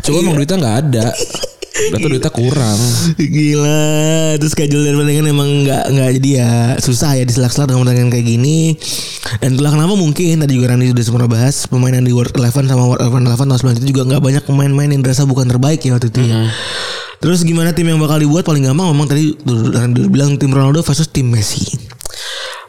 Coba 0.00 0.16
emang 0.24 0.40
duitnya 0.40 0.56
nggak 0.56 0.78
ada. 0.88 1.06
Atau 1.72 2.08
duitnya 2.08 2.32
kurang. 2.32 2.78
Gila, 3.16 4.36
terus 4.38 4.52
schedule 4.52 4.84
dan 4.84 4.94
pertandingan 4.96 5.26
emang 5.32 5.48
nggak 5.66 5.84
nggak 5.88 6.08
jadi 6.20 6.30
ya 6.36 6.50
susah 6.78 7.16
ya 7.16 7.24
diselak-selak 7.24 7.72
dengan 7.72 7.84
pertandingan 7.84 8.10
kayak 8.12 8.26
gini. 8.28 8.58
Dan 9.40 9.56
itulah 9.56 9.72
kenapa 9.72 9.94
mungkin 9.96 10.44
tadi 10.44 10.52
juga 10.52 10.72
Randy 10.72 10.92
sudah 10.92 11.04
sempat 11.04 11.28
bahas 11.32 11.64
pemain 11.66 11.92
yang 11.92 12.04
di 12.04 12.12
World 12.12 12.36
Eleven 12.36 12.64
sama 12.68 12.84
World 12.84 13.02
Eleven 13.02 13.22
Eleven 13.24 13.46
tahun 13.48 13.58
sebelum 13.58 13.74
itu 13.80 13.86
juga 13.92 14.02
nggak 14.08 14.22
banyak 14.22 14.42
pemain-pemain 14.44 14.90
yang 14.92 15.02
dirasa 15.02 15.24
bukan 15.24 15.48
terbaik 15.48 15.80
ya 15.82 15.96
waktu 15.96 16.08
itu 16.12 16.20
ya. 16.28 16.48
Terus 17.22 17.46
gimana 17.46 17.70
tim 17.72 17.86
yang 17.86 18.02
bakal 18.02 18.18
dibuat 18.18 18.42
paling 18.44 18.66
gampang 18.66 18.92
memang 18.92 19.08
tadi 19.08 19.32
Randy 19.48 20.10
bilang 20.12 20.36
tim 20.36 20.52
Ronaldo 20.52 20.84
versus 20.84 21.08
tim 21.08 21.32
Messi. 21.32 21.78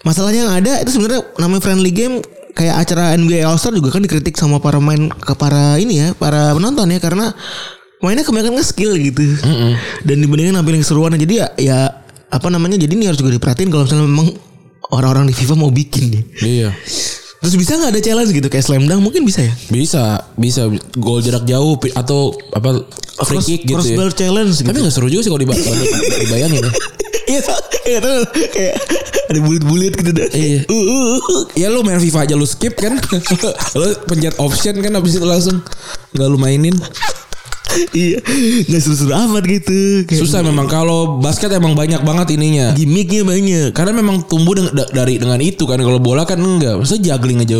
Masalahnya 0.03 0.47
yang 0.47 0.53
ada 0.53 0.73
itu 0.83 0.99
sebenarnya 0.99 1.23
namanya 1.39 1.61
friendly 1.63 1.91
game 1.91 2.19
kayak 2.53 2.85
acara 2.85 3.17
NBA 3.17 3.41
All 3.43 3.57
Star 3.57 3.73
juga 3.73 3.89
kan 3.89 4.01
dikritik 4.05 4.37
sama 4.37 4.61
para 4.61 4.77
main 4.77 5.09
ke 5.09 5.33
para 5.33 5.77
ini 5.81 5.99
ya 5.99 6.07
para 6.13 6.53
penonton 6.53 6.89
ya 6.93 7.01
karena 7.01 7.33
mainnya 7.99 8.23
kebanyakan 8.23 8.59
nge-skill 8.59 8.93
gitu. 8.99 9.23
Dan 10.05 10.21
dibandingkan 10.21 10.61
nampilin 10.61 10.81
keseruan 10.85 11.17
jadi 11.17 11.33
ya 11.33 11.47
ya 11.57 11.79
apa 12.33 12.47
namanya 12.49 12.81
jadi 12.81 12.93
ini 12.97 13.09
harus 13.09 13.21
juga 13.21 13.33
diperhatiin 13.33 13.69
kalau 13.69 13.85
misalnya 13.85 14.05
memang 14.09 14.27
orang-orang 14.93 15.25
di 15.29 15.33
FIFA 15.33 15.55
mau 15.57 15.71
bikin 15.73 16.03
nih. 16.13 16.23
Iya. 16.41 16.69
Terus 17.43 17.59
bisa 17.59 17.75
nggak 17.75 17.91
ada 17.91 18.01
challenge 18.01 18.31
gitu 18.31 18.47
kayak 18.47 18.63
slam 18.63 18.87
dunk 18.87 19.03
mungkin 19.03 19.27
bisa 19.27 19.43
ya? 19.43 19.51
Bisa, 19.67 20.23
bisa 20.39 20.71
gol 20.95 21.19
jarak 21.19 21.43
jauh 21.43 21.75
atau 21.91 22.31
apa 22.55 22.87
free 23.27 23.35
Cross- 23.37 23.47
kick 23.51 23.61
gitu 23.67 23.75
ya. 23.75 23.99
crossbar 23.99 24.09
challenge 24.15 24.63
gitu. 24.63 24.71
Tapi 24.71 24.79
gak 24.79 24.93
seru 24.95 25.11
juga 25.11 25.27
sih 25.27 25.31
kalau 25.35 25.41
diba- 25.43 25.59
dibayangin 26.23 26.63
ya. 26.63 26.73
Iya, 27.23 27.39
iya 27.87 27.97
tuh 28.03 28.19
kayak 28.51 28.75
ada 29.31 29.39
bulit-bulit 29.39 29.95
gitu 29.95 30.11
dah. 30.11 30.27
Iya. 30.35 30.67
Uh, 30.67 30.75
uh, 30.75 31.17
uh. 31.23 31.43
Ya 31.55 31.71
lu 31.71 31.79
main 31.79 31.95
FIFA 31.95 32.27
aja 32.27 32.35
lu 32.35 32.43
skip 32.43 32.75
kan. 32.75 32.99
lu 33.79 33.87
pencet 34.05 34.35
option 34.43 34.75
kan 34.83 34.91
habis 34.91 35.15
itu 35.15 35.23
langsung 35.23 35.63
nggak 36.11 36.27
lu 36.27 36.35
mainin. 36.35 36.75
Iya, 37.93 38.17
nggak 38.65 38.81
seru-seru 38.81 39.13
amat 39.13 39.43
gitu. 39.45 39.79
Kayak 40.05 40.19
Susah 40.19 40.41
memang 40.41 40.65
kalau 40.65 41.17
basket 41.17 41.49
emang 41.51 41.73
banyak 41.73 42.01
banget 42.01 42.33
ininya. 42.33 42.73
gimmicknya 42.73 43.21
banyak. 43.21 43.69
Karena 43.71 43.91
memang 43.93 44.25
tumbuh 44.25 44.53
dengan, 44.53 44.73
da- 44.73 44.91
dari 44.91 45.17
dengan 45.17 45.37
itu 45.37 45.63
kan 45.63 45.77
kalau 45.77 45.97
bola 45.97 46.23
kan 46.23 46.37
enggak. 46.37 46.77
Maksudnya 46.77 47.13
juggling 47.13 47.41
aja 47.41 47.57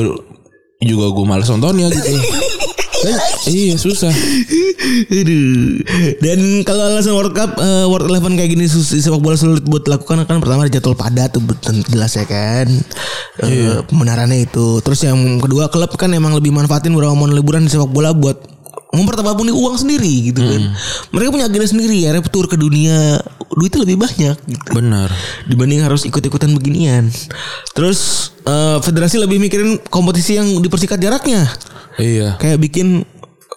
juga 0.79 1.05
gue 1.09 1.25
males 1.25 1.47
nontonnya 1.47 1.87
gitu. 1.89 2.13
Eh, 3.03 3.19
iya 3.51 3.75
susah. 3.75 4.07
Aduh. 5.11 5.75
Dan 6.19 6.39
kalau 6.63 6.87
alasan 6.87 7.11
World 7.11 7.35
Cup 7.35 7.59
eh, 7.59 7.83
World 7.83 8.07
Eleven 8.07 8.39
kayak 8.39 8.55
gini 8.55 8.63
sus- 8.63 8.95
sepak 8.95 9.19
bola 9.19 9.35
sulit 9.35 9.59
buat 9.61 9.83
dilakukan 9.83 10.23
kan 10.23 10.39
pertama 10.39 10.71
jadwal 10.71 10.95
padat 10.95 11.35
tuh 11.35 11.43
betul 11.43 11.83
jelas 11.85 12.15
ya 12.15 12.23
kan. 12.23 12.67
Eh, 13.43 13.83
Pembenarannya 13.83 14.47
itu. 14.47 14.79
Terus 14.79 15.03
yang 15.03 15.19
kedua 15.37 15.67
klub 15.67 15.91
kan 15.95 16.15
emang 16.15 16.31
lebih 16.31 16.55
manfaatin 16.55 16.95
beberapa 16.95 17.11
momen 17.11 17.35
liburan 17.35 17.67
di 17.67 17.75
sepak 17.75 17.91
bola 17.91 18.15
buat 18.15 18.39
mempertambah 18.93 19.33
punya 19.33 19.53
uang 19.57 19.75
sendiri 19.81 20.29
gitu 20.29 20.45
kan. 20.45 20.61
Mereka 21.09 21.33
punya 21.33 21.45
agenda 21.49 21.65
sendiri 21.65 21.97
ya, 22.05 22.13
tour 22.29 22.45
ke 22.45 22.55
dunia, 22.55 23.17
duitnya 23.49 23.81
lebih 23.81 23.97
banyak 23.97 24.37
gitu. 24.45 24.69
Benar. 24.69 25.09
Dibanding 25.49 25.81
harus 25.81 26.05
ikut-ikutan 26.05 26.53
beginian. 26.53 27.09
Terus 27.73 28.31
eh, 28.45 28.77
federasi 28.85 29.17
lebih 29.17 29.41
mikirin 29.41 29.81
kompetisi 29.89 30.37
yang 30.37 30.47
dipersingkat 30.61 31.01
jaraknya. 31.01 31.49
Iya. 31.97 32.37
Kayak 32.37 32.61
bikin 32.61 33.05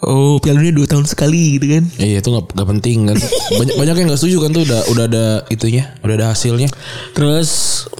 oh 0.04 0.36
Piala 0.40 0.60
Dunia 0.60 0.74
dua 0.76 0.88
tahun 0.88 1.04
sekali 1.08 1.60
gitu 1.60 1.66
kan. 1.68 1.84
Iya 2.00 2.24
itu 2.24 2.28
nggak 2.32 2.56
nggak 2.56 2.68
penting 2.76 2.98
kan. 3.12 3.16
Banyak 3.60 3.74
banyak 3.76 3.94
yang 3.96 4.06
nggak 4.12 4.20
setuju 4.20 4.36
kan 4.44 4.50
tuh 4.52 4.62
udah 4.68 4.80
udah 4.92 5.04
ada 5.08 5.26
itunya, 5.48 5.84
udah 6.04 6.14
ada 6.16 6.26
hasilnya. 6.32 6.68
Terus 7.16 7.50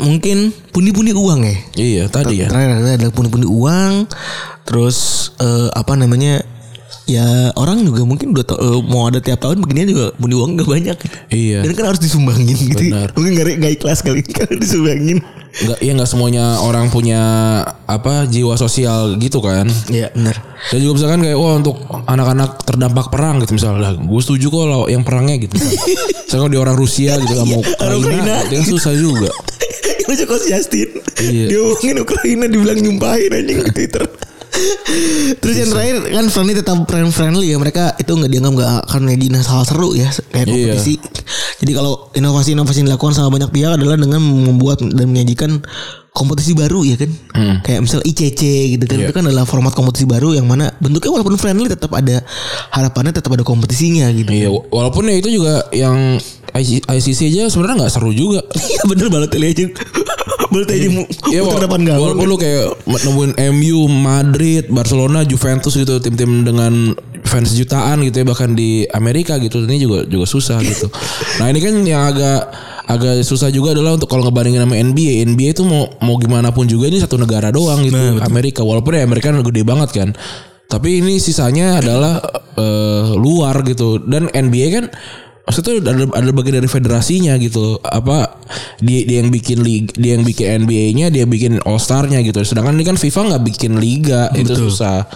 mungkin 0.00 0.52
pundi-pundi 0.72 1.16
uang 1.16 1.40
ya. 1.44 1.56
Iya 1.76 2.04
tadi 2.12 2.44
ya. 2.44 2.48
Terakhir 2.48 2.80
ada 2.80 2.96
adalah 2.96 3.14
pundi-pundi 3.14 3.48
uang. 3.48 4.08
Terus 4.66 5.30
eh, 5.40 5.68
apa 5.72 5.96
namanya? 5.96 6.55
Ya 7.06 7.54
orang 7.54 7.86
juga 7.86 8.02
mungkin 8.02 8.34
udah 8.34 8.42
tau- 8.42 8.58
eh, 8.58 8.82
mau 8.82 9.06
ada 9.06 9.22
tiap 9.22 9.38
tahun 9.38 9.62
beginian 9.62 9.86
juga 9.86 10.06
pundi 10.18 10.34
uang 10.34 10.58
gak 10.58 10.66
banyak. 10.66 10.96
Iya. 11.30 11.62
Dan 11.62 11.72
kan 11.78 11.94
harus 11.94 12.02
disumbangin 12.02 12.58
gitu. 12.58 12.82
Benar. 12.82 13.14
Mungkin 13.14 13.30
gak, 13.38 13.46
gak 13.62 13.72
ikhlas 13.78 14.02
kali 14.02 14.26
kan 14.36 14.50
disumbangin. 14.58 15.22
Nggak 15.56 15.78
iya 15.80 15.96
nggak 15.96 16.04
semuanya 16.04 16.60
orang 16.60 16.92
punya 16.92 17.16
apa 17.88 18.28
jiwa 18.28 18.60
sosial 18.60 19.16
gitu 19.16 19.40
kan. 19.40 19.64
Iya 19.88 20.12
benar. 20.12 20.36
Dan 20.68 20.78
juga 20.84 20.92
misalkan 21.00 21.20
kayak 21.24 21.38
wah 21.40 21.56
untuk 21.56 21.80
anak-anak 22.04 22.60
terdampak 22.60 23.08
perang 23.08 23.40
gitu 23.40 23.56
misalnya. 23.56 23.96
Gue 23.96 24.20
setuju 24.20 24.52
kok 24.52 24.60
kalau 24.68 24.84
yang 24.84 25.00
perangnya 25.00 25.40
gitu. 25.40 25.56
Misalnya 26.26 26.48
dia 26.50 26.60
orang 26.60 26.76
Rusia 26.76 27.12
gitu 27.22 27.32
nggak 27.32 27.48
mau 27.48 27.62
Ukraina, 27.62 27.96
Ukraina. 27.96 28.34
itu 28.44 28.54
kan 28.58 28.66
susah 28.66 28.92
juga. 28.98 29.30
Itu 30.10 30.24
Coach 30.26 30.44
Justin. 30.44 30.90
Iya. 31.22 31.46
Dia 31.48 31.58
ngomongin 31.62 31.96
Ukraina 32.02 32.44
dibilang 32.50 32.78
nyumpahin 32.82 33.30
anjing 33.32 33.58
di 33.62 33.72
Twitter. 33.72 34.04
Terus 35.36 35.56
yang 35.56 35.70
terakhir 35.70 35.96
kan 36.08 36.26
friendly 36.32 36.54
tetap 36.56 36.76
friend 36.88 37.10
friendly 37.12 37.46
ya 37.52 37.56
mereka 37.60 37.92
itu 37.96 38.08
nggak 38.08 38.30
dianggap 38.30 38.52
nggak 38.56 38.72
akan 38.88 39.00
ngejina 39.10 39.40
hal 39.42 39.62
seru 39.64 39.92
ya 39.92 40.08
kayak 40.32 40.46
Iya. 40.46 40.54
kompetisi. 40.76 40.94
Jadi 41.56 41.72
kalau 41.72 41.92
inovasi-inovasi 42.12 42.84
yang 42.84 42.88
dilakukan 42.92 43.14
sama 43.16 43.28
banyak 43.32 43.50
pihak 43.52 43.76
adalah 43.76 43.96
dengan 43.96 44.20
membuat 44.20 44.80
dan 44.80 45.06
menyajikan 45.08 45.60
kompetisi 46.16 46.56
baru 46.56 46.80
ya 46.80 46.96
kan. 46.96 47.12
Kayak 47.60 47.80
misal 47.84 48.00
ICC 48.00 48.40
gitu 48.72 48.84
kan. 48.84 48.96
Hmm. 48.96 49.04
Iya. 49.04 49.08
Itu 49.08 49.14
kan 49.14 49.24
adalah 49.28 49.44
format 49.44 49.70
kompetisi 49.70 50.08
baru 50.08 50.32
yang 50.32 50.48
mana 50.48 50.72
bentuknya 50.80 51.12
walaupun 51.12 51.36
friendly 51.36 51.68
tetap 51.68 51.92
ada 51.92 52.24
harapannya 52.72 53.12
tetap 53.12 53.28
ada 53.30 53.44
kompetisinya 53.44 54.08
gitu. 54.10 54.32
Iya, 54.32 54.48
wa- 54.48 54.64
walaupun 54.72 55.06
ya 55.06 55.20
itu 55.20 55.28
juga 55.30 55.68
yang 55.70 56.16
IC- 56.50 56.88
ICC 56.88 57.20
aja 57.28 57.42
sebenarnya 57.46 57.84
nggak 57.84 57.92
seru 57.92 58.10
juga. 58.10 58.40
Iya 58.66 58.82
bener 58.84 59.06
Balotelli 59.06 59.46
aja. 59.46 59.64
Balotelli 60.52 60.80
aja 60.80 60.90
Iya, 61.28 61.40
wala- 61.42 61.60
depan 61.60 61.84
gawang. 61.84 62.16
walaupun 62.16 62.26
lu 62.26 62.36
kayak 62.36 62.64
nemuin 62.86 63.32
MU, 63.52 63.78
Madrid, 63.86 64.64
Barcelona, 64.68 65.20
Juventus 65.22 65.74
gitu 65.74 66.00
tim-tim 66.00 66.42
dengan 66.42 66.96
fans 67.26 67.52
jutaan 67.52 68.00
gitu 68.06 68.22
ya 68.22 68.26
bahkan 68.26 68.54
di 68.54 68.86
Amerika 68.94 69.36
gitu 69.36 69.62
ini 69.66 69.82
juga 69.82 70.06
juga 70.06 70.26
susah 70.26 70.58
gitu. 70.62 70.86
Nah 71.42 71.50
ini 71.52 71.60
kan 71.60 71.74
yang 71.82 72.02
agak 72.08 72.40
agak 72.86 73.14
susah 73.26 73.50
juga 73.50 73.74
adalah 73.74 73.98
untuk 73.98 74.06
kalau 74.06 74.22
ngebandingin 74.30 74.62
sama 74.62 74.78
NBA, 74.78 75.26
NBA 75.26 75.58
itu 75.58 75.66
mau 75.66 75.90
mau 76.00 76.16
gimana 76.16 76.54
pun 76.54 76.70
juga 76.70 76.86
ini 76.86 77.02
satu 77.02 77.18
negara 77.18 77.50
doang 77.50 77.82
gitu 77.82 78.22
Amerika 78.22 78.62
walaupun 78.62 78.96
ya 78.96 79.02
Amerika 79.02 79.34
gede 79.34 79.62
banget 79.66 79.90
kan. 79.92 80.10
Tapi 80.66 80.98
ini 80.98 81.22
sisanya 81.22 81.78
adalah 81.78 82.18
eh, 82.58 83.10
luar 83.14 83.62
gitu 83.62 84.02
dan 84.02 84.26
NBA 84.30 84.66
kan 84.74 84.84
maksudnya 85.46 85.78
ada 85.78 86.10
ada 86.10 86.30
bagian 86.34 86.58
dari 86.58 86.66
federasinya 86.66 87.38
gitu. 87.38 87.78
Apa 87.80 88.42
dia 88.82 89.06
dia 89.06 89.22
yang 89.22 89.30
bikin 89.30 89.62
liga 89.62 89.94
dia 89.94 90.18
yang 90.18 90.26
bikin 90.26 90.66
NBA-nya 90.66 91.06
dia 91.08 91.22
bikin 91.22 91.62
All 91.62 91.78
Star-nya 91.78 92.18
gitu. 92.20 92.42
Sedangkan 92.42 92.74
ini 92.74 92.82
kan 92.82 92.98
FIFA 92.98 93.30
nggak 93.30 93.42
bikin 93.46 93.78
liga. 93.78 94.26
Itu 94.34 94.58
susah 94.58 95.06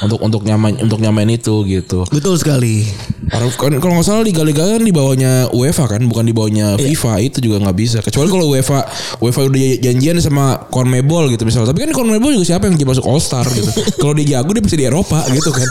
untuk 0.00 0.24
untuk 0.24 0.40
nyaman 0.42 0.80
untuk 0.80 0.98
nyamain 0.98 1.28
itu 1.28 1.62
gitu. 1.68 2.08
Betul 2.08 2.40
sekali. 2.40 2.88
kalau 3.28 3.48
kan- 3.52 3.76
kalau 3.76 4.00
nggak 4.00 4.06
salah 4.06 4.24
liga-liga 4.24 4.64
kan 4.64 4.80
di 4.80 4.92
bawahnya 4.92 5.52
UEFA 5.52 5.84
kan 5.86 6.00
bukan 6.08 6.24
di 6.24 6.32
bawahnya 6.32 6.80
FIFA. 6.80 7.12
Itu 7.20 7.38
juga 7.44 7.60
nggak 7.60 7.76
bisa. 7.76 7.98
Kecuali 8.00 8.28
kalau 8.32 8.46
UEFA 8.50 8.88
UEFA 9.20 9.40
udah 9.44 9.60
janjian 9.84 10.16
sama 10.18 10.64
CONMEBOL 10.72 11.28
gitu 11.28 11.44
misalnya. 11.44 11.76
Tapi 11.76 11.84
kan 11.84 11.92
CONMEBOL 11.92 12.40
juga 12.40 12.46
siapa 12.48 12.66
yang 12.66 12.76
masuk 12.80 13.04
All 13.04 13.20
Star 13.20 13.44
gitu? 13.52 13.68
Kalau 14.00 14.16
dia 14.16 14.40
jago 14.40 14.48
dia 14.56 14.64
bisa 14.64 14.80
di 14.80 14.88
Eropa 14.88 15.20
gitu 15.28 15.52
kan. 15.52 15.68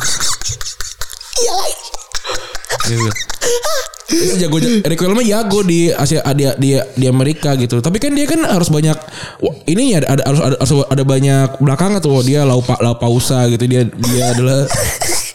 Iya 1.33 1.53
lagi. 1.57 1.87
gitu. 2.83 3.09
Dia 4.13 4.47
jago 4.47 4.57
Eric 4.61 4.99
Wellman 5.01 5.25
jago 5.25 5.59
di 5.65 5.89
Asia 5.89 6.21
di, 6.37 6.45
di 6.61 6.69
di 6.77 7.05
Amerika 7.09 7.57
gitu. 7.57 7.81
Tapi 7.81 7.97
kan 7.97 8.13
dia 8.13 8.29
kan 8.29 8.45
harus 8.45 8.69
banyak 8.69 8.95
ini 9.65 9.97
ya 9.97 10.05
ada, 10.05 10.23
harus 10.29 10.41
ada 10.41 10.55
harus 10.61 10.71
ada 10.85 11.03
banyak 11.03 11.47
belakang 11.57 11.97
tuh 11.97 12.21
dia 12.21 12.45
laupa 12.45 12.77
laupa 12.79 13.09
gitu 13.49 13.63
dia 13.65 13.89
dia 13.89 14.25
adalah 14.31 14.69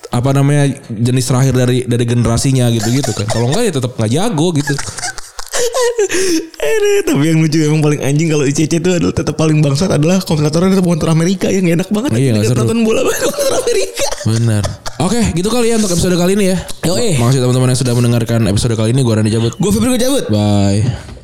apa 0.09 0.31
namanya 0.33 0.73
jenis 0.89 1.29
terakhir 1.29 1.53
dari 1.53 1.85
dari 1.85 2.05
generasinya 2.09 2.71
gitu 2.73 2.89
gitu 2.95 3.11
kan. 3.13 3.27
Kalau 3.29 3.53
enggak 3.53 3.65
ya 3.69 3.73
tetap 3.75 3.93
nggak 3.99 4.11
jago 4.15 4.47
gitu. 4.57 4.75
Aduh, 6.59 7.01
tapi 7.05 7.25
yang 7.29 7.39
lucu 7.39 7.59
emang 7.61 7.85
paling 7.85 8.01
anjing 8.01 8.33
kalau 8.33 8.45
ICC 8.49 8.81
itu 8.81 8.89
adalah 8.97 9.15
tetap 9.15 9.37
paling 9.37 9.61
bangsat 9.61 9.93
adalah 9.93 10.19
komentatornya 10.25 10.75
tetap 10.75 10.85
komentator 10.89 11.13
Amerika 11.13 11.47
yang 11.53 11.69
enak 11.69 11.89
banget. 11.93 12.11
Iya, 12.17 12.33
Ketika 12.41 12.49
seru. 12.57 12.61
Nonton 12.65 12.79
bola 12.83 13.01
komentator 13.07 13.55
Amerika. 13.61 14.07
Benar. 14.25 14.65
Oke, 14.99 15.21
gitu 15.37 15.49
kali 15.53 15.71
ya 15.71 15.77
untuk 15.79 15.93
episode 15.95 16.17
kali 16.17 16.33
ini 16.35 16.53
ya. 16.53 16.59
Yoi. 16.89 17.21
Makasih 17.21 17.41
teman-teman 17.45 17.71
yang 17.71 17.81
sudah 17.81 17.95
mendengarkan 17.95 18.41
episode 18.51 18.75
kali 18.75 18.91
ini. 18.91 19.05
Gua 19.07 19.21
Randy 19.21 19.31
cabut. 19.31 19.53
Gue 19.61 19.71
Febri 19.71 19.95
gue 19.95 20.01
cabut. 20.01 20.25
Bye. 20.33 21.18